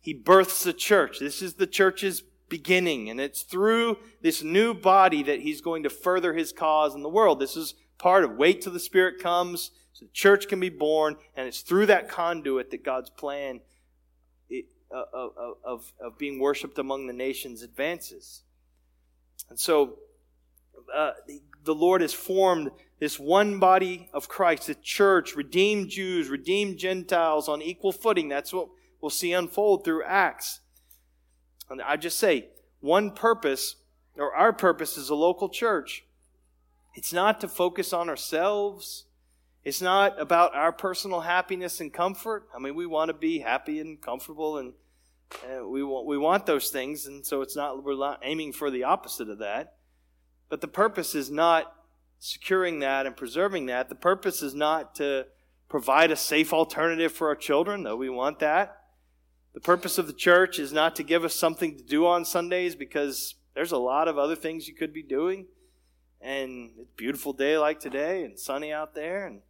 he 0.00 0.14
births 0.14 0.62
the 0.62 0.72
church. 0.72 1.18
This 1.18 1.42
is 1.42 1.54
the 1.54 1.66
church's 1.66 2.22
beginning. 2.48 3.10
And 3.10 3.20
it's 3.20 3.42
through 3.42 3.98
this 4.22 4.44
new 4.44 4.72
body 4.72 5.24
that 5.24 5.40
he's 5.40 5.60
going 5.60 5.82
to 5.82 5.90
further 5.90 6.32
his 6.32 6.52
cause 6.52 6.94
in 6.94 7.02
the 7.02 7.08
world. 7.08 7.40
This 7.40 7.56
is 7.56 7.74
part 7.98 8.22
of 8.22 8.36
wait 8.36 8.62
till 8.62 8.72
the 8.72 8.78
Spirit 8.78 9.20
comes 9.20 9.72
so 9.92 10.04
the 10.04 10.12
church 10.12 10.46
can 10.46 10.60
be 10.60 10.68
born. 10.68 11.16
And 11.34 11.48
it's 11.48 11.62
through 11.62 11.86
that 11.86 12.08
conduit 12.08 12.70
that 12.70 12.84
God's 12.84 13.10
plan 13.10 13.62
of, 14.90 15.54
of, 15.64 15.92
of 16.00 16.18
being 16.18 16.38
worshiped 16.38 16.78
among 16.78 17.06
the 17.06 17.12
nations 17.12 17.62
advances. 17.62 18.42
And 19.50 19.58
so 19.58 19.98
uh, 20.94 21.12
the, 21.26 21.42
the 21.64 21.74
Lord 21.74 22.00
has 22.00 22.12
formed 22.12 22.70
this 22.98 23.18
one 23.18 23.58
body 23.58 24.08
of 24.12 24.28
Christ, 24.28 24.68
the 24.68 24.74
church, 24.74 25.36
redeemed 25.36 25.90
Jews, 25.90 26.28
redeemed 26.28 26.78
Gentiles 26.78 27.48
on 27.48 27.60
equal 27.60 27.92
footing. 27.92 28.28
That's 28.28 28.52
what 28.52 28.68
we'll 29.00 29.10
see 29.10 29.32
unfold 29.32 29.84
through 29.84 30.04
Acts. 30.04 30.60
And 31.68 31.82
I 31.82 31.96
just 31.96 32.18
say, 32.18 32.48
one 32.80 33.10
purpose, 33.10 33.76
or 34.16 34.34
our 34.34 34.52
purpose 34.52 34.96
as 34.96 35.08
a 35.08 35.14
local 35.14 35.48
church, 35.48 36.04
it's 36.94 37.12
not 37.12 37.40
to 37.40 37.48
focus 37.48 37.92
on 37.92 38.08
ourselves. 38.08 39.05
It's 39.66 39.82
not 39.82 40.20
about 40.20 40.54
our 40.54 40.70
personal 40.70 41.22
happiness 41.22 41.80
and 41.80 41.92
comfort. 41.92 42.46
I 42.54 42.60
mean, 42.60 42.76
we 42.76 42.86
want 42.86 43.08
to 43.08 43.14
be 43.14 43.40
happy 43.40 43.80
and 43.80 44.00
comfortable, 44.00 44.58
and 44.58 44.74
uh, 45.42 45.66
we 45.66 45.82
want 45.82 46.06
we 46.06 46.16
want 46.16 46.46
those 46.46 46.70
things, 46.70 47.06
and 47.06 47.26
so 47.26 47.42
it's 47.42 47.56
not 47.56 47.82
we're 47.82 47.98
not 47.98 48.20
aiming 48.22 48.52
for 48.52 48.70
the 48.70 48.84
opposite 48.84 49.28
of 49.28 49.38
that. 49.40 49.74
But 50.48 50.60
the 50.60 50.68
purpose 50.68 51.16
is 51.16 51.32
not 51.32 51.74
securing 52.20 52.78
that 52.78 53.06
and 53.06 53.16
preserving 53.16 53.66
that. 53.66 53.88
The 53.88 53.96
purpose 53.96 54.40
is 54.40 54.54
not 54.54 54.94
to 54.94 55.26
provide 55.68 56.12
a 56.12 56.16
safe 56.16 56.52
alternative 56.52 57.10
for 57.10 57.26
our 57.26 57.34
children, 57.34 57.82
though 57.82 57.96
we 57.96 58.08
want 58.08 58.38
that. 58.38 58.76
The 59.52 59.60
purpose 59.60 59.98
of 59.98 60.06
the 60.06 60.12
church 60.12 60.60
is 60.60 60.72
not 60.72 60.94
to 60.94 61.02
give 61.02 61.24
us 61.24 61.34
something 61.34 61.76
to 61.76 61.82
do 61.82 62.06
on 62.06 62.24
Sundays 62.24 62.76
because 62.76 63.34
there's 63.56 63.72
a 63.72 63.78
lot 63.78 64.06
of 64.06 64.16
other 64.16 64.36
things 64.36 64.68
you 64.68 64.76
could 64.76 64.92
be 64.92 65.02
doing. 65.02 65.46
And 66.20 66.70
it's 66.78 66.92
a 66.92 66.96
beautiful 66.96 67.32
day 67.32 67.58
like 67.58 67.80
today 67.80 68.22
and 68.22 68.38
sunny 68.38 68.72
out 68.72 68.94
there. 68.94 69.26
And 69.26 69.40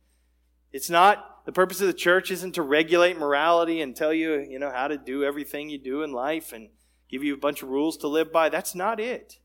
it's 0.76 0.90
not, 0.90 1.46
the 1.46 1.52
purpose 1.52 1.80
of 1.80 1.86
the 1.86 1.94
church 1.94 2.30
isn't 2.30 2.52
to 2.52 2.60
regulate 2.60 3.16
morality 3.16 3.80
and 3.80 3.96
tell 3.96 4.12
you, 4.12 4.40
you 4.40 4.58
know, 4.58 4.70
how 4.70 4.88
to 4.88 4.98
do 4.98 5.24
everything 5.24 5.70
you 5.70 5.78
do 5.78 6.02
in 6.02 6.12
life 6.12 6.52
and 6.52 6.68
give 7.08 7.24
you 7.24 7.32
a 7.32 7.38
bunch 7.38 7.62
of 7.62 7.70
rules 7.70 7.96
to 7.96 8.08
live 8.08 8.30
by. 8.30 8.50
That's 8.50 8.74
not 8.74 9.00
it. 9.00 9.38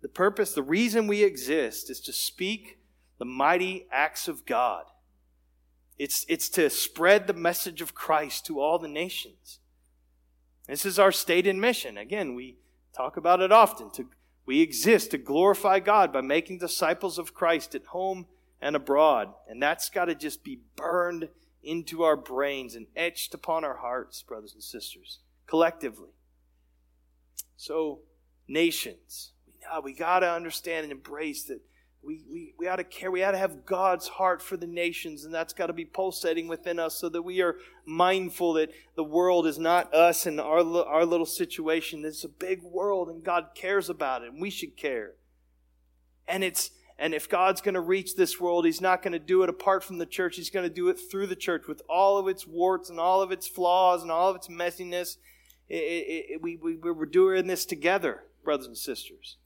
The 0.00 0.08
purpose, 0.08 0.54
the 0.54 0.62
reason 0.62 1.06
we 1.06 1.24
exist 1.24 1.90
is 1.90 2.00
to 2.00 2.12
speak 2.14 2.78
the 3.18 3.26
mighty 3.26 3.86
acts 3.92 4.28
of 4.28 4.46
God. 4.46 4.84
It's, 5.98 6.24
it's 6.26 6.48
to 6.50 6.70
spread 6.70 7.26
the 7.26 7.34
message 7.34 7.82
of 7.82 7.94
Christ 7.94 8.46
to 8.46 8.60
all 8.60 8.78
the 8.78 8.88
nations. 8.88 9.58
This 10.66 10.86
is 10.86 10.98
our 10.98 11.12
stated 11.12 11.56
mission. 11.56 11.98
Again, 11.98 12.34
we 12.34 12.56
talk 12.96 13.18
about 13.18 13.42
it 13.42 13.52
often. 13.52 13.90
To, 13.90 14.08
we 14.46 14.62
exist 14.62 15.10
to 15.10 15.18
glorify 15.18 15.80
God 15.80 16.14
by 16.14 16.22
making 16.22 16.60
disciples 16.60 17.18
of 17.18 17.34
Christ 17.34 17.74
at 17.74 17.84
home 17.88 18.24
and 18.60 18.76
abroad. 18.76 19.32
And 19.48 19.62
that's 19.62 19.88
got 19.88 20.06
to 20.06 20.14
just 20.14 20.44
be 20.44 20.60
burned 20.76 21.28
into 21.62 22.02
our 22.02 22.16
brains 22.16 22.74
and 22.74 22.86
etched 22.96 23.34
upon 23.34 23.64
our 23.64 23.76
hearts, 23.76 24.22
brothers 24.22 24.54
and 24.54 24.62
sisters, 24.62 25.18
collectively. 25.46 26.10
So, 27.56 28.00
nations, 28.48 29.32
ah, 29.70 29.80
we 29.80 29.92
got 29.92 30.20
to 30.20 30.30
understand 30.30 30.84
and 30.84 30.92
embrace 30.92 31.44
that 31.44 31.60
we, 32.02 32.24
we, 32.30 32.54
we 32.58 32.66
ought 32.66 32.76
to 32.76 32.84
care. 32.84 33.10
We 33.10 33.22
ought 33.22 33.32
to 33.32 33.38
have 33.38 33.66
God's 33.66 34.08
heart 34.08 34.40
for 34.40 34.56
the 34.56 34.66
nations, 34.66 35.24
and 35.24 35.34
that's 35.34 35.52
got 35.52 35.66
to 35.66 35.74
be 35.74 35.84
pulsating 35.84 36.48
within 36.48 36.78
us 36.78 36.94
so 36.94 37.10
that 37.10 37.22
we 37.22 37.42
are 37.42 37.56
mindful 37.84 38.54
that 38.54 38.70
the 38.96 39.04
world 39.04 39.46
is 39.46 39.58
not 39.58 39.92
us 39.92 40.24
and 40.24 40.40
our, 40.40 40.60
our 40.86 41.04
little 41.04 41.26
situation. 41.26 42.04
It's 42.04 42.24
a 42.24 42.28
big 42.28 42.62
world, 42.62 43.08
and 43.10 43.22
God 43.22 43.48
cares 43.54 43.90
about 43.90 44.22
it, 44.22 44.32
and 44.32 44.40
we 44.40 44.48
should 44.48 44.76
care. 44.76 45.12
And 46.26 46.42
it's 46.42 46.70
and 47.00 47.14
if 47.14 47.30
God's 47.30 47.62
going 47.62 47.74
to 47.74 47.80
reach 47.80 48.14
this 48.14 48.38
world, 48.38 48.66
He's 48.66 48.82
not 48.82 49.02
going 49.02 49.14
to 49.14 49.18
do 49.18 49.42
it 49.42 49.48
apart 49.48 49.82
from 49.82 49.96
the 49.96 50.04
church. 50.04 50.36
He's 50.36 50.50
going 50.50 50.68
to 50.68 50.74
do 50.74 50.90
it 50.90 51.00
through 51.10 51.28
the 51.28 51.34
church 51.34 51.66
with 51.66 51.80
all 51.88 52.18
of 52.18 52.28
its 52.28 52.46
warts 52.46 52.90
and 52.90 53.00
all 53.00 53.22
of 53.22 53.32
its 53.32 53.48
flaws 53.48 54.02
and 54.02 54.10
all 54.12 54.28
of 54.28 54.36
its 54.36 54.48
messiness. 54.48 55.16
It, 55.66 55.76
it, 55.76 56.26
it, 56.32 56.42
we, 56.42 56.56
we, 56.56 56.76
we're 56.76 57.06
doing 57.06 57.46
this 57.46 57.64
together, 57.64 58.24
brothers 58.44 58.66
and 58.66 58.76
sisters. 58.76 59.38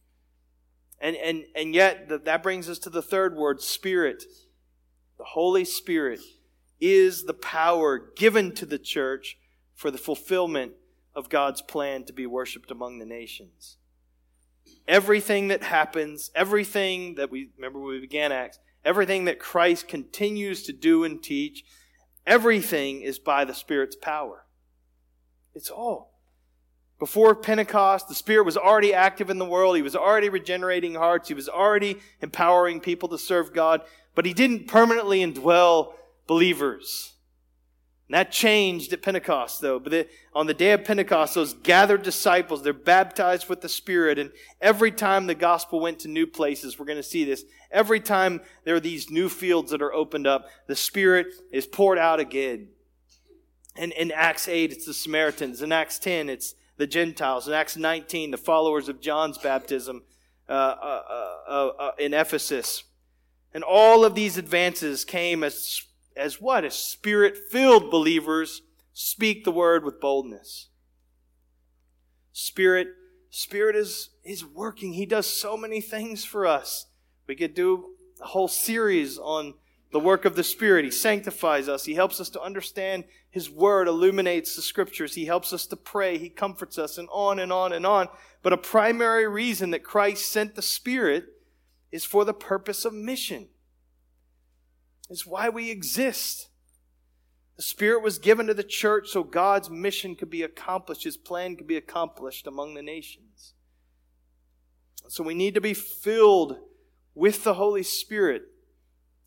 And, 1.01 1.15
and, 1.15 1.45
and 1.55 1.75
yet, 1.75 2.25
that 2.25 2.43
brings 2.43 2.69
us 2.69 2.81
to 2.81 2.91
the 2.91 3.03
third 3.03 3.37
word 3.37 3.63
Spirit. 3.63 4.25
The 5.17 5.25
Holy 5.25 5.65
Spirit 5.65 6.19
is 6.81 7.23
the 7.23 7.35
power 7.35 8.11
given 8.17 8.53
to 8.57 8.67
the 8.67 8.81
church 8.81 9.39
for 9.75 9.93
the 9.93 9.99
fulfillment 9.99 10.73
of 11.15 11.29
God's 11.29 11.63
plan 11.63 12.03
to 12.05 12.13
be 12.13 12.27
worshiped 12.27 12.73
among 12.73 12.99
the 12.99 13.07
nations. 13.07 13.77
Everything 14.87 15.49
that 15.49 15.63
happens, 15.63 16.31
everything 16.35 17.15
that 17.15 17.31
we 17.31 17.51
remember 17.57 17.81
we 17.81 18.01
began 18.01 18.33
Acts, 18.33 18.59
everything 18.85 19.25
that 19.25 19.39
Christ 19.39 19.89
continues 19.89 20.63
to 20.65 20.73
do 20.73 21.05
and 21.05 21.23
teach, 21.23 21.65
everything 22.27 23.01
is 23.01 23.19
by 23.19 23.45
the 23.45 23.55
Spirit's 23.55 23.97
power. 23.97 24.45
It's 25.55 25.71
all. 25.71 26.15
Before 26.99 27.35
Pentecost, 27.35 28.09
the 28.09 28.15
Spirit 28.15 28.45
was 28.45 28.57
already 28.57 28.95
active 28.95 29.31
in 29.31 29.39
the 29.39 29.45
world. 29.45 29.77
He 29.77 29.83
was 29.83 29.97
already 29.97 30.29
regenerating 30.29 30.95
hearts. 30.95 31.29
He 31.29 31.35
was 31.35 31.49
already 31.49 31.99
empowering 32.21 32.81
people 32.81 33.09
to 33.09 33.19
serve 33.19 33.53
God. 33.53 33.83
But 34.15 34.27
He 34.27 34.33
didn't 34.33 34.69
permanently 34.69 35.21
indwell 35.21 35.95
believers. 36.27 37.14
And 38.09 38.15
that 38.15 38.31
changed 38.31 38.93
at 38.93 39.01
Pentecost, 39.01 39.61
though. 39.63 39.79
But 39.79 39.91
the, 39.91 40.09
on 40.35 40.47
the 40.47 40.55
day 40.55 40.73
of 40.73 40.85
Pentecost, 40.85 41.35
those 41.35 41.55
gathered 41.55 42.03
disciples, 42.03 42.63
they're 42.63 42.75
baptized 42.75 43.49
with 43.49 43.63
the 43.63 43.69
Spirit. 43.69 44.19
And 44.19 44.31
every 44.61 44.91
time 44.91 45.27
the 45.27 45.35
gospel 45.35 45.81
went 45.81 46.01
to 46.01 46.09
new 46.09 46.27
places, 46.27 46.79
we're 46.79 46.85
going 46.85 46.99
to 46.99 47.03
see 47.03 47.25
this. 47.25 47.45
Every 47.71 48.01
time 48.01 48.43
there 48.65 48.75
are 48.75 48.81
these 48.81 49.11
new 49.11 49.29
fields 49.29 49.71
that 49.71 49.81
are 49.81 49.93
opened 49.93 50.27
up, 50.27 50.49
the 50.67 50.77
Spirit 50.77 51.29
is 51.51 51.67
poured 51.67 51.99
out 51.99 52.21
again. 52.21 52.69
And 53.77 53.91
in 53.93 54.13
Acts 54.13 54.49
8, 54.49 54.71
it's 54.71 54.87
the 54.87 54.95
Samaritans. 54.95 55.63
In 55.63 55.73
Acts 55.73 55.99
10, 55.99 56.29
it's 56.29 56.55
the 56.77 56.87
Gentiles. 56.87 57.49
In 57.49 57.55
Acts 57.55 57.77
19, 57.77 58.31
the 58.31 58.37
followers 58.37 58.89
of 58.89 59.01
John's 59.01 59.39
baptism 59.39 60.03
uh, 60.49 60.53
uh, 60.53 61.03
uh, 61.49 61.67
uh, 61.79 61.91
in 61.99 62.13
Ephesus. 62.13 62.85
And 63.55 63.65
all 63.65 64.05
of 64.05 64.15
these 64.15 64.37
advances 64.37 65.05
came 65.05 65.43
as, 65.43 65.83
as 66.17 66.41
what? 66.41 66.65
As 66.65 66.75
spirit 66.75 67.37
filled 67.51 67.91
believers 67.91 68.63
speak 68.93 69.45
the 69.45 69.51
word 69.51 69.85
with 69.85 70.01
boldness. 70.01 70.69
Spirit, 72.33 72.89
Spirit 73.31 73.77
is, 73.77 74.11
is 74.25 74.45
working. 74.45 74.93
He 74.93 75.07
does 75.07 75.27
so 75.27 75.57
many 75.57 75.81
things 75.81 76.25
for 76.25 76.47
us. 76.47 76.87
We 77.27 77.35
could 77.37 77.55
do 77.55 77.95
a 78.21 78.27
whole 78.27 78.49
series 78.49 79.19
on 79.19 79.55
the 79.93 80.01
work 80.01 80.25
of 80.25 80.35
the 80.35 80.45
Spirit. 80.45 80.85
He 80.85 80.91
sanctifies 80.91 81.69
us. 81.69 81.85
He 81.85 81.95
helps 81.95 82.21
us 82.21 82.29
to 82.31 82.43
understand 82.43 83.05
His 83.31 83.49
Word, 83.49 83.87
illuminates 83.87 84.57
the 84.57 84.63
Scriptures. 84.63 85.15
He 85.15 85.25
helps 85.25 85.53
us 85.53 85.67
to 85.67 85.77
pray. 85.77 86.19
He 86.19 86.29
comforts 86.29 86.79
us, 86.79 86.99
and 86.99 87.09
on 87.13 87.39
and 87.39 87.53
on 87.53 87.73
and 87.73 87.87
on. 87.87 88.09
But 88.43 88.53
a 88.53 88.57
primary 88.57 89.29
reason 89.29 89.71
that 89.71 89.85
Christ 89.85 90.31
sent 90.31 90.57
the 90.57 90.63
Spirit 90.63 91.27
is 91.93 92.05
for 92.05 92.25
the 92.25 92.35
purpose 92.35 92.85
of 92.85 92.93
mission. 92.93 93.49
It's 95.11 95.27
why 95.27 95.49
we 95.49 95.71
exist. 95.71 96.49
The 97.57 97.63
Spirit 97.63 98.03
was 98.03 98.19
given 98.19 98.47
to 98.47 98.55
the 98.55 98.65
church 98.65 99.09
so 99.11 99.23
God's 99.23 99.71
mission 99.71 100.17
could 100.17 100.31
be 100.31 100.43
accomplished, 100.43 101.05
His 101.05 101.17
plan 101.17 101.57
could 101.57 101.67
be 101.67 101.77
accomplished 101.77 102.47
among 102.47 102.75
the 102.75 102.83
nations. 102.83 103.55
So 105.09 105.23
we 105.23 105.35
need 105.35 105.55
to 105.55 105.61
be 105.61 105.75
filled 105.75 106.59
with 107.15 107.45
the 107.45 107.55
Holy 107.55 107.83
Spirit 107.83 108.43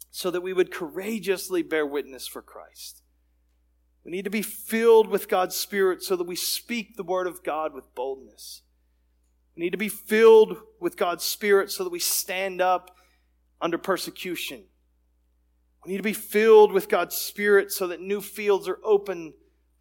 so 0.09 0.32
that 0.32 0.41
we 0.41 0.53
would 0.53 0.71
courageously 0.71 1.61
bear 1.61 1.86
witness 1.86 2.28
for 2.28 2.41
Christ. 2.41 3.03
We 4.03 4.11
need 4.11 4.23
to 4.23 4.32
be 4.32 4.41
filled 4.41 5.07
with 5.07 5.28
God's 5.28 5.55
Spirit 5.55 6.01
so 6.01 6.15
that 6.15 6.28
we 6.28 6.36
speak 6.36 6.95
the 6.95 7.03
Word 7.03 7.28
of 7.28 7.43
God 7.43 7.73
with 7.73 7.93
boldness. 7.93 8.63
We 9.55 9.63
need 9.63 9.71
to 9.71 9.78
be 9.78 9.89
filled 9.89 10.57
with 10.80 10.97
God's 10.97 11.23
Spirit 11.23 11.71
so 11.71 11.84
that 11.84 11.91
we 11.91 11.99
stand 11.99 12.61
up 12.61 12.95
under 13.61 13.78
persecution. 13.78 14.63
We 15.88 15.93
need 15.93 15.99
to 15.99 16.03
be 16.03 16.11
filled 16.11 16.73
with 16.73 16.89
God's 16.89 17.15
Spirit 17.15 17.71
so 17.71 17.88
that 17.88 18.01
new 18.01 18.19
fields 18.19 18.67
are 18.67 18.79
open 18.83 19.33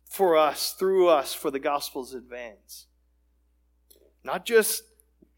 for 0.09 0.37
us, 0.37 0.71
through 0.79 1.09
us, 1.09 1.35
for 1.35 1.51
the 1.51 1.59
gospel's 1.59 2.15
advance. 2.15 2.87
Not 4.23 4.47
just 4.47 4.85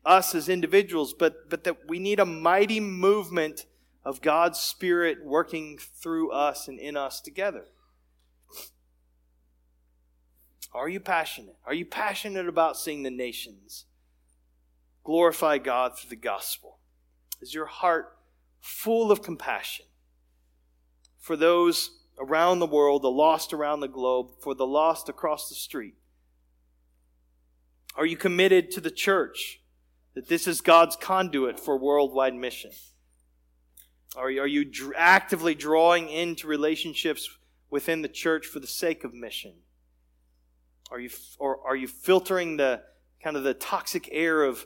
us 0.05 0.35
as 0.35 0.47
individuals, 0.51 1.15
but, 1.15 1.49
but 1.49 1.65
that 1.65 1.89
we 1.89 1.99
need 1.99 2.21
a 2.21 2.27
mighty 2.27 2.81
movement 2.81 3.65
of 4.05 4.21
God's 4.21 4.61
Spirit 4.61 5.25
working 5.25 5.79
through 5.79 6.33
us 6.33 6.69
and 6.69 6.79
in 6.79 6.99
us 6.99 7.23
together. 7.23 7.65
Are 10.75 10.91
you 10.91 11.01
passionate? 11.01 11.57
Are 11.65 11.73
you 11.73 11.87
passionate 11.87 12.47
about 12.47 12.77
seeing 12.77 13.05
the 13.05 13.11
nations 13.11 13.87
glorify 15.03 15.57
God 15.57 15.99
through 15.99 16.11
the 16.11 16.17
gospel? 16.17 16.77
Is 17.41 17.55
your 17.55 17.65
heart 17.65 18.19
full 18.61 19.11
of 19.11 19.23
compassion 19.23 19.87
for 21.29 21.37
those 21.37 21.91
around 22.19 22.59
the 22.59 22.67
world, 22.67 23.03
the 23.03 23.11
lost 23.11 23.53
around 23.53 23.81
the 23.81 23.87
globe, 23.87 24.31
for 24.41 24.55
the 24.55 24.67
lost 24.67 25.09
across 25.09 25.49
the 25.49 25.55
street? 25.55 25.95
Are 27.95 28.07
you 28.07 28.17
committed 28.17 28.73
to 28.73 28.81
the 28.81 28.91
church 28.91 29.61
that 30.15 30.29
this 30.29 30.49
is 30.49 30.61
God's 30.61 30.97
conduit 30.97 31.61
for 31.61 31.79
worldwide 31.79 32.35
mission? 32.35 32.73
Are 34.17 34.31
you, 34.31 34.41
are 34.41 34.47
you 34.47 34.65
dr- 34.65 34.95
actively 34.97 35.55
drawing 35.55 36.09
into 36.09 36.49
relationships 36.49 37.29
within 37.71 38.03
the 38.03 38.09
church 38.09 38.47
for 38.47 38.59
the 38.59 38.67
sake 38.67 39.05
of 39.05 39.15
mission? 39.15 39.53
Are 40.91 40.99
you, 40.99 41.11
or 41.39 41.65
are 41.65 41.77
you 41.77 41.87
filtering 41.87 42.57
the 42.57 42.83
kind 43.23 43.37
of 43.37 43.45
the 43.45 43.55
toxic 43.55 44.09
air 44.11 44.43
of, 44.43 44.65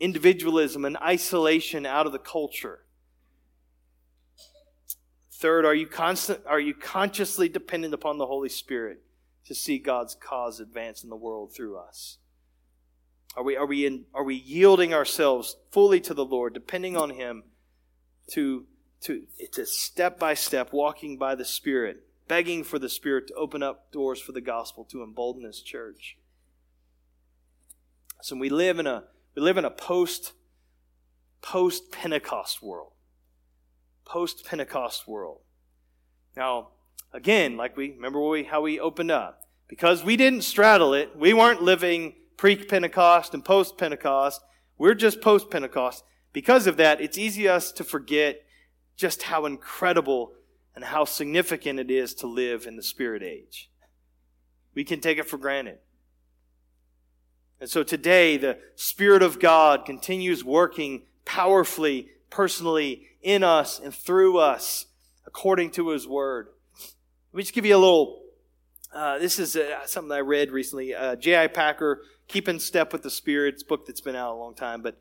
individualism 0.00 0.84
and 0.84 0.96
isolation 0.98 1.84
out 1.86 2.06
of 2.06 2.12
the 2.12 2.18
culture. 2.18 2.80
Third, 5.38 5.64
are 5.64 5.74
you 5.74 5.86
constant 5.86 6.40
are 6.46 6.58
you 6.58 6.74
consciously 6.74 7.48
dependent 7.48 7.94
upon 7.94 8.18
the 8.18 8.26
Holy 8.26 8.48
Spirit 8.48 9.02
to 9.46 9.54
see 9.54 9.78
God's 9.78 10.16
cause 10.16 10.58
advance 10.58 11.04
in 11.04 11.10
the 11.10 11.16
world 11.16 11.54
through 11.54 11.78
us? 11.78 12.18
Are 13.36 13.44
we 13.44 13.56
are 13.56 13.66
we 13.66 13.86
in, 13.86 14.06
are 14.12 14.24
we 14.24 14.34
yielding 14.34 14.92
ourselves 14.92 15.56
fully 15.70 16.00
to 16.00 16.12
the 16.12 16.24
Lord, 16.24 16.54
depending 16.54 16.96
on 16.96 17.10
him 17.10 17.44
to 18.32 18.66
to 19.02 19.26
to 19.52 19.64
step 19.64 20.18
by 20.18 20.34
step 20.34 20.72
walking 20.72 21.18
by 21.18 21.36
the 21.36 21.44
Spirit, 21.44 21.98
begging 22.26 22.64
for 22.64 22.80
the 22.80 22.88
Spirit 22.88 23.28
to 23.28 23.34
open 23.34 23.62
up 23.62 23.92
doors 23.92 24.20
for 24.20 24.32
the 24.32 24.40
gospel 24.40 24.84
to 24.86 25.04
embolden 25.04 25.44
his 25.44 25.60
church? 25.60 26.18
So 28.22 28.34
we 28.36 28.48
live 28.48 28.80
in 28.80 28.88
a 28.88 29.04
we 29.36 29.42
live 29.42 29.56
in 29.56 29.64
a 29.64 29.70
post 29.70 30.32
post 31.42 31.92
Pentecost 31.92 32.60
world 32.60 32.90
post 34.08 34.44
Pentecost 34.44 35.06
world. 35.06 35.40
Now, 36.36 36.68
again, 37.12 37.56
like 37.56 37.76
we 37.76 37.90
remember 37.90 38.20
we, 38.20 38.44
how 38.44 38.62
we 38.62 38.80
opened 38.80 39.10
up, 39.10 39.42
because 39.68 40.02
we 40.02 40.16
didn't 40.16 40.42
straddle 40.42 40.94
it, 40.94 41.16
we 41.16 41.34
weren't 41.34 41.62
living 41.62 42.14
pre 42.36 42.56
Pentecost 42.56 43.34
and 43.34 43.44
post 43.44 43.76
Pentecost, 43.76 44.40
we're 44.78 44.94
just 44.94 45.20
post 45.20 45.50
Pentecost. 45.50 46.04
Because 46.32 46.66
of 46.66 46.76
that, 46.76 47.00
it's 47.00 47.18
easy 47.18 47.48
us 47.48 47.72
to 47.72 47.84
forget 47.84 48.42
just 48.96 49.24
how 49.24 49.44
incredible 49.46 50.32
and 50.74 50.84
how 50.84 51.04
significant 51.04 51.80
it 51.80 51.90
is 51.90 52.14
to 52.14 52.26
live 52.26 52.66
in 52.66 52.76
the 52.76 52.82
Spirit 52.82 53.22
age. 53.22 53.70
We 54.74 54.84
can 54.84 55.00
take 55.00 55.18
it 55.18 55.28
for 55.28 55.38
granted. 55.38 55.78
And 57.60 57.68
so 57.68 57.82
today, 57.82 58.36
the 58.36 58.58
Spirit 58.76 59.22
of 59.22 59.40
God 59.40 59.84
continues 59.84 60.44
working 60.44 61.02
powerfully, 61.24 62.10
personally 62.30 63.07
in 63.22 63.42
us 63.42 63.80
and 63.80 63.94
through 63.94 64.38
us 64.38 64.86
according 65.26 65.70
to 65.72 65.90
his 65.90 66.06
word. 66.06 66.48
Let 67.32 67.36
me 67.36 67.42
just 67.42 67.54
give 67.54 67.66
you 67.66 67.76
a 67.76 67.78
little. 67.78 68.22
Uh, 68.94 69.18
this 69.18 69.38
is 69.38 69.54
uh, 69.56 69.86
something 69.86 70.12
I 70.12 70.20
read 70.20 70.50
recently. 70.50 70.94
Uh, 70.94 71.16
J.I. 71.16 71.48
Packer, 71.48 72.02
Keep 72.26 72.48
in 72.48 72.58
Step 72.58 72.92
with 72.92 73.02
the 73.02 73.10
Spirit. 73.10 73.54
It's 73.54 73.62
a 73.62 73.66
book 73.66 73.86
that's 73.86 74.00
been 74.00 74.16
out 74.16 74.32
a 74.32 74.38
long 74.38 74.54
time, 74.54 74.80
but 74.80 74.98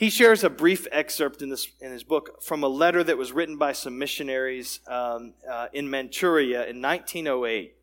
he 0.00 0.08
shares 0.08 0.42
a 0.42 0.50
brief 0.50 0.86
excerpt 0.90 1.42
in, 1.42 1.50
this, 1.50 1.68
in 1.80 1.92
his 1.92 2.04
book 2.04 2.42
from 2.42 2.64
a 2.64 2.68
letter 2.68 3.04
that 3.04 3.18
was 3.18 3.32
written 3.32 3.58
by 3.58 3.72
some 3.72 3.98
missionaries 3.98 4.80
um, 4.88 5.34
uh, 5.46 5.66
in 5.74 5.90
Manchuria 5.90 6.66
in 6.66 6.80
1908. 6.80 7.74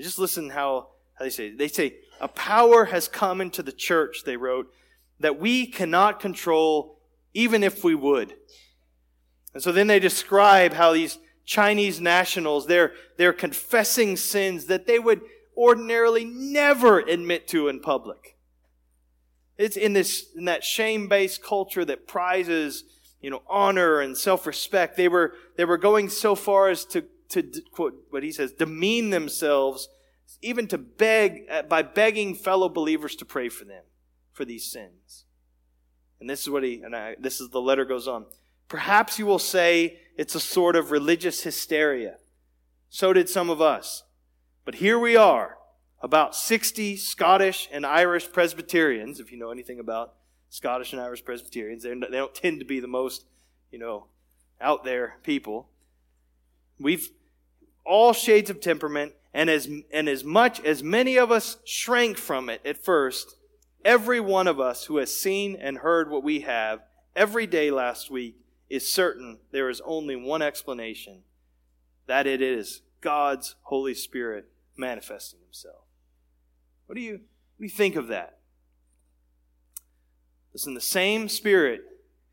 Just 0.00 0.18
listen 0.18 0.50
how, 0.50 0.88
how 1.14 1.24
they 1.24 1.30
say 1.30 1.46
it. 1.46 1.58
They 1.58 1.68
say, 1.68 1.94
A 2.20 2.26
power 2.26 2.86
has 2.86 3.06
come 3.06 3.40
into 3.40 3.62
the 3.62 3.70
church, 3.70 4.24
they 4.24 4.36
wrote, 4.36 4.72
that 5.20 5.38
we 5.38 5.66
cannot 5.66 6.18
control 6.18 6.98
even 7.32 7.62
if 7.62 7.84
we 7.84 7.94
would. 7.94 8.34
And 9.54 9.62
so 9.62 9.72
then 9.72 9.86
they 9.86 9.98
describe 9.98 10.72
how 10.72 10.92
these 10.92 11.18
Chinese 11.44 12.00
nationals, 12.00 12.66
they're, 12.66 12.92
they're 13.18 13.32
confessing 13.32 14.16
sins 14.16 14.66
that 14.66 14.86
they 14.86 14.98
would 14.98 15.20
ordinarily 15.56 16.24
never 16.24 17.00
admit 17.00 17.48
to 17.48 17.68
in 17.68 17.80
public. 17.80 18.36
It's 19.58 19.76
in 19.76 19.92
this, 19.92 20.26
in 20.34 20.46
that 20.46 20.64
shame-based 20.64 21.42
culture 21.42 21.84
that 21.84 22.06
prizes, 22.06 22.84
you 23.20 23.30
know, 23.30 23.42
honor 23.48 24.00
and 24.00 24.16
self-respect. 24.16 24.96
They 24.96 25.08
were, 25.08 25.34
they 25.56 25.64
were 25.64 25.76
going 25.76 26.08
so 26.08 26.34
far 26.34 26.70
as 26.70 26.84
to, 26.86 27.04
to 27.30 27.42
quote 27.72 27.94
what 28.10 28.22
he 28.22 28.32
says, 28.32 28.52
demean 28.52 29.10
themselves, 29.10 29.88
even 30.40 30.66
to 30.68 30.78
beg, 30.78 31.42
uh, 31.50 31.62
by 31.62 31.82
begging 31.82 32.34
fellow 32.34 32.68
believers 32.68 33.14
to 33.16 33.24
pray 33.24 33.48
for 33.48 33.64
them, 33.64 33.84
for 34.32 34.44
these 34.44 34.64
sins. 34.64 35.24
And 36.18 36.30
this 36.30 36.40
is 36.40 36.50
what 36.50 36.62
he, 36.62 36.80
and 36.82 36.96
I, 36.96 37.16
this 37.20 37.40
is 37.40 37.50
the 37.50 37.60
letter 37.60 37.84
goes 37.84 38.08
on. 38.08 38.26
Perhaps 38.72 39.18
you 39.18 39.26
will 39.26 39.38
say 39.38 39.98
it's 40.16 40.34
a 40.34 40.40
sort 40.40 40.76
of 40.76 40.90
religious 40.90 41.42
hysteria. 41.42 42.16
So 42.88 43.12
did 43.12 43.28
some 43.28 43.50
of 43.50 43.60
us. 43.60 44.04
But 44.64 44.76
here 44.76 44.98
we 44.98 45.14
are, 45.14 45.58
about 46.00 46.34
60 46.34 46.96
Scottish 46.96 47.68
and 47.70 47.84
Irish 47.84 48.32
Presbyterians, 48.32 49.20
if 49.20 49.30
you 49.30 49.38
know 49.38 49.50
anything 49.50 49.78
about 49.78 50.14
Scottish 50.48 50.94
and 50.94 51.02
Irish 51.02 51.22
Presbyterians. 51.22 51.82
They 51.82 51.94
don't 51.94 52.34
tend 52.34 52.60
to 52.60 52.64
be 52.64 52.80
the 52.80 52.88
most, 52.88 53.26
you 53.70 53.78
know, 53.78 54.06
out 54.58 54.84
there 54.84 55.18
people. 55.22 55.68
We've 56.80 57.10
all 57.84 58.14
shades 58.14 58.48
of 58.48 58.62
temperament, 58.62 59.12
and 59.34 59.50
as, 59.50 59.68
and 59.92 60.08
as 60.08 60.24
much 60.24 60.60
as 60.60 60.82
many 60.82 61.18
of 61.18 61.30
us 61.30 61.58
shrank 61.66 62.16
from 62.16 62.48
it 62.48 62.62
at 62.64 62.82
first, 62.82 63.36
every 63.84 64.18
one 64.18 64.46
of 64.46 64.58
us 64.58 64.86
who 64.86 64.96
has 64.96 65.14
seen 65.14 65.56
and 65.56 65.76
heard 65.76 66.10
what 66.10 66.24
we 66.24 66.40
have 66.40 66.80
every 67.14 67.46
day 67.46 67.70
last 67.70 68.10
week 68.10 68.38
is 68.72 68.90
certain 68.90 69.36
there 69.50 69.68
is 69.68 69.82
only 69.84 70.16
one 70.16 70.40
explanation 70.40 71.18
that 72.06 72.26
it 72.26 72.40
is 72.40 72.80
God's 73.02 73.54
Holy 73.64 73.92
Spirit 73.92 74.46
manifesting 74.78 75.40
Himself. 75.44 75.84
What 76.86 76.94
do 76.94 77.02
you, 77.02 77.12
what 77.12 77.58
do 77.58 77.64
you 77.64 77.68
think 77.68 77.96
of 77.96 78.06
that? 78.08 78.38
Listen, 80.54 80.72
the 80.72 80.80
same 80.80 81.28
Spirit 81.28 81.82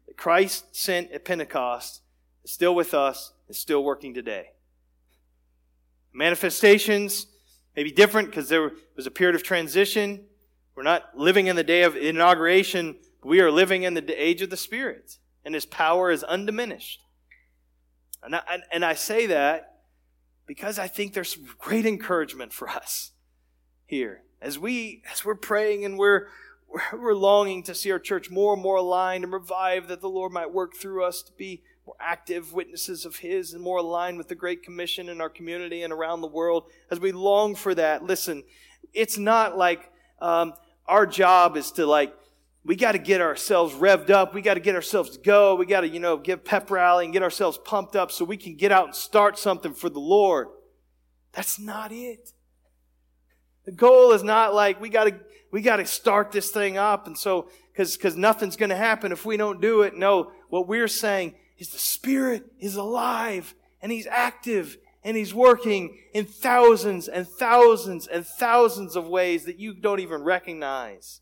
that 0.07 0.15
Christ 0.15 0.73
sent 0.77 1.11
at 1.11 1.25
Pentecost 1.25 2.03
is 2.45 2.51
still 2.51 2.73
with 2.73 2.93
us, 2.93 3.33
is 3.49 3.57
still 3.57 3.83
working 3.83 4.13
today. 4.13 4.51
Manifestations 6.13 7.27
may 7.75 7.83
be 7.83 7.91
different 7.91 8.29
because 8.29 8.47
there 8.47 8.71
was 8.95 9.05
a 9.05 9.11
period 9.11 9.35
of 9.35 9.43
transition. 9.43 10.23
We're 10.73 10.83
not 10.83 11.17
living 11.17 11.47
in 11.47 11.57
the 11.57 11.65
day 11.65 11.83
of 11.83 11.97
inauguration, 11.97 12.95
we 13.25 13.41
are 13.41 13.51
living 13.51 13.83
in 13.83 13.93
the 13.93 14.09
age 14.11 14.41
of 14.41 14.49
the 14.49 14.55
Spirit 14.55 15.17
and 15.45 15.53
his 15.53 15.65
power 15.65 16.11
is 16.11 16.23
undiminished. 16.23 17.01
And 18.23 18.35
I, 18.35 18.59
and 18.71 18.83
I 18.83 18.93
say 18.93 19.27
that 19.27 19.79
because 20.45 20.79
I 20.79 20.87
think 20.87 21.13
there's 21.13 21.37
great 21.57 21.85
encouragement 21.85 22.53
for 22.53 22.69
us 22.69 23.11
here. 23.85 24.23
As, 24.41 24.57
we, 24.57 25.03
as 25.11 25.23
we're 25.23 25.35
praying 25.35 25.85
and 25.85 25.97
we're, 25.97 26.27
we're 26.93 27.13
longing 27.13 27.63
to 27.63 27.75
see 27.75 27.91
our 27.91 27.99
church 27.99 28.29
more 28.29 28.53
and 28.53 28.61
more 28.61 28.77
aligned 28.77 29.23
and 29.23 29.33
revived, 29.33 29.87
that 29.89 30.01
the 30.01 30.09
Lord 30.09 30.31
might 30.31 30.51
work 30.51 30.75
through 30.75 31.03
us 31.03 31.21
to 31.23 31.31
be 31.33 31.63
more 31.85 31.95
active 31.99 32.53
witnesses 32.53 33.05
of 33.05 33.17
His 33.17 33.53
and 33.53 33.63
more 33.63 33.77
aligned 33.77 34.17
with 34.17 34.27
the 34.27 34.35
Great 34.35 34.63
Commission 34.63 35.09
in 35.09 35.21
our 35.21 35.29
community 35.29 35.81
and 35.81 35.93
around 35.93 36.21
the 36.21 36.27
world. 36.27 36.65
As 36.91 36.99
we 36.99 37.11
long 37.11 37.55
for 37.55 37.73
that, 37.75 38.03
listen, 38.03 38.43
it's 38.93 39.17
not 39.17 39.57
like 39.57 39.91
um, 40.21 40.53
our 40.87 41.05
job 41.05 41.57
is 41.57 41.71
to 41.73 41.85
like 41.85 42.13
we 42.63 42.75
got 42.75 42.91
to 42.91 42.99
get 42.99 43.21
ourselves 43.21 43.73
revved 43.73 44.09
up. 44.09 44.33
We 44.33 44.41
got 44.41 44.55
to 44.55 44.59
get 44.59 44.75
ourselves 44.75 45.11
to 45.11 45.19
go. 45.19 45.55
We 45.55 45.65
got 45.65 45.81
to, 45.81 45.87
you 45.87 45.99
know, 45.99 46.17
give 46.17 46.43
pep 46.43 46.69
rally 46.69 47.05
and 47.05 47.13
get 47.13 47.23
ourselves 47.23 47.57
pumped 47.57 47.95
up 47.95 48.11
so 48.11 48.25
we 48.25 48.37
can 48.37 48.55
get 48.55 48.71
out 48.71 48.85
and 48.85 48.95
start 48.95 49.39
something 49.39 49.73
for 49.73 49.89
the 49.89 49.99
Lord. 49.99 50.47
That's 51.31 51.59
not 51.59 51.91
it. 51.91 52.33
The 53.65 53.71
goal 53.71 54.11
is 54.13 54.23
not 54.23 54.53
like 54.53 54.81
we 54.81 54.89
got 54.89 55.05
to 55.05 55.19
we 55.51 55.61
got 55.61 55.77
to 55.77 55.85
start 55.85 56.31
this 56.31 56.51
thing 56.51 56.77
up 56.77 57.07
and 57.07 57.17
so 57.17 57.49
cuz 57.75 57.97
cuz 57.97 58.15
nothing's 58.15 58.55
going 58.55 58.69
to 58.69 58.75
happen 58.75 59.11
if 59.11 59.25
we 59.25 59.37
don't 59.37 59.61
do 59.61 59.81
it. 59.81 59.95
No, 59.95 60.31
what 60.49 60.67
we're 60.67 60.87
saying 60.87 61.35
is 61.57 61.69
the 61.69 61.77
spirit 61.77 62.45
is 62.59 62.75
alive 62.75 63.53
and 63.81 63.91
he's 63.91 64.07
active 64.07 64.77
and 65.03 65.15
he's 65.15 65.33
working 65.33 65.97
in 66.13 66.25
thousands 66.25 67.07
and 67.07 67.27
thousands 67.27 68.07
and 68.07 68.25
thousands 68.25 68.95
of 68.95 69.07
ways 69.07 69.45
that 69.45 69.59
you 69.59 69.73
don't 69.73 69.99
even 69.99 70.23
recognize. 70.23 71.21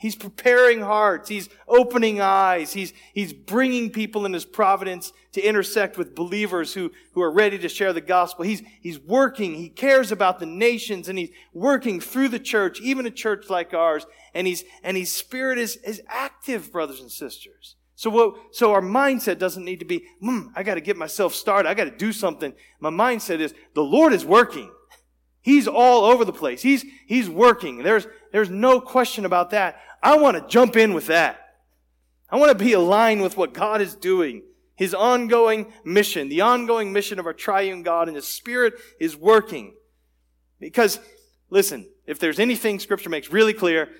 He's 0.00 0.16
preparing 0.16 0.80
hearts. 0.80 1.28
He's 1.28 1.50
opening 1.68 2.22
eyes. 2.22 2.72
He's, 2.72 2.94
he's 3.12 3.34
bringing 3.34 3.90
people 3.90 4.24
in 4.24 4.32
His 4.32 4.46
providence 4.46 5.12
to 5.32 5.42
intersect 5.42 5.98
with 5.98 6.14
believers 6.14 6.72
who, 6.72 6.90
who 7.12 7.20
are 7.20 7.30
ready 7.30 7.58
to 7.58 7.68
share 7.68 7.92
the 7.92 8.00
gospel. 8.00 8.46
He's, 8.46 8.62
he's 8.80 8.98
working. 8.98 9.56
He 9.56 9.68
cares 9.68 10.10
about 10.10 10.38
the 10.38 10.46
nations 10.46 11.10
and 11.10 11.18
He's 11.18 11.28
working 11.52 12.00
through 12.00 12.28
the 12.28 12.38
church, 12.38 12.80
even 12.80 13.04
a 13.04 13.10
church 13.10 13.50
like 13.50 13.74
ours. 13.74 14.06
And 14.32 14.46
He's, 14.46 14.64
and 14.82 14.96
His 14.96 15.12
Spirit 15.12 15.58
is, 15.58 15.76
is 15.76 16.00
active, 16.08 16.72
brothers 16.72 17.00
and 17.00 17.12
sisters. 17.12 17.76
So 17.94 18.08
what, 18.08 18.54
so 18.54 18.72
our 18.72 18.80
mindset 18.80 19.38
doesn't 19.38 19.66
need 19.66 19.80
to 19.80 19.84
be, 19.84 20.06
hmm, 20.22 20.46
I 20.56 20.62
gotta 20.62 20.80
get 20.80 20.96
myself 20.96 21.34
started. 21.34 21.68
I 21.68 21.74
gotta 21.74 21.90
do 21.90 22.14
something. 22.14 22.54
My 22.80 22.88
mindset 22.88 23.40
is, 23.40 23.52
the 23.74 23.84
Lord 23.84 24.14
is 24.14 24.24
working. 24.24 24.72
He's 25.42 25.68
all 25.68 26.04
over 26.04 26.24
the 26.24 26.32
place. 26.32 26.62
He's, 26.62 26.84
he's 27.06 27.28
working. 27.28 27.82
There's, 27.82 28.06
there's 28.32 28.50
no 28.50 28.80
question 28.80 29.24
about 29.24 29.50
that. 29.50 29.80
I 30.02 30.16
want 30.16 30.36
to 30.36 30.46
jump 30.46 30.76
in 30.76 30.94
with 30.94 31.06
that. 31.08 31.56
I 32.30 32.36
want 32.36 32.56
to 32.56 32.64
be 32.64 32.72
aligned 32.72 33.22
with 33.22 33.36
what 33.36 33.52
God 33.52 33.80
is 33.80 33.94
doing. 33.94 34.42
His 34.76 34.94
ongoing 34.94 35.72
mission, 35.84 36.28
the 36.28 36.40
ongoing 36.40 36.92
mission 36.92 37.18
of 37.18 37.26
our 37.26 37.34
triune 37.34 37.82
God 37.82 38.08
and 38.08 38.16
His 38.16 38.26
Spirit 38.26 38.74
is 38.98 39.16
working. 39.16 39.74
Because, 40.58 41.00
listen, 41.50 41.86
if 42.06 42.18
there's 42.18 42.38
anything 42.38 42.78
Scripture 42.78 43.10
makes 43.10 43.30
really 43.30 43.52
clear, 43.52 43.90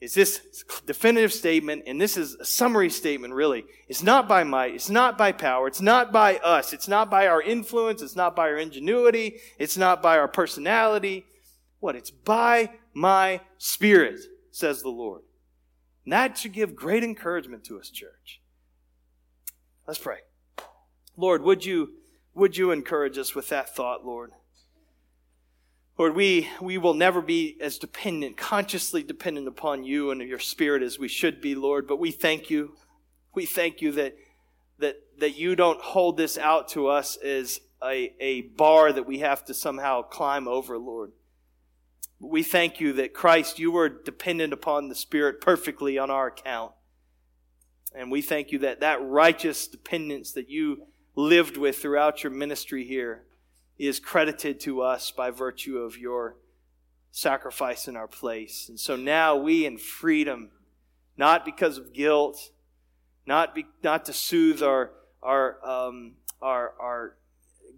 is 0.00 0.14
this 0.14 0.40
definitive 0.86 1.32
statement, 1.32 1.82
and 1.86 2.00
this 2.00 2.16
is 2.16 2.34
a 2.36 2.44
summary 2.44 2.88
statement, 2.90 3.34
really. 3.34 3.64
It's 3.88 4.02
not 4.02 4.28
by 4.28 4.44
might, 4.44 4.74
it's 4.74 4.88
not 4.88 5.18
by 5.18 5.32
power, 5.32 5.66
it's 5.66 5.82
not 5.82 6.10
by 6.12 6.36
us, 6.36 6.72
it's 6.72 6.88
not 6.88 7.10
by 7.10 7.26
our 7.26 7.42
influence, 7.42 8.00
it's 8.00 8.16
not 8.16 8.34
by 8.34 8.48
our 8.48 8.56
ingenuity, 8.56 9.40
it's 9.58 9.76
not 9.76 10.00
by 10.00 10.16
our 10.16 10.28
personality. 10.28 11.26
What? 11.80 11.96
It's 11.96 12.10
by 12.10 12.70
my 12.94 13.40
Spirit, 13.58 14.20
says 14.52 14.80
the 14.80 14.90
Lord. 14.90 15.22
And 16.04 16.12
that 16.12 16.38
should 16.38 16.52
give 16.52 16.74
great 16.74 17.04
encouragement 17.04 17.64
to 17.64 17.78
us, 17.78 17.90
church. 17.90 18.40
Let's 19.86 19.98
pray. 19.98 20.18
Lord, 21.16 21.42
would 21.42 21.64
you, 21.64 21.94
would 22.34 22.56
you 22.56 22.70
encourage 22.70 23.18
us 23.18 23.34
with 23.34 23.48
that 23.48 23.74
thought, 23.74 24.04
Lord? 24.04 24.30
Lord, 25.98 26.14
we, 26.14 26.48
we 26.62 26.78
will 26.78 26.94
never 26.94 27.20
be 27.20 27.58
as 27.60 27.76
dependent, 27.76 28.38
consciously 28.38 29.02
dependent 29.02 29.46
upon 29.46 29.84
you 29.84 30.10
and 30.10 30.22
your 30.22 30.38
spirit 30.38 30.82
as 30.82 30.98
we 30.98 31.08
should 31.08 31.42
be, 31.42 31.54
Lord, 31.54 31.86
but 31.86 31.98
we 31.98 32.10
thank 32.10 32.48
you. 32.48 32.74
We 33.34 33.44
thank 33.44 33.82
you 33.82 33.92
that, 33.92 34.16
that, 34.78 34.96
that 35.18 35.36
you 35.36 35.54
don't 35.54 35.80
hold 35.80 36.16
this 36.16 36.38
out 36.38 36.68
to 36.68 36.88
us 36.88 37.16
as 37.16 37.60
a, 37.84 38.14
a 38.18 38.40
bar 38.42 38.92
that 38.92 39.06
we 39.06 39.18
have 39.18 39.44
to 39.44 39.54
somehow 39.54 40.00
climb 40.00 40.48
over, 40.48 40.78
Lord. 40.78 41.12
We 42.20 42.42
thank 42.42 42.80
you 42.80 42.92
that 42.94 43.14
Christ, 43.14 43.58
you 43.58 43.72
were 43.72 43.88
dependent 43.88 44.52
upon 44.52 44.88
the 44.88 44.94
Spirit 44.94 45.40
perfectly 45.40 45.96
on 45.98 46.10
our 46.10 46.26
account. 46.26 46.72
And 47.94 48.10
we 48.10 48.20
thank 48.20 48.52
you 48.52 48.58
that 48.60 48.80
that 48.80 49.02
righteous 49.02 49.66
dependence 49.66 50.32
that 50.32 50.48
you 50.48 50.82
lived 51.16 51.56
with 51.56 51.78
throughout 51.78 52.22
your 52.22 52.30
ministry 52.30 52.84
here 52.84 53.24
is 53.78 53.98
credited 53.98 54.60
to 54.60 54.82
us 54.82 55.10
by 55.10 55.30
virtue 55.30 55.78
of 55.78 55.96
your 55.96 56.36
sacrifice 57.10 57.88
in 57.88 57.96
our 57.96 58.06
place. 58.06 58.68
And 58.68 58.78
so 58.78 58.94
now 58.94 59.34
we 59.36 59.64
in 59.64 59.78
freedom, 59.78 60.50
not 61.16 61.46
because 61.46 61.78
of 61.78 61.92
guilt, 61.94 62.50
not, 63.26 63.54
be, 63.54 63.66
not 63.82 64.04
to 64.04 64.12
soothe 64.12 64.62
our, 64.62 64.92
our, 65.22 65.56
um, 65.66 66.12
our, 66.42 66.74
our 66.78 67.16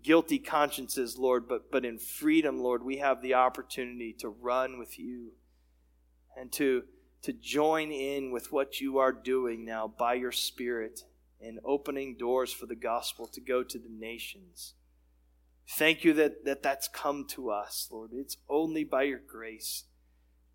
guilty 0.02 0.38
consciences, 0.38 1.18
Lord, 1.18 1.48
but, 1.48 1.70
but 1.70 1.84
in 1.84 1.98
freedom, 1.98 2.60
Lord, 2.60 2.82
we 2.82 2.98
have 2.98 3.22
the 3.22 3.34
opportunity 3.34 4.12
to 4.20 4.28
run 4.28 4.78
with 4.78 4.98
you 4.98 5.32
and 6.36 6.50
to, 6.52 6.84
to 7.22 7.32
join 7.32 7.92
in 7.92 8.32
with 8.32 8.52
what 8.52 8.80
you 8.80 8.98
are 8.98 9.12
doing 9.12 9.64
now 9.64 9.86
by 9.86 10.14
your 10.14 10.32
Spirit 10.32 11.04
in 11.40 11.58
opening 11.64 12.16
doors 12.16 12.52
for 12.52 12.66
the 12.66 12.76
gospel 12.76 13.26
to 13.26 13.40
go 13.40 13.62
to 13.62 13.78
the 13.78 13.90
nations. 13.90 14.74
Thank 15.68 16.04
you 16.04 16.12
that, 16.14 16.44
that 16.44 16.62
that's 16.62 16.88
come 16.88 17.26
to 17.28 17.50
us, 17.50 17.88
Lord. 17.90 18.10
It's 18.12 18.36
only 18.48 18.84
by 18.84 19.04
your 19.04 19.20
grace 19.26 19.84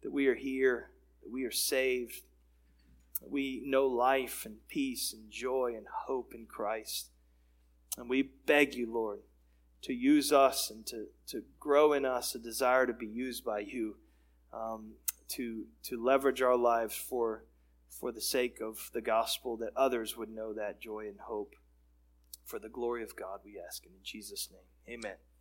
that 0.03 0.11
we 0.11 0.27
are 0.27 0.35
here, 0.35 0.91
that 1.23 1.31
we 1.31 1.43
are 1.43 1.51
saved, 1.51 2.21
that 3.21 3.31
we 3.31 3.61
know 3.65 3.87
life 3.87 4.45
and 4.45 4.57
peace 4.67 5.13
and 5.13 5.31
joy 5.31 5.73
and 5.75 5.85
hope 6.05 6.33
in 6.33 6.45
Christ. 6.45 7.09
And 7.97 8.09
we 8.09 8.21
beg 8.21 8.75
you, 8.75 8.93
Lord, 8.93 9.19
to 9.87 9.93
use 9.93 10.33
us 10.33 10.69
and 10.69 10.85
to, 10.85 11.05
to 11.27 11.43
grow 11.61 11.93
in 11.93 12.03
us 12.03 12.35
a 12.35 12.39
desire 12.39 12.85
to 12.85 12.93
be 12.93 13.07
used 13.07 13.45
by 13.45 13.59
you, 13.59 13.95
um, 14.53 14.91
to, 15.29 15.63
to 15.83 16.03
leverage 16.03 16.41
our 16.41 16.57
lives 16.57 16.93
for, 16.93 17.45
for 17.89 18.11
the 18.11 18.19
sake 18.19 18.59
of 18.59 18.89
the 18.91 18.99
gospel, 18.99 19.55
that 19.55 19.71
others 19.77 20.17
would 20.17 20.29
know 20.29 20.53
that 20.53 20.81
joy 20.81 21.07
and 21.07 21.21
hope. 21.21 21.55
For 22.43 22.59
the 22.59 22.69
glory 22.69 23.01
of 23.01 23.15
God, 23.15 23.39
we 23.45 23.57
ask, 23.65 23.85
and 23.85 23.93
in 23.93 24.03
Jesus' 24.03 24.49
name. 24.51 24.97
Amen. 24.99 25.15